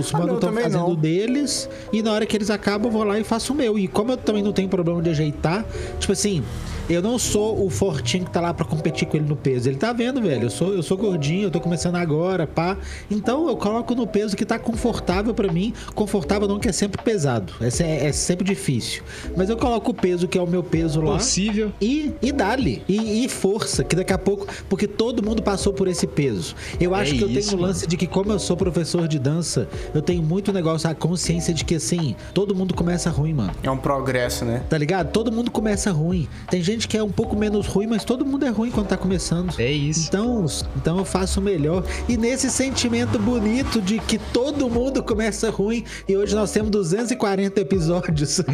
os 0.00 0.12
ah, 0.12 0.18
manos 0.18 0.34
estão 0.34 0.52
fazendo 0.52 0.78
não. 0.78 0.96
deles, 0.96 1.68
e 1.92 2.02
na 2.02 2.12
hora 2.12 2.26
que 2.26 2.36
eles 2.36 2.50
acabam, 2.50 2.88
eu 2.88 2.90
vou 2.90 3.04
lá 3.04 3.18
e 3.20 3.22
faço 3.22 3.52
o 3.52 3.56
meu. 3.56 3.78
E 3.78 3.86
como 3.86 4.12
eu 4.12 4.16
também 4.16 4.42
não 4.42 4.52
tenho 4.52 4.68
problema 4.68 5.00
de 5.00 5.10
ajeitar, 5.10 5.64
tipo 6.00 6.12
assim, 6.12 6.42
eu 6.88 7.00
não 7.00 7.18
sou 7.18 7.64
o 7.64 7.70
fortinho 7.70 8.24
que 8.24 8.30
tá 8.30 8.40
lá 8.40 8.52
para 8.52 8.66
competir 8.66 9.08
com 9.08 9.16
ele 9.16 9.26
no 9.26 9.36
peso. 9.36 9.68
Ele 9.68 9.76
tá 9.76 9.92
vendo, 9.92 10.20
velho. 10.20 10.44
Eu 10.44 10.50
sou, 10.50 10.74
eu 10.74 10.82
sou 10.82 10.96
gordinho, 10.96 11.44
eu 11.44 11.50
tô 11.50 11.60
começando 11.60 11.96
agora, 11.96 12.46
pá. 12.46 12.76
Então 13.10 13.48
eu 13.48 13.56
coloco 13.56 13.94
no 13.94 14.06
peso 14.06 14.36
que 14.36 14.44
tá 14.44 14.58
confortável 14.58 15.32
para 15.34 15.50
mim. 15.52 15.72
Confortável 15.94 16.46
não 16.46 16.58
que 16.58 16.68
é 16.68 16.72
sempre 16.72 17.02
pesado. 17.02 17.52
É, 17.60 18.06
é, 18.06 18.12
sempre 18.12 18.44
difícil. 18.44 19.02
Mas 19.36 19.48
eu 19.48 19.56
coloco 19.56 19.90
o 19.90 19.94
peso 19.94 20.28
que 20.28 20.36
é 20.36 20.42
o 20.42 20.46
meu 20.46 20.62
peso 20.62 21.00
lá. 21.00 21.14
Possível. 21.14 21.72
E, 21.80 22.12
e 22.20 22.32
dá-lhe. 22.32 22.82
E, 22.88 23.24
e, 23.24 23.28
força, 23.28 23.82
que 23.82 23.96
daqui 23.96 24.12
a 24.12 24.18
pouco. 24.18 24.46
Porque 24.68 24.86
todo 24.86 25.22
mundo 25.22 25.42
passou 25.42 25.72
por 25.72 25.88
esse 25.88 26.06
peso. 26.06 26.54
Eu 26.78 26.94
acho 26.94 27.14
é 27.14 27.18
que 27.18 27.22
eu 27.22 27.30
isso, 27.30 27.50
tenho 27.50 27.60
o 27.60 27.64
um 27.64 27.66
lance 27.66 27.86
de 27.86 27.96
que, 27.96 28.06
como 28.06 28.32
eu 28.32 28.38
sou 28.38 28.56
professor 28.56 29.08
de 29.08 29.18
dança, 29.18 29.68
eu 29.94 30.02
tenho 30.02 30.22
muito 30.22 30.52
negócio, 30.52 30.88
a 30.88 30.94
consciência 30.94 31.54
de 31.54 31.64
que 31.64 31.76
assim, 31.76 32.14
todo 32.32 32.54
mundo 32.54 32.74
começa 32.74 33.10
ruim, 33.10 33.32
mano. 33.32 33.52
É 33.62 33.70
um 33.70 33.76
progresso, 33.76 34.44
né? 34.44 34.62
Tá 34.68 34.76
ligado? 34.76 35.10
Todo 35.12 35.32
mundo 35.32 35.50
começa 35.50 35.90
ruim. 35.90 36.28
Tem 36.50 36.62
gente 36.62 36.73
gente 36.74 36.88
que 36.88 36.96
é 36.96 37.02
um 37.02 37.10
pouco 37.10 37.36
menos 37.36 37.66
ruim, 37.66 37.86
mas 37.86 38.04
todo 38.04 38.26
mundo 38.26 38.44
é 38.44 38.50
ruim 38.50 38.70
quando 38.70 38.88
tá 38.88 38.96
começando. 38.96 39.54
É 39.58 39.70
isso. 39.70 40.08
Então, 40.08 40.44
então 40.76 40.98
eu 40.98 41.04
faço 41.04 41.40
melhor. 41.40 41.84
E 42.08 42.16
nesse 42.16 42.50
sentimento 42.50 43.18
bonito 43.18 43.80
de 43.80 43.98
que 43.98 44.18
todo 44.18 44.68
mundo 44.68 45.02
começa 45.02 45.50
ruim, 45.50 45.84
e 46.08 46.16
hoje 46.16 46.34
nós 46.34 46.50
temos 46.52 46.70
240 46.70 47.60
episódios, 47.60 48.38
eu 48.40 48.44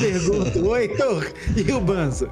pergunto, 0.00 0.68
oi, 0.68 0.82
Heitor, 0.82 1.32
e 1.56 1.72
o 1.72 1.80
Banza? 1.80 2.30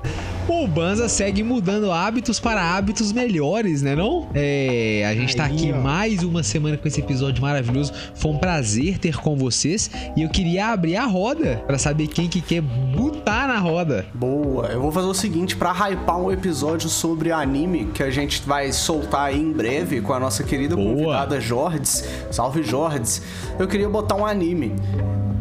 O 0.49 0.67
Banza 0.67 1.09
segue 1.09 1.43
mudando 1.43 1.91
hábitos 1.91 2.39
para 2.41 2.63
hábitos 2.63 3.13
melhores, 3.13 3.83
né 3.83 3.95
não? 3.95 4.29
É, 4.35 5.05
a 5.07 5.15
gente 5.15 5.31
Aí, 5.31 5.37
tá 5.37 5.45
aqui 5.45 5.73
ó. 5.73 5.81
mais 5.81 6.23
uma 6.23 6.43
semana 6.43 6.77
com 6.77 6.87
esse 6.87 7.01
episódio 7.01 7.43
maravilhoso. 7.43 7.93
Foi 8.15 8.33
um 8.33 8.39
prazer 8.39 8.99
ter 8.99 9.17
com 9.17 9.37
vocês 9.37 9.91
e 10.17 10.23
eu 10.23 10.29
queria 10.29 10.69
abrir 10.69 10.97
a 10.97 11.07
roda 11.07 11.63
para 11.67 11.79
saber 11.79 12.09
quem 12.09 12.29
que 12.29 12.41
quer 12.41 12.61
botar 12.61 13.49
na 13.49 13.59
roda. 13.59 14.07
Boa, 14.15 14.67
eu 14.67 14.81
vou 14.81 14.93
fazer 14.93 15.07
o 15.07 15.15
seguinte 15.15 15.34
seguinte, 15.35 15.57
para 15.57 15.73
hypar 15.73 16.17
um 16.17 16.31
episódio 16.31 16.89
sobre 16.89 17.33
anime 17.33 17.87
que 17.87 18.05
a 18.05 18.11
gente 18.11 18.41
vai 18.43 18.71
soltar 18.71 19.31
aí 19.31 19.41
em 19.41 19.53
breve 19.53 20.01
com 20.01 20.13
a 20.13 20.21
nossa 20.21 20.45
querida 20.45 20.77
Boa. 20.77 20.87
convidada 20.87 21.41
Jordes, 21.41 22.05
salve 22.31 22.63
Jordes, 22.63 23.21
eu 23.59 23.67
queria 23.67 23.89
botar 23.89 24.15
um 24.15 24.25
anime 24.25 24.77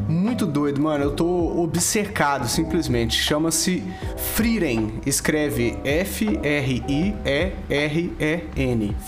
muito 0.09 0.47
doido, 0.47 0.81
mano. 0.81 1.03
Eu 1.03 1.11
tô 1.11 1.61
obcecado, 1.61 2.47
simplesmente. 2.47 3.15
Chama-se 3.15 3.83
Frieren. 4.17 4.93
Escreve 5.05 5.77
F-R-I-E-R-E-N. 5.83 6.95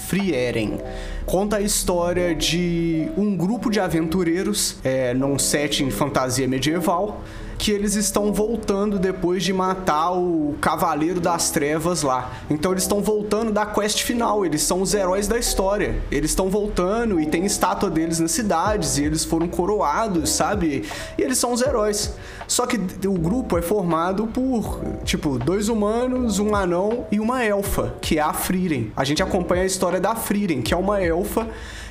Frieren. 0.08 0.80
Conta 1.26 1.58
a 1.58 1.62
história 1.62 2.36
de 2.36 3.10
um 3.18 3.36
grupo 3.36 3.72
de 3.72 3.80
aventureiros 3.80 4.78
é, 4.84 5.14
num 5.14 5.40
setting 5.40 5.90
fantasia 5.90 6.48
medieval 6.48 7.22
que 7.58 7.72
eles 7.72 7.96
estão 7.96 8.34
voltando 8.34 9.00
depois 9.00 9.44
de 9.44 9.54
matar 9.54 10.12
o 10.12 10.56
Cavaleiro 10.62 11.20
das 11.20 11.50
Trevas 11.50 12.04
lá. 12.04 12.32
Então 12.50 12.72
eles 12.72 12.84
estão 12.84 13.02
voltando 13.02 13.52
da 13.52 13.66
quest 13.66 14.04
final, 14.04 14.46
eles 14.46 14.62
são 14.62 14.82
os 14.82 14.94
heróis 14.94 15.28
da 15.28 15.38
história. 15.38 16.02
Eles 16.12 16.32
estão 16.32 16.50
voltando 16.50 17.20
e 17.20 17.26
tem 17.26 17.46
estátua 17.46 17.90
deles 17.90 18.20
nas 18.20 18.32
cidades 18.32 18.98
e 18.98 19.04
eles 19.04 19.24
foram 19.24 19.48
coroados, 19.48 20.30
sabe? 20.30 20.86
E 21.18 21.22
eles 21.22 21.38
são 21.38 21.54
os 21.54 21.62
heróis. 21.62 22.14
Só 22.48 22.66
que 22.66 22.78
o 23.08 23.14
grupo 23.14 23.58
é 23.58 23.62
formado 23.62 24.28
por, 24.28 24.82
tipo, 25.04 25.40
dois 25.40 25.68
humanos, 25.68 26.38
um 26.40 26.54
anão 26.54 27.08
e 27.12 27.20
uma 27.20 27.44
elfa, 27.44 27.96
que 28.02 28.20
é 28.20 28.22
a 28.22 28.34
Frieren. 28.34 28.92
A 28.96 29.04
gente 29.04 29.24
acompanha 29.24 29.64
a 29.64 29.66
história 29.66 30.00
da 30.00 30.16
Frieren, 30.16 30.62
que 30.62 30.74
é 30.74 30.78
uma 30.78 31.02
elfa 31.02 31.48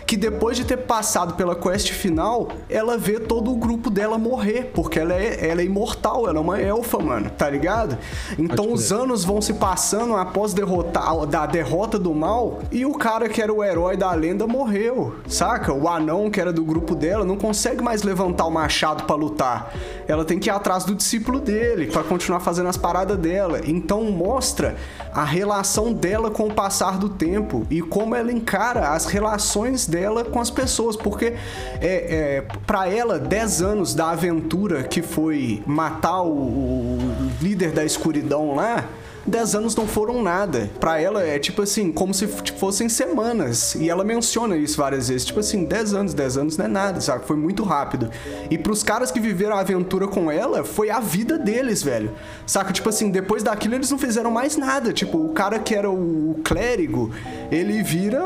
que 0.06 0.16
depois 0.16 0.56
de 0.56 0.64
ter 0.64 0.78
passado 0.78 1.34
pela 1.34 1.54
quest 1.54 1.90
final, 1.92 2.48
ela 2.68 2.98
vê 2.98 3.18
todo 3.18 3.52
o 3.52 3.56
grupo 3.56 3.90
dela 3.90 4.18
morrer, 4.18 4.70
porque 4.74 4.98
ela 4.98 5.14
é, 5.14 5.48
ela 5.48 5.60
é 5.60 5.64
imortal, 5.64 6.28
ela 6.28 6.38
é 6.38 6.40
uma 6.40 6.60
elfa, 6.60 6.98
mano, 6.98 7.30
tá 7.30 7.48
ligado? 7.48 7.96
Então 8.38 8.72
os 8.72 8.92
anos 8.92 9.24
vão 9.24 9.40
se 9.40 9.54
passando 9.54 10.14
após 10.16 10.52
derrotar 10.52 11.04
da 11.26 11.46
derrota 11.46 11.98
do 11.98 12.14
mal, 12.14 12.60
e 12.70 12.84
o 12.84 12.94
cara 12.94 13.28
que 13.28 13.40
era 13.40 13.52
o 13.52 13.62
herói 13.62 13.96
da 13.96 14.12
lenda 14.12 14.46
morreu, 14.46 15.16
saca? 15.26 15.72
O 15.72 15.88
anão 15.88 16.30
que 16.30 16.40
era 16.40 16.52
do 16.52 16.64
grupo 16.64 16.94
dela 16.94 17.24
não 17.24 17.36
consegue 17.36 17.82
mais 17.82 18.02
levantar 18.02 18.46
o 18.46 18.50
machado 18.50 19.04
para 19.04 19.16
lutar. 19.16 19.74
Ela 20.06 20.24
tem 20.24 20.38
que 20.38 20.48
ir 20.48 20.52
atrás 20.52 20.84
do 20.84 20.94
discípulo 20.94 21.40
dele 21.40 21.86
para 21.86 22.02
continuar 22.02 22.40
fazendo 22.40 22.68
as 22.68 22.76
paradas 22.76 23.18
dela. 23.18 23.60
Então 23.64 24.04
mostra 24.04 24.76
a 25.12 25.24
relação 25.24 25.92
dela 25.92 26.30
com 26.30 26.48
o 26.48 26.54
passar 26.54 26.98
do 26.98 27.08
tempo 27.08 27.66
e 27.70 27.80
como 27.80 28.14
ela 28.14 28.32
encara 28.32 28.90
as 28.90 29.06
relações 29.06 29.86
dela 29.94 30.24
com 30.24 30.40
as 30.40 30.50
pessoas, 30.50 30.96
porque 30.96 31.34
é, 31.80 32.40
é 32.40 32.44
para 32.66 32.88
ela 32.88 33.16
10 33.16 33.62
anos 33.62 33.94
da 33.94 34.10
aventura 34.10 34.82
que 34.82 35.00
foi 35.02 35.62
matar 35.64 36.22
o, 36.22 36.32
o 36.32 37.30
líder 37.40 37.70
da 37.70 37.84
escuridão 37.84 38.56
lá 38.56 38.88
10 39.26 39.54
anos 39.54 39.76
não 39.76 39.86
foram 39.86 40.22
nada. 40.22 40.70
Para 40.78 41.00
ela 41.00 41.22
é 41.22 41.38
tipo 41.38 41.62
assim, 41.62 41.90
como 41.90 42.12
se 42.12 42.26
fossem 42.26 42.88
semanas. 42.88 43.74
E 43.74 43.88
ela 43.88 44.04
menciona 44.04 44.56
isso 44.56 44.76
várias 44.76 45.08
vezes. 45.08 45.24
Tipo 45.24 45.40
assim, 45.40 45.64
10 45.64 45.94
anos, 45.94 46.14
10 46.14 46.36
anos 46.36 46.56
não 46.56 46.66
é 46.66 46.68
nada, 46.68 47.00
sabe? 47.00 47.26
Foi 47.26 47.36
muito 47.36 47.62
rápido. 47.62 48.10
E 48.50 48.58
pros 48.58 48.82
caras 48.82 49.10
que 49.10 49.20
viveram 49.20 49.56
a 49.56 49.60
aventura 49.60 50.06
com 50.06 50.30
ela, 50.30 50.62
foi 50.62 50.90
a 50.90 51.00
vida 51.00 51.38
deles, 51.38 51.82
velho. 51.82 52.12
Saca? 52.46 52.72
Tipo 52.72 52.88
assim, 52.88 53.10
depois 53.10 53.42
daquilo 53.42 53.74
eles 53.74 53.90
não 53.90 53.98
fizeram 53.98 54.30
mais 54.30 54.56
nada. 54.56 54.92
Tipo, 54.92 55.18
o 55.18 55.30
cara 55.30 55.58
que 55.58 55.74
era 55.74 55.90
o 55.90 56.38
clérigo, 56.44 57.10
ele 57.50 57.82
vira 57.82 58.22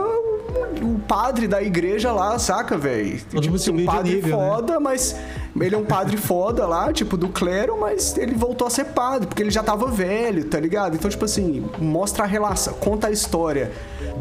o 0.82 0.98
padre 0.98 1.46
da 1.46 1.62
igreja 1.62 2.12
lá, 2.12 2.38
saca, 2.38 2.76
velho? 2.76 3.18
Tipo 3.40 3.56
assim, 3.56 3.70
um 3.70 3.84
padre 3.84 4.22
né? 4.22 4.28
foda, 4.28 4.74
né? 4.74 4.78
mas 4.78 5.16
ele 5.60 5.74
é 5.74 5.78
um 5.78 5.84
padre 5.84 6.16
foda 6.16 6.66
lá, 6.66 6.92
tipo, 6.92 7.16
do 7.16 7.28
clero, 7.28 7.78
mas 7.80 8.16
ele 8.16 8.34
voltou 8.34 8.66
a 8.66 8.70
ser 8.70 8.86
padre, 8.86 9.26
porque 9.26 9.42
ele 9.42 9.50
já 9.50 9.62
tava 9.62 9.86
velho, 9.88 10.44
tá 10.44 10.58
ligado? 10.58 10.94
Então, 10.94 11.10
tipo 11.10 11.24
assim, 11.24 11.64
mostra 11.78 12.24
a 12.24 12.26
relação, 12.26 12.74
conta 12.74 13.08
a 13.08 13.10
história 13.10 13.72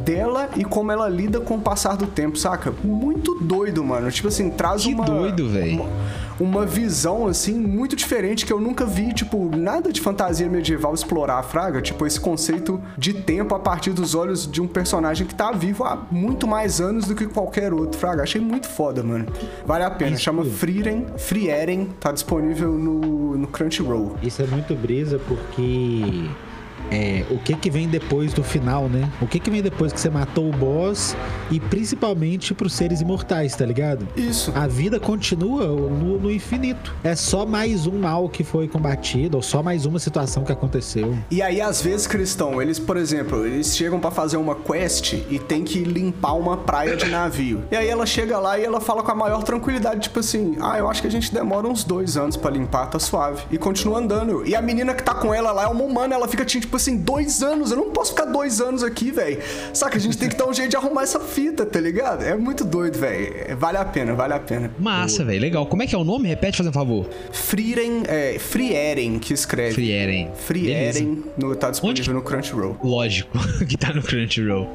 dela 0.04 0.50
e 0.56 0.64
como 0.64 0.92
ela 0.92 1.08
lida 1.08 1.40
com 1.40 1.56
o 1.56 1.62
passar 1.62 1.96
do 1.96 2.08
tempo, 2.08 2.38
saca? 2.38 2.74
Muito 2.84 3.36
doido, 3.36 3.84
mano. 3.84 4.12
Tipo 4.12 4.28
assim, 4.28 4.50
traz 4.50 4.84
que 4.84 4.94
uma. 4.94 5.06
doido, 5.06 5.50
velho 5.50 5.86
uma 6.40 6.66
visão, 6.66 7.28
assim, 7.28 7.54
muito 7.54 7.96
diferente 7.96 8.46
que 8.46 8.54
eu 8.54 8.60
nunca 8.60 8.86
vi, 8.86 9.14
tipo, 9.14 9.50
nada 9.56 9.92
de 9.92 10.00
fantasia 10.00 10.48
medieval 10.48 10.94
explorar, 10.94 11.42
Fraga. 11.44 11.82
Tipo, 11.82 12.06
esse 12.06 12.20
conceito 12.20 12.82
de 12.98 13.14
tempo 13.14 13.56
a 13.56 13.60
partir 13.60 13.92
dos 13.92 14.14
olhos 14.14 14.50
de 14.50 14.62
um 14.62 14.68
personagem 14.68 15.26
que 15.26 15.34
tá 15.34 15.52
vivo 15.52 15.84
há 15.84 15.98
muito 16.12 16.48
mais 16.48 16.80
anos 16.80 17.06
do 17.06 17.16
que 17.16 17.26
qualquer 17.26 17.74
outro, 17.74 18.00
Fraga. 18.00 18.24
Achei 18.24 18.40
muito 18.40 18.68
foda, 18.68 19.02
mano. 19.04 19.26
Vale 19.66 19.84
a 19.84 19.92
pena. 19.92 20.12
Isso. 20.12 20.24
Chama 20.24 20.44
Frieren, 20.46 21.06
Frieren, 21.28 21.90
tá 22.00 22.14
disponível 22.14 22.72
no, 22.72 23.38
no 23.38 23.48
Crunchyroll. 23.48 24.16
Isso 24.24 24.42
é 24.42 24.48
muito 24.48 24.74
brisa 24.74 25.20
porque 25.20 26.30
é, 26.92 27.26
o 27.30 27.38
que 27.38 27.56
que 27.56 27.70
vem 27.70 27.88
depois 27.88 28.34
do 28.34 28.44
final, 28.44 28.88
né? 28.88 29.10
O 29.22 29.28
que 29.28 29.40
que 29.40 29.50
vem 29.50 29.62
depois 29.62 29.92
que 29.92 30.00
você 30.00 30.10
matou 30.10 30.50
o 30.50 30.52
boss 30.52 31.16
e 31.52 31.60
principalmente 31.60 32.54
pros 32.54 32.74
seres 32.74 33.02
imortais, 33.02 33.56
tá 33.56 33.66
ligado? 33.66 34.08
Isso. 34.16 34.52
A 34.56 34.68
vida 34.68 35.00
continua 35.00 35.68
no, 35.68 36.20
no, 36.20 36.32
infinito. 36.32 36.96
É 37.04 37.16
só 37.16 37.46
mais 37.46 37.88
um 37.88 38.00
mal 38.00 38.30
que 38.30 38.44
foi 38.44 38.68
combatido 38.68 39.38
ou 39.38 39.44
só 39.44 39.62
mais 39.62 39.86
uma 39.86 40.00
situação 40.00 40.44
que 40.44 40.52
aconteceu. 40.52 41.18
E 41.30 41.42
aí, 41.42 41.62
às 41.62 41.82
vezes, 41.82 42.08
cristão, 42.08 42.62
eles, 42.62 42.80
por 42.80 42.98
exemplo, 42.98 43.46
eles 43.46 43.76
chegam 43.76 44.00
para 44.00 44.12
fazer 44.12 44.38
uma 44.38 44.56
quest 44.56 45.14
e 45.30 45.40
tem 45.40 45.64
que 45.64 45.80
limpar 45.80 46.34
uma 46.34 46.58
praia 46.58 46.96
de 46.96 47.06
navio. 47.10 47.64
E 47.72 47.76
aí 47.76 47.88
ela 47.88 48.06
chega 48.06 48.40
lá 48.40 48.58
e 48.58 48.64
ela 48.64 48.80
fala 48.80 49.04
com 49.04 49.12
a 49.12 49.16
maior 49.16 49.44
tranquilidade, 49.44 50.02
tipo 50.02 50.20
assim, 50.20 50.58
ah, 50.62 50.78
eu 50.78 50.90
acho 50.90 51.02
que 51.02 51.08
a 51.08 51.12
gente 51.12 51.34
demora 51.34 51.68
uns 51.68 51.84
dois 51.84 52.18
anos 52.18 52.38
para 52.38 52.52
limpar, 52.52 52.88
tá 52.88 53.00
suave. 53.00 53.44
E 53.52 53.58
continua 53.58 54.00
andando. 54.00 54.46
E 54.46 54.56
a 54.56 54.62
menina 54.62 54.94
que 54.94 55.04
tá 55.04 55.14
com 55.14 55.34
ela 55.34 55.52
lá 55.52 55.64
é 55.64 55.68
uma 55.68 55.84
humana, 55.84 56.16
ela 56.16 56.28
fica 56.28 56.46
tipo 56.46 56.77
tipo 56.78 56.92
assim, 56.92 56.98
dois 56.98 57.44
anos. 57.44 57.72
Eu 57.72 57.78
não 57.78 57.92
posso 57.92 58.12
ficar 58.12 58.26
dois 58.26 58.62
anos 58.62 58.84
aqui, 58.84 59.12
velho. 59.12 59.40
Saca? 59.74 59.98
A 59.98 60.00
gente 60.00 60.18
tem 60.18 60.30
que 60.30 60.36
dar 60.36 60.48
um 60.48 60.54
jeito 60.54 60.70
de 60.70 60.78
arrumar 60.78 61.04
essa 61.04 61.20
fita, 61.20 61.66
tá 61.66 61.80
ligado? 61.80 62.24
É 62.24 62.36
muito 62.36 62.64
doido, 62.64 62.98
velho. 62.98 63.36
É, 63.48 63.56
vale 63.56 63.78
a 63.78 63.86
pena, 63.86 64.14
vale 64.14 64.34
a 64.34 64.40
pena. 64.40 64.72
Massa, 64.80 65.26
velho. 65.26 65.42
Legal. 65.42 65.66
Como 65.66 65.84
é 65.84 65.88
que 65.88 65.96
é 65.96 65.98
o 65.98 66.04
nome? 66.04 66.28
Repete, 66.28 66.58
fazendo 66.58 66.72
um 66.72 66.74
favor. 66.74 67.10
Frieren, 67.32 68.04
é, 68.08 68.38
Frieren, 68.40 69.20
que 69.20 69.34
escreve. 69.34 69.74
Frieren. 69.74 70.30
Frieren, 70.36 71.24
no, 71.38 71.56
tá 71.56 71.72
disponível 71.72 72.04
Onde? 72.04 72.14
no 72.14 72.22
Crunchyroll. 72.22 72.78
Lógico, 72.84 73.38
que 73.68 73.78
tá 73.78 73.94
no 73.94 74.02
Crunchyroll. 74.02 74.70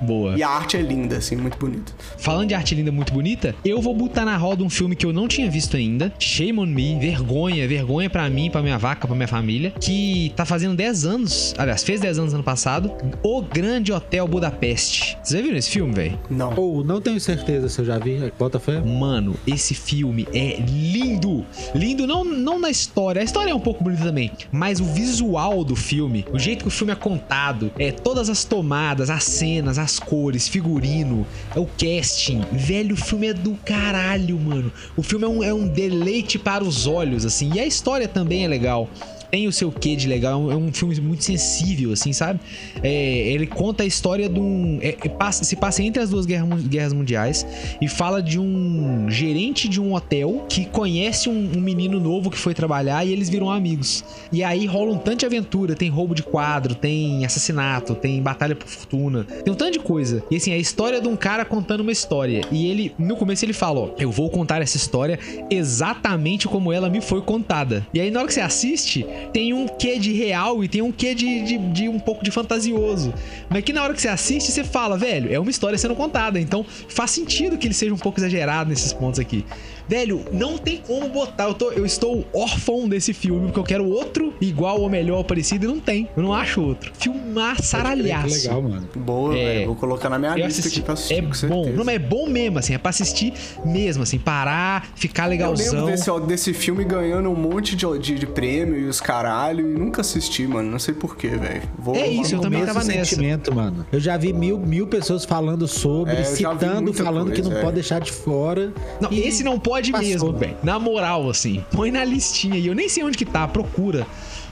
Boa. 0.00 0.36
E 0.36 0.42
a 0.42 0.48
arte 0.48 0.76
é 0.76 0.80
linda, 0.80 1.16
assim, 1.16 1.36
muito 1.36 1.58
bonita. 1.58 1.92
Falando 2.18 2.48
de 2.48 2.54
arte 2.54 2.74
linda, 2.74 2.90
muito 2.90 3.12
bonita, 3.12 3.54
eu 3.64 3.80
vou 3.80 3.94
botar 3.94 4.24
na 4.24 4.36
roda 4.36 4.62
um 4.62 4.70
filme 4.70 4.96
que 4.96 5.06
eu 5.06 5.12
não 5.12 5.28
tinha 5.28 5.50
visto 5.50 5.76
ainda. 5.76 6.12
Shame 6.18 6.58
on 6.58 6.66
Me, 6.66 6.98
vergonha, 6.98 7.66
vergonha 7.68 8.08
para 8.08 8.28
mim, 8.28 8.50
para 8.50 8.62
minha 8.62 8.78
vaca, 8.78 9.06
para 9.06 9.16
minha 9.16 9.28
família. 9.28 9.72
Que 9.80 10.32
tá 10.36 10.44
fazendo 10.44 10.74
10 10.74 11.04
anos, 11.04 11.43
aliás, 11.58 11.82
fez 11.82 12.00
10 12.00 12.18
anos 12.18 12.34
ano 12.34 12.42
passado. 12.42 12.92
O 13.22 13.42
Grande 13.42 13.92
Hotel 13.92 14.26
Budapeste. 14.26 15.18
Você 15.22 15.38
já 15.38 15.42
viu 15.42 15.56
esse 15.56 15.70
filme, 15.70 15.92
velho? 15.92 16.20
Não. 16.30 16.54
Ou 16.56 16.78
oh, 16.78 16.84
não 16.84 17.00
tenho 17.00 17.20
certeza 17.20 17.68
se 17.68 17.80
eu 17.80 17.84
já 17.84 17.98
vi. 17.98 18.32
Bota 18.38 18.58
fé. 18.58 18.80
Mano, 18.80 19.36
esse 19.46 19.74
filme 19.74 20.26
é 20.32 20.56
lindo. 20.60 21.44
Lindo 21.74 22.06
não, 22.06 22.24
não 22.24 22.58
na 22.58 22.70
história. 22.70 23.20
A 23.20 23.24
história 23.24 23.50
é 23.50 23.54
um 23.54 23.60
pouco 23.60 23.82
bonita 23.82 24.04
também. 24.04 24.30
Mas 24.52 24.80
o 24.80 24.84
visual 24.84 25.64
do 25.64 25.76
filme, 25.76 26.24
o 26.32 26.38
jeito 26.38 26.62
que 26.62 26.68
o 26.68 26.70
filme 26.70 26.92
é 26.92 26.96
contado, 26.96 27.70
é 27.78 27.90
todas 27.90 28.30
as 28.30 28.44
tomadas, 28.44 29.10
as 29.10 29.24
cenas, 29.24 29.78
as 29.78 29.98
cores, 29.98 30.48
figurino, 30.48 31.26
é 31.54 31.58
o 31.58 31.66
casting. 31.66 32.42
Velho, 32.52 32.94
o 32.94 32.98
filme 32.98 33.28
é 33.28 33.34
do 33.34 33.54
caralho, 33.64 34.38
mano. 34.38 34.72
O 34.96 35.02
filme 35.02 35.24
é 35.24 35.28
um, 35.28 35.42
é 35.42 35.52
um 35.52 35.66
deleite 35.66 36.38
para 36.38 36.62
os 36.62 36.86
olhos, 36.86 37.24
assim. 37.24 37.50
E 37.54 37.60
a 37.60 37.66
história 37.66 38.08
também 38.08 38.44
é 38.44 38.48
legal 38.48 38.88
tem 39.34 39.48
o 39.48 39.52
seu 39.52 39.72
quê 39.72 39.96
de 39.96 40.06
legal. 40.06 40.48
É 40.48 40.54
um 40.54 40.72
filme 40.72 40.94
muito 41.00 41.24
sensível, 41.24 41.92
assim, 41.92 42.12
sabe? 42.12 42.38
É, 42.80 43.32
ele 43.32 43.48
conta 43.48 43.82
a 43.82 43.86
história 43.86 44.28
de 44.28 44.38
um. 44.38 44.78
É, 44.80 44.90
é 44.90 45.08
passa, 45.08 45.42
se 45.42 45.56
passa 45.56 45.82
entre 45.82 46.00
as 46.00 46.10
duas 46.10 46.24
guerras, 46.24 46.62
guerras, 46.68 46.92
mundiais 46.92 47.44
e 47.82 47.88
fala 47.88 48.22
de 48.22 48.38
um 48.38 49.10
gerente 49.10 49.68
de 49.68 49.80
um 49.80 49.92
hotel 49.92 50.46
que 50.48 50.64
conhece 50.66 51.28
um, 51.28 51.50
um, 51.56 51.60
menino 51.60 51.98
novo 51.98 52.30
que 52.30 52.38
foi 52.38 52.54
trabalhar 52.54 53.04
e 53.04 53.12
eles 53.12 53.28
viram 53.28 53.50
amigos. 53.50 54.04
E 54.30 54.44
aí 54.44 54.66
rola 54.66 54.92
um 54.92 54.98
tanto 54.98 55.18
de 55.18 55.26
aventura: 55.26 55.74
tem 55.74 55.90
roubo 55.90 56.14
de 56.14 56.22
quadro, 56.22 56.76
tem 56.76 57.26
assassinato, 57.26 57.96
tem 57.96 58.22
batalha 58.22 58.54
por 58.54 58.68
fortuna, 58.68 59.24
tem 59.24 59.52
um 59.52 59.56
tanto 59.56 59.72
de 59.72 59.80
coisa. 59.80 60.22
E 60.30 60.36
assim, 60.36 60.52
a 60.52 60.58
história 60.58 61.00
de 61.00 61.08
um 61.08 61.16
cara 61.16 61.44
contando 61.44 61.80
uma 61.80 61.90
história. 61.90 62.42
E 62.52 62.68
ele, 62.68 62.94
no 62.96 63.16
começo, 63.16 63.44
ele 63.44 63.52
fala: 63.52 63.80
Ó, 63.80 63.90
eu 63.98 64.12
vou 64.12 64.30
contar 64.30 64.62
essa 64.62 64.76
história 64.76 65.18
exatamente 65.50 66.46
como 66.46 66.72
ela 66.72 66.88
me 66.88 67.00
foi 67.00 67.20
contada. 67.20 67.84
E 67.92 68.00
aí, 68.00 68.12
na 68.12 68.20
hora 68.20 68.28
que 68.28 68.34
você 68.34 68.40
assiste, 68.40 69.04
tem 69.32 69.52
um 69.52 69.66
quê 69.66 69.98
de 69.98 70.12
real 70.12 70.62
e 70.62 70.68
tem 70.68 70.82
um 70.82 70.92
quê 70.92 71.14
de, 71.14 71.42
de, 71.42 71.58
de, 71.58 71.88
um 71.88 71.98
pouco 71.98 72.24
de 72.24 72.30
fantasioso. 72.30 73.12
Mas 73.48 73.64
que 73.64 73.72
na 73.72 73.82
hora 73.82 73.94
que 73.94 74.00
você 74.00 74.08
assiste, 74.08 74.50
você 74.50 74.64
fala, 74.64 74.96
velho, 74.96 75.32
é 75.32 75.38
uma 75.38 75.50
história 75.50 75.76
sendo 75.78 75.94
contada. 75.94 76.40
Então 76.40 76.64
faz 76.88 77.10
sentido 77.10 77.56
que 77.58 77.66
ele 77.66 77.74
seja 77.74 77.94
um 77.94 77.98
pouco 77.98 78.20
exagerado 78.20 78.70
nesses 78.70 78.92
pontos 78.92 79.20
aqui. 79.20 79.44
Velho, 79.88 80.24
não 80.32 80.56
tem 80.56 80.78
como 80.78 81.08
botar. 81.08 81.44
Eu, 81.44 81.54
tô, 81.54 81.70
eu 81.72 81.84
estou 81.84 82.24
órfão 82.32 82.88
desse 82.88 83.12
filme, 83.12 83.46
porque 83.46 83.60
eu 83.60 83.64
quero 83.64 83.88
outro 83.88 84.32
igual 84.40 84.80
ou 84.80 84.88
melhor 84.88 85.18
ou 85.18 85.24
parecido 85.24 85.66
e 85.66 85.68
não 85.68 85.78
tem. 85.78 86.08
Eu 86.16 86.22
não 86.22 86.32
acho 86.32 86.62
outro. 86.62 86.92
Filmar 86.98 87.62
saralhaço. 87.62 88.34
legal, 88.34 88.62
mano. 88.62 88.88
Boa, 88.96 89.36
é, 89.36 89.44
velho. 89.44 89.66
Vou 89.66 89.76
colocar 89.76 90.08
na 90.08 90.18
minha 90.18 90.34
lista 90.34 90.60
assisti, 90.60 90.78
aqui 90.78 90.82
pra 90.82 90.94
assistir. 90.94 91.14
É 91.14 91.48
bom. 91.48 91.70
Não, 91.70 91.84
mas 91.84 91.96
é 91.96 91.98
bom 91.98 92.26
mesmo, 92.28 92.58
assim. 92.58 92.74
É 92.74 92.78
pra 92.78 92.90
assistir 92.90 93.34
mesmo, 93.64 94.02
assim. 94.02 94.18
Parar, 94.18 94.88
ficar 94.94 95.26
legalzão. 95.26 95.66
Eu 95.66 95.72
lembro 95.72 95.90
desse, 95.90 96.10
ó, 96.10 96.18
desse 96.18 96.54
filme 96.54 96.84
ganhando 96.84 97.28
um 97.28 97.36
monte 97.36 97.76
de, 97.76 97.86
de, 97.98 98.18
de 98.18 98.26
prêmio 98.26 98.78
e 98.78 98.86
os 98.86 99.00
caralho. 99.00 99.70
E 99.70 99.78
nunca 99.78 100.00
assisti, 100.00 100.46
mano. 100.46 100.70
Não 100.70 100.78
sei 100.78 100.94
porquê, 100.94 101.28
velho. 101.28 101.62
É 101.94 102.06
isso, 102.06 102.34
eu 102.34 102.40
também 102.40 102.64
tava 102.64 102.82
nessa. 102.84 103.20
mano. 103.52 103.86
Eu 103.92 104.00
já 104.00 104.16
vi 104.16 104.32
mil, 104.32 104.58
mil 104.58 104.86
pessoas 104.86 105.24
falando 105.24 105.68
sobre, 105.68 106.14
é, 106.14 106.24
citando, 106.24 106.92
falando 106.92 107.26
coisa, 107.26 107.42
que 107.42 107.48
não 107.48 107.56
é. 107.56 107.60
pode 107.60 107.74
deixar 107.74 108.00
de 108.00 108.12
fora. 108.12 108.72
Não, 109.00 109.12
e... 109.12 109.20
esse 109.20 109.42
não 109.42 109.58
pode 109.58 109.73
Passou. 109.92 110.08
mesmo, 110.08 110.32
velho. 110.32 110.56
Na 110.62 110.78
moral, 110.78 111.28
assim. 111.28 111.64
Põe 111.70 111.90
na 111.90 112.04
listinha 112.04 112.56
e 112.58 112.66
eu 112.66 112.74
nem 112.74 112.88
sei 112.88 113.02
onde 113.04 113.16
que 113.16 113.24
tá. 113.24 113.46
Procura. 113.46 114.06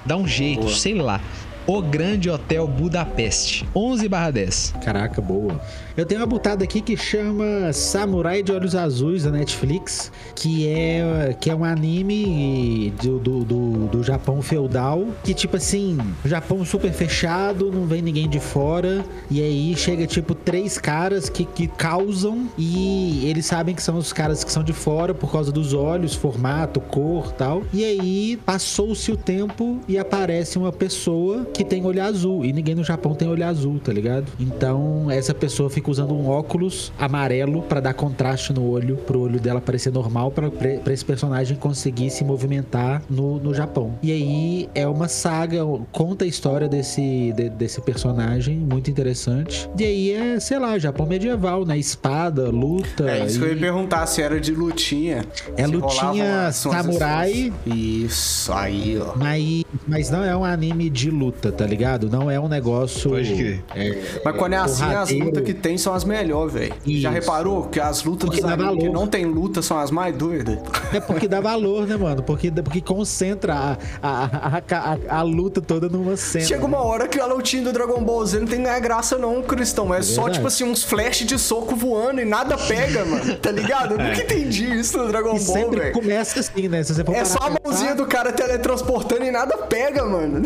Dá 0.05 0.17
um 0.17 0.27
jeito, 0.27 0.63
Boa. 0.63 0.75
sei 0.75 0.95
lá. 0.95 1.21
O 1.65 1.81
Grande 1.81 2.29
Hotel 2.29 2.67
Budapeste, 2.67 3.65
11 3.75 4.09
10. 4.33 4.75
Caraca, 4.85 5.21
boa. 5.21 5.61
Eu 5.95 6.07
tenho 6.07 6.23
uma 6.23 6.27
butada 6.27 6.65
aqui 6.65 6.81
que 6.81 6.97
chama 6.97 7.71
Samurai 7.71 8.43
de 8.43 8.51
Olhos 8.51 8.75
Azuis 8.75 9.25
da 9.25 9.31
Netflix, 9.31 10.11
que 10.35 10.67
é, 10.67 11.37
que 11.39 11.51
é 11.51 11.55
um 11.55 11.65
anime 11.65 12.95
do, 13.03 13.19
do, 13.19 13.45
do, 13.45 13.73
do 13.89 14.03
Japão 14.03 14.41
feudal, 14.41 15.07
que 15.23 15.35
tipo 15.35 15.59
assim, 15.59 15.99
Japão 16.25 16.65
super 16.65 16.91
fechado, 16.93 17.71
não 17.71 17.85
vem 17.85 18.01
ninguém 18.01 18.27
de 18.27 18.41
fora, 18.41 19.05
e 19.31 19.43
aí 19.43 19.75
chega 19.77 20.07
tipo 20.07 20.35
três 20.35 20.79
caras 20.79 21.29
que, 21.29 21.45
que 21.45 21.69
causam 21.69 22.49
e 22.57 23.27
eles 23.29 23.45
sabem 23.45 23.75
que 23.75 23.83
são 23.83 23.99
os 23.99 24.15
caras 24.15 24.43
que 24.43 24.51
são 24.51 24.65
de 24.65 24.73
fora 24.73 25.13
por 25.13 25.31
causa 25.31 25.53
dos 25.53 25.75
olhos, 25.75 26.15
formato, 26.15 26.81
cor 26.81 27.33
tal. 27.33 27.63
E 27.71 27.85
aí 27.85 28.39
passou-se 28.47 29.13
o 29.13 29.17
tempo 29.17 29.79
e 29.87 29.99
aparece 29.99 30.57
uma 30.57 30.73
pessoa 30.73 31.45
que 31.45 31.63
tem 31.63 31.85
olho 31.85 32.03
azul, 32.03 32.47
e 32.47 32.53
ninguém 32.53 32.75
no 32.75 32.83
Japão 32.83 33.15
tem 33.15 33.29
olho 33.29 33.45
azul, 33.45 33.79
tá 33.79 33.93
ligado? 33.93 34.33
Então 34.41 35.11
essa 35.11 35.35
pessoa 35.35 35.69
fica 35.69 35.82
fica 35.83 35.91
usando 35.91 36.15
um 36.15 36.29
óculos 36.29 36.93
amarelo 36.97 37.63
para 37.63 37.81
dar 37.81 37.93
contraste 37.93 38.53
no 38.53 38.71
olho, 38.71 38.97
pro 38.99 39.21
olho 39.21 39.41
dela 39.41 39.61
parecer 39.61 39.93
normal, 39.93 40.31
para 40.31 40.93
esse 40.93 41.05
personagem 41.05 41.57
conseguir 41.57 42.09
se 42.11 42.25
movimentar 42.25 43.03
no, 43.11 43.41
no 43.41 43.53
Japão. 43.53 43.99
E 44.01 44.13
aí 44.13 44.69
é 44.75 44.87
uma 44.87 45.09
saga, 45.09 45.59
conta 45.91 46.25
a 46.25 46.29
história 46.29 46.69
desse, 46.69 47.33
de, 47.33 47.51
desse 47.51 47.81
personagem, 47.81 48.57
muito 48.57 48.91
interessante. 48.91 49.69
E 49.77 49.85
aí 49.85 50.13
é, 50.13 50.39
sei 50.39 50.59
lá, 50.59 50.79
Japão 50.79 51.05
medieval, 51.05 51.65
né? 51.65 51.77
Espada, 51.77 52.49
luta. 52.49 53.11
É 53.11 53.27
isso 53.27 53.37
e... 53.37 53.39
que 53.41 53.45
eu 53.47 53.55
ia 53.55 53.61
perguntar, 53.61 54.07
se 54.07 54.23
era 54.23 54.41
de 54.41 54.55
lutinha. 54.55 55.25
É 55.57 55.67
lutinha 55.67 56.53
samurai. 56.53 57.53
Isso, 57.67 58.53
aí, 58.53 58.99
ó. 59.01 59.17
Mas, 59.17 59.65
mas 59.89 60.11
não 60.11 60.23
é 60.23 60.37
um 60.37 60.45
anime 60.45 60.89
de 60.89 61.11
luta, 61.11 61.51
tá 61.51 61.67
ligado? 61.67 62.09
Não 62.09 62.31
é 62.31 62.39
um 62.39 62.49
negócio. 62.49 63.11
Pode 63.11 63.35
crer. 63.35 63.65
É, 63.75 64.21
mas 64.25 64.37
quando 64.37 64.53
é 64.53 64.59
assim, 64.59 64.85
as 64.85 65.11
lutas 65.11 65.43
que 65.45 65.53
tem 65.53 65.72
tem 65.73 65.79
são 65.79 65.95
as 65.95 66.05
melhores, 66.05 66.53
velho. 66.53 66.75
Já 66.87 67.11
reparou 67.11 67.65
que 67.65 67.81
as 67.81 68.05
lutas 68.05 68.29
porque 68.29 68.43
dos 68.43 68.51
animes 68.51 68.85
que 68.85 68.89
não 68.91 69.07
tem 69.07 69.25
luta 69.25 69.63
são 69.63 69.79
as 69.79 69.91
mais 69.91 70.15
doidas? 70.15 70.59
É 70.93 71.01
porque 71.01 71.27
dá 71.27 71.41
valor, 71.41 71.87
né, 71.87 71.97
mano? 71.97 72.23
Porque, 72.23 72.51
porque 72.51 72.83
concentra 72.83 73.55
a, 73.55 73.79
a, 74.03 74.59
a, 74.59 75.19
a, 75.19 75.23
luta 75.23 75.63
toda 75.63 75.89
numa 75.89 76.15
cena. 76.17 76.45
Chega 76.45 76.65
uma 76.65 76.83
hora 76.83 77.09
que 77.09 77.19
a 77.19 77.25
lutinha 77.25 77.63
do 77.65 77.73
Dragon 77.73 78.03
Ball 78.05 78.27
Z 78.27 78.41
não 78.41 78.47
tem 78.47 78.63
graça 78.83 79.17
não, 79.17 79.43
Cristão. 79.43 79.95
É, 79.95 79.99
é 80.01 80.03
só, 80.03 80.29
tipo 80.29 80.47
assim, 80.47 80.65
uns 80.65 80.83
flash 80.83 81.21
de 81.21 81.39
soco 81.39 81.75
voando 81.75 82.21
e 82.21 82.25
nada 82.25 82.59
pega, 82.59 83.05
mano. 83.05 83.35
Tá 83.37 83.51
ligado? 83.51 83.93
Eu 83.95 83.99
nunca 83.99 84.21
é. 84.21 84.25
entendi 84.25 84.79
isso 84.79 84.99
no 84.99 85.09
Dragon 85.09 85.37
e 85.37 85.41
Ball, 85.41 85.71
velho. 85.71 85.93
começa 85.93 86.41
assim, 86.41 86.69
né? 86.69 86.83
Se 86.83 86.95
você 86.95 87.03
for 87.03 87.15
é 87.15 87.25
só 87.25 87.39
a 87.39 87.51
mãozinha 87.51 87.95
do 87.95 88.05
cara 88.05 88.31
teletransportando 88.31 89.25
e 89.25 89.31
nada 89.31 89.57
pega, 89.57 90.05
mano. 90.05 90.43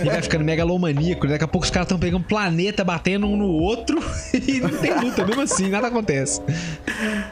Ele 0.00 0.10
vai 0.10 0.22
ficando 0.22 0.44
megalomaníaco. 0.44 1.26
Daqui 1.26 1.44
a 1.44 1.48
pouco 1.48 1.66
os 1.66 1.70
caras 1.70 1.84
estão 1.84 1.98
pegando 1.98 2.24
planeta, 2.24 2.82
batendo 2.82 3.26
um 3.26 3.36
no 3.36 3.48
outro 3.48 3.98
e 4.46 4.60
não 4.60 4.70
tem 4.70 4.94
luta, 4.94 5.24
mesmo 5.24 5.42
assim, 5.42 5.68
nada 5.68 5.88
acontece. 5.88 6.40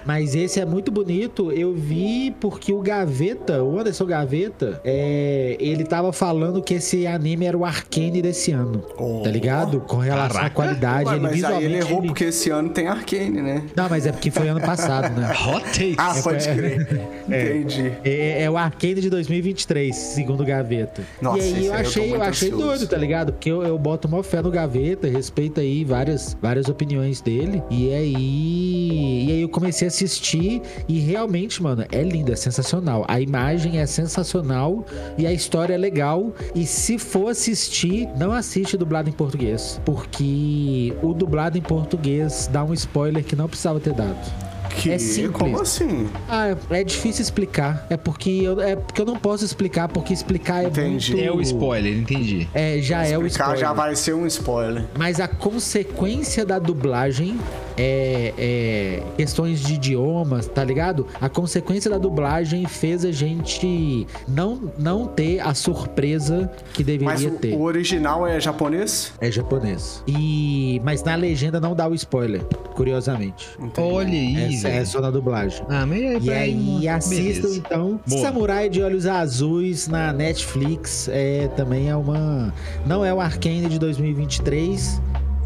Mas 0.05 0.35
esse 0.35 0.61
é 0.61 0.65
muito 0.65 0.91
bonito. 0.91 1.53
Eu 1.53 1.75
vi 1.75 2.35
porque 2.41 2.73
o 2.73 2.81
Gaveta, 2.81 3.63
o 3.63 3.79
Anderson 3.79 4.07
Gaveta, 4.07 4.81
é, 4.85 5.57
ele 5.59 5.85
tava 5.85 6.13
falando 6.13 6.63
que 6.63 6.75
esse 6.75 7.07
anime 7.07 7.47
era 7.47 7.57
o 7.57 7.65
Arcane 7.65 8.23
desse 8.23 8.53
ano. 8.53 8.85
Oh. 8.99 9.23
Tá 9.23 9.31
ligado? 9.31 9.81
Com 9.81 9.99
relação 9.99 10.29
Caraca. 10.29 10.47
à 10.47 10.51
qualidade. 10.51 11.09
Ué, 11.09 11.15
ele 11.15 11.23
mas 11.23 11.45
aí 11.45 11.65
ele 11.65 11.77
errou 11.79 11.99
ele... 11.99 12.09
porque 12.09 12.25
esse 12.25 12.51
ano 12.51 12.71
tem 12.71 12.89
Arcane, 12.89 13.43
né? 13.43 13.63
Não, 13.75 13.89
mas 13.89 14.07
é 14.07 14.13
porque 14.13 14.31
foi 14.31 14.49
ano 14.49 14.61
passado, 14.61 15.19
né? 15.19 15.33
Hot 15.47 15.65
take. 15.65 15.97
Ah, 15.99 16.15
é, 16.17 16.23
pode 16.23 16.49
crer. 16.49 17.07
É, 17.29 17.57
Entendi. 17.57 17.93
É, 18.05 18.45
é, 18.45 18.51
o 18.51 18.57
Arcane 18.57 19.01
de 19.01 19.11
2023, 19.11 19.95
segundo 19.97 20.45
o 20.45 20.47
Gaveta. 20.47 21.03
Nossa, 21.21 21.39
e 21.39 21.55
aí 21.55 21.67
eu 21.67 21.75
achei, 21.75 22.13
eu, 22.13 22.15
eu 22.15 22.23
achei 22.23 22.51
doido, 22.51 22.87
tá 22.87 22.97
ligado? 22.97 23.33
Porque 23.33 23.51
eu, 23.51 23.65
eu 23.65 23.77
boto 23.77 24.07
uma 24.07 24.23
fé 24.23 24.41
no 24.41 24.49
Gaveta, 24.49 25.09
respeito 25.09 25.59
aí 25.59 25.85
várias, 25.85 26.37
várias 26.41 26.69
opiniões 26.69 26.95
dele. 27.20 27.62
E 27.70 27.92
aí. 27.92 29.26
E 29.26 29.32
aí 29.32 29.42
eu 29.42 29.49
comecei 29.49 29.86
a 29.86 29.88
assistir 29.88 30.62
e 30.88 30.99
realmente, 31.01 31.62
mano, 31.62 31.84
é 31.90 32.03
lindo, 32.03 32.32
é 32.32 32.36
sensacional. 32.36 33.05
A 33.09 33.20
imagem 33.20 33.78
é 33.78 33.86
sensacional 33.86 34.84
e 35.18 35.26
a 35.26 35.32
história 35.32 35.74
é 35.74 35.78
legal. 35.78 36.32
E 36.55 36.66
se 36.66 36.99
for 36.99 37.30
assistir, 37.30 38.09
não 38.16 38.32
assiste 38.32 38.76
dublado 38.76 39.09
em 39.09 39.12
português. 39.12 39.80
Porque 39.84 40.94
o 41.03 41.12
dublado 41.12 41.59
em 41.59 41.62
português 41.62 42.49
dá 42.53 42.64
um 42.64 42.72
spoiler 42.72 43.24
que 43.24 43.36
não 43.36 43.49
precisava 43.49 43.80
ter 43.80 43.92
dado. 43.92 44.56
Que? 44.71 44.91
É 44.93 44.99
simples. 44.99 45.33
Como 45.37 45.61
assim? 45.61 46.09
Ah, 46.29 46.55
é 46.71 46.85
difícil 46.85 47.23
explicar. 47.23 47.87
É 47.91 47.97
porque 47.97 48.31
eu, 48.31 48.61
é 48.61 48.77
porque 48.77 49.01
eu 49.01 49.07
não 49.07 49.17
posso 49.17 49.45
explicar, 49.45 49.89
porque 49.89 50.12
explicar 50.12 50.64
é 50.64 50.69
Entendi. 50.69 51.12
muito... 51.12 51.27
É 51.27 51.33
o 51.33 51.41
spoiler, 51.41 51.97
entendi. 51.97 52.49
É, 52.55 52.79
já 52.81 53.05
é 53.05 53.17
o 53.19 53.27
Explicar 53.27 53.55
spoiler. 53.55 53.59
já 53.61 53.73
vai 53.73 53.97
ser 53.97 54.14
um 54.14 54.27
spoiler. 54.27 54.85
Mas 54.97 55.21
a 55.21 55.29
consequência 55.29 56.45
da 56.45 56.59
dublagem 56.59 57.39
é, 57.77 58.33
é 58.39 59.03
questões 59.17 59.61
de 59.61 59.75
idiomas, 59.75 60.47
tá 60.47 60.64
ligado? 60.64 61.07
A 61.21 61.29
consequência 61.29 61.91
da 61.91 61.99
dublagem 61.99 62.67
fez 62.67 63.05
a 63.05 63.12
gente 63.12 64.07
não, 64.27 64.73
não 64.79 65.07
ter 65.07 65.41
a 65.41 65.55
surpresa 65.55 66.51
que 66.73 66.83
Mas 67.03 67.21
deveria 67.21 67.29
o, 67.29 67.39
ter. 67.39 67.55
o 67.55 67.62
original 67.62 68.27
é 68.27 68.39
japonês? 68.41 69.12
É 69.21 69.31
japonês. 69.31 70.03
E 70.07 70.81
mas 70.85 71.03
na 71.03 71.14
legenda 71.14 71.61
não 71.61 71.75
dá 71.75 71.89
o 71.89 71.95
spoiler, 71.95 72.43
curiosamente. 72.75 73.49
Olha 73.77 74.09
aí, 74.09 74.55
Essa 74.55 74.66
é 74.69 74.85
só 74.85 75.01
na 75.01 75.11
dublagem. 75.11 75.64
Ah, 75.69 75.85
mas 75.87 76.03
é 76.03 76.19
E 76.21 76.31
aí 76.31 76.89
assistam 76.89 77.43
Beleza. 77.43 77.59
então 77.59 78.01
Boa. 78.07 78.21
Samurai 78.23 78.69
de 78.69 78.83
Olhos 78.83 79.07
Azuis 79.07 79.89
na 79.89 80.12
Netflix. 80.12 81.09
É, 81.11 81.49
também 81.57 81.89
é 81.89 81.97
uma. 81.97 82.53
Não 82.87 83.05
é 83.05 83.12
o 83.12 83.21
Arcane 83.21 83.69
de 83.69 83.79
2023, 83.79 85.01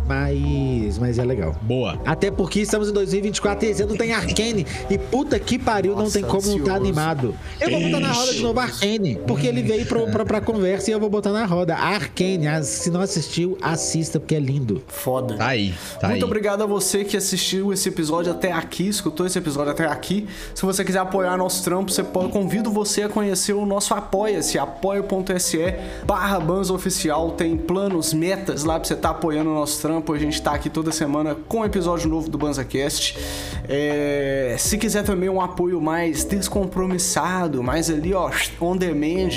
mas, 0.06 0.98
mas 0.98 1.18
é 1.18 1.24
legal. 1.24 1.54
Boa. 1.62 1.98
Até 2.04 2.30
porque 2.30 2.60
estamos 2.60 2.88
em 2.88 2.92
2024 2.92 3.66
e 3.66 3.70
esse 3.70 3.82
ano 3.82 3.96
tem 3.96 4.12
Arcane. 4.12 4.66
E 4.88 4.98
puta 4.98 5.38
que 5.38 5.58
pariu, 5.58 5.92
não 5.94 6.04
Nossa, 6.04 6.14
tem 6.14 6.22
como 6.22 6.42
não 6.46 6.56
estar 6.58 6.72
ansioso. 6.72 6.76
animado. 6.76 7.34
Eu 7.60 7.70
vou 7.70 7.80
botar 7.80 8.00
na 8.00 8.12
roda 8.12 8.32
de 8.34 8.42
novo 8.42 8.60
Arcane, 8.60 9.18
porque 9.26 9.46
ele 9.46 9.62
veio 9.62 9.86
pro, 9.86 10.06
pra, 10.10 10.24
pra 10.24 10.40
conversa 10.40 10.90
e 10.90 10.92
eu 10.92 11.00
vou 11.00 11.08
botar 11.10 11.32
na 11.32 11.44
roda. 11.46 11.74
Arcane, 11.76 12.48
as- 12.48 12.66
se 12.66 12.90
não 12.90 13.00
assistiu, 13.00 13.56
assista, 13.62 14.18
porque 14.18 14.34
é 14.34 14.40
lindo. 14.40 14.82
Foda. 14.88 15.36
Tá 15.36 15.48
aí, 15.48 15.74
tá 16.00 16.08
Muito 16.08 16.24
aí. 16.24 16.28
obrigado 16.28 16.62
a 16.62 16.66
você 16.66 17.04
que 17.04 17.16
assistiu 17.16 17.72
esse 17.72 17.88
episódio 17.88 18.32
até 18.32 18.52
aqui, 18.52 18.88
escutou 18.88 19.26
esse 19.26 19.38
episódio 19.38 19.70
até 19.72 19.86
aqui. 19.86 20.26
Se 20.54 20.62
você 20.64 20.84
quiser 20.84 20.98
apoiar 21.00 21.36
nosso 21.36 21.62
trampo, 21.62 21.90
você 21.90 22.02
pode, 22.02 22.32
convido 22.32 22.70
você 22.70 23.02
a 23.02 23.08
conhecer 23.08 23.52
o 23.52 23.64
nosso 23.66 23.94
Apoia-se, 23.94 24.58
apoia.se 24.58 25.74
barra. 26.06 26.40
Tem 27.36 27.56
planos, 27.56 28.12
metas 28.12 28.64
lá 28.64 28.78
pra 28.78 28.86
você 28.86 28.94
estar 28.94 29.10
apoiando 29.10 29.50
o 29.50 29.54
nosso 29.54 29.80
trampo. 29.80 29.99
A 30.10 30.18
gente 30.18 30.42
tá 30.42 30.52
aqui 30.52 30.68
toda 30.68 30.92
semana 30.92 31.34
com 31.48 31.60
um 31.60 31.64
episódio 31.64 32.08
novo 32.08 32.28
do 32.28 32.36
BanzaCast. 32.36 33.16
É, 33.68 34.56
se 34.58 34.76
quiser 34.76 35.04
também 35.04 35.28
um 35.28 35.40
apoio 35.40 35.80
mais 35.80 36.24
descompromissado, 36.24 37.62
mais 37.62 37.88
ali, 37.88 38.12
ó, 38.12 38.28
on 38.60 38.76
demand, 38.76 39.30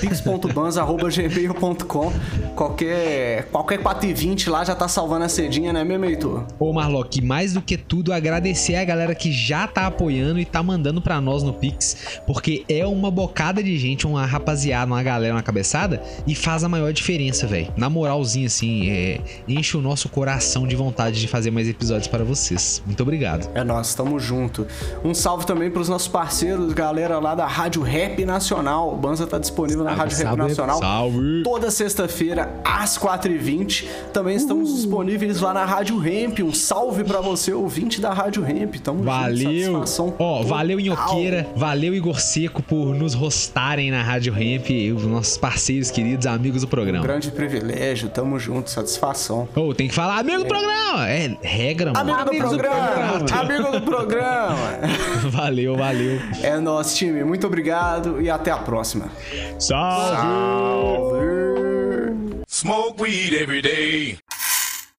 pix.banza.gmail.com 0.00 2.12
Qualquer, 2.54 3.44
qualquer 3.50 3.78
4,20 3.78 4.50
lá 4.50 4.64
já 4.64 4.74
tá 4.74 4.88
salvando 4.88 5.24
a 5.24 5.28
cedinha, 5.28 5.72
né, 5.72 5.84
meu 5.84 6.02
Heitor? 6.04 6.44
Ô, 6.58 6.72
Marlock, 6.72 7.22
mais 7.22 7.52
do 7.52 7.62
que 7.62 7.76
tudo, 7.76 8.12
agradecer 8.12 8.76
a 8.76 8.84
galera 8.84 9.14
que 9.14 9.32
já 9.32 9.66
tá 9.66 9.86
apoiando 9.86 10.38
e 10.38 10.44
tá 10.44 10.62
mandando 10.62 11.00
pra 11.00 11.20
nós 11.20 11.42
no 11.42 11.52
Pix, 11.52 12.20
porque 12.26 12.64
é 12.68 12.86
uma 12.86 13.10
bocada 13.10 13.62
de 13.62 13.76
gente, 13.78 14.06
uma 14.06 14.26
rapaziada, 14.26 14.90
uma 14.90 15.02
galera, 15.02 15.34
uma 15.34 15.42
cabeçada, 15.42 16.02
e 16.26 16.34
faz 16.34 16.64
a 16.64 16.68
maior 16.68 16.92
diferença, 16.92 17.46
velho. 17.46 17.72
Na 17.76 17.88
moralzinha, 17.88 18.46
assim, 18.46 18.90
é, 18.90 19.20
enche 19.48 19.76
o 19.76 19.80
nosso 19.80 19.95
coração 20.08 20.66
de 20.66 20.76
vontade 20.76 21.20
de 21.20 21.26
fazer 21.26 21.50
mais 21.50 21.68
episódios 21.68 22.06
para 22.06 22.24
vocês. 22.24 22.82
Muito 22.84 23.02
obrigado. 23.02 23.48
É 23.54 23.64
nós, 23.64 23.94
tamo 23.94 24.18
junto. 24.18 24.66
Um 25.04 25.14
salve 25.14 25.46
também 25.46 25.70
pros 25.70 25.88
nossos 25.88 26.08
parceiros, 26.08 26.72
galera 26.72 27.18
lá 27.18 27.34
da 27.34 27.46
Rádio 27.46 27.82
Rap 27.82 28.24
Nacional. 28.24 28.92
O 28.92 28.96
Banza 28.96 29.26
tá 29.26 29.38
disponível 29.38 29.84
na 29.84 29.92
Rádio 29.92 30.16
Rap 30.18 30.26
salve. 30.26 30.42
Nacional. 30.42 30.78
Salve! 30.78 31.42
Toda 31.42 31.70
sexta-feira, 31.70 32.60
às 32.64 32.98
4h20. 32.98 33.86
Também 34.12 34.36
estamos 34.36 34.74
disponíveis 34.74 35.40
lá 35.40 35.52
na 35.54 35.64
Rádio 35.64 35.96
Ramp. 35.98 36.38
Um 36.40 36.52
salve 36.52 37.04
pra 37.04 37.20
você, 37.20 37.52
ouvinte 37.52 38.00
da 38.00 38.12
Rádio 38.12 38.42
Ramp. 38.42 38.76
Tamo 38.76 38.98
junto, 38.98 39.10
Valeu! 39.10 39.72
satisfação 39.72 40.14
Ó, 40.18 40.42
valeu 40.42 40.78
total. 40.78 40.96
Inhoqueira, 40.96 41.48
valeu 41.56 41.94
Igor 41.94 42.20
Seco 42.20 42.62
por 42.62 42.94
nos 42.94 43.14
hostarem 43.14 43.90
na 43.90 44.02
Rádio 44.02 44.32
Ramp, 44.32 44.66
os 44.96 45.04
nossos 45.04 45.36
parceiros 45.36 45.90
queridos, 45.90 46.26
amigos 46.26 46.62
do 46.62 46.68
programa. 46.68 47.04
Grande 47.04 47.30
privilégio, 47.30 48.08
tamo 48.08 48.38
junto, 48.38 48.70
satisfação. 48.70 49.48
Ô, 49.54 49.74
tem 49.74 49.85
que 49.88 49.94
falar 49.94 50.18
amigo 50.20 50.42
do 50.42 50.48
programa! 50.48 51.08
É 51.08 51.36
regra, 51.42 51.92
mano. 51.92 51.98
Amigo 52.12 52.24
do 52.24 52.30
Amigos 52.30 52.48
programa! 52.50 53.26
Amigo 53.40 53.70
do 53.72 53.80
programa! 53.82 54.56
Valeu, 55.30 55.76
valeu. 55.76 56.20
É 56.42 56.58
nosso 56.58 56.96
time, 56.96 57.24
muito 57.24 57.46
obrigado 57.46 58.20
e 58.20 58.30
até 58.30 58.50
a 58.50 58.58
próxima. 58.58 59.08
Salve! 59.58 60.16
Salve! 60.16 61.46
Smoke 62.48 63.02
weed 63.02 63.34
every 63.34 63.60
day. 63.60 64.18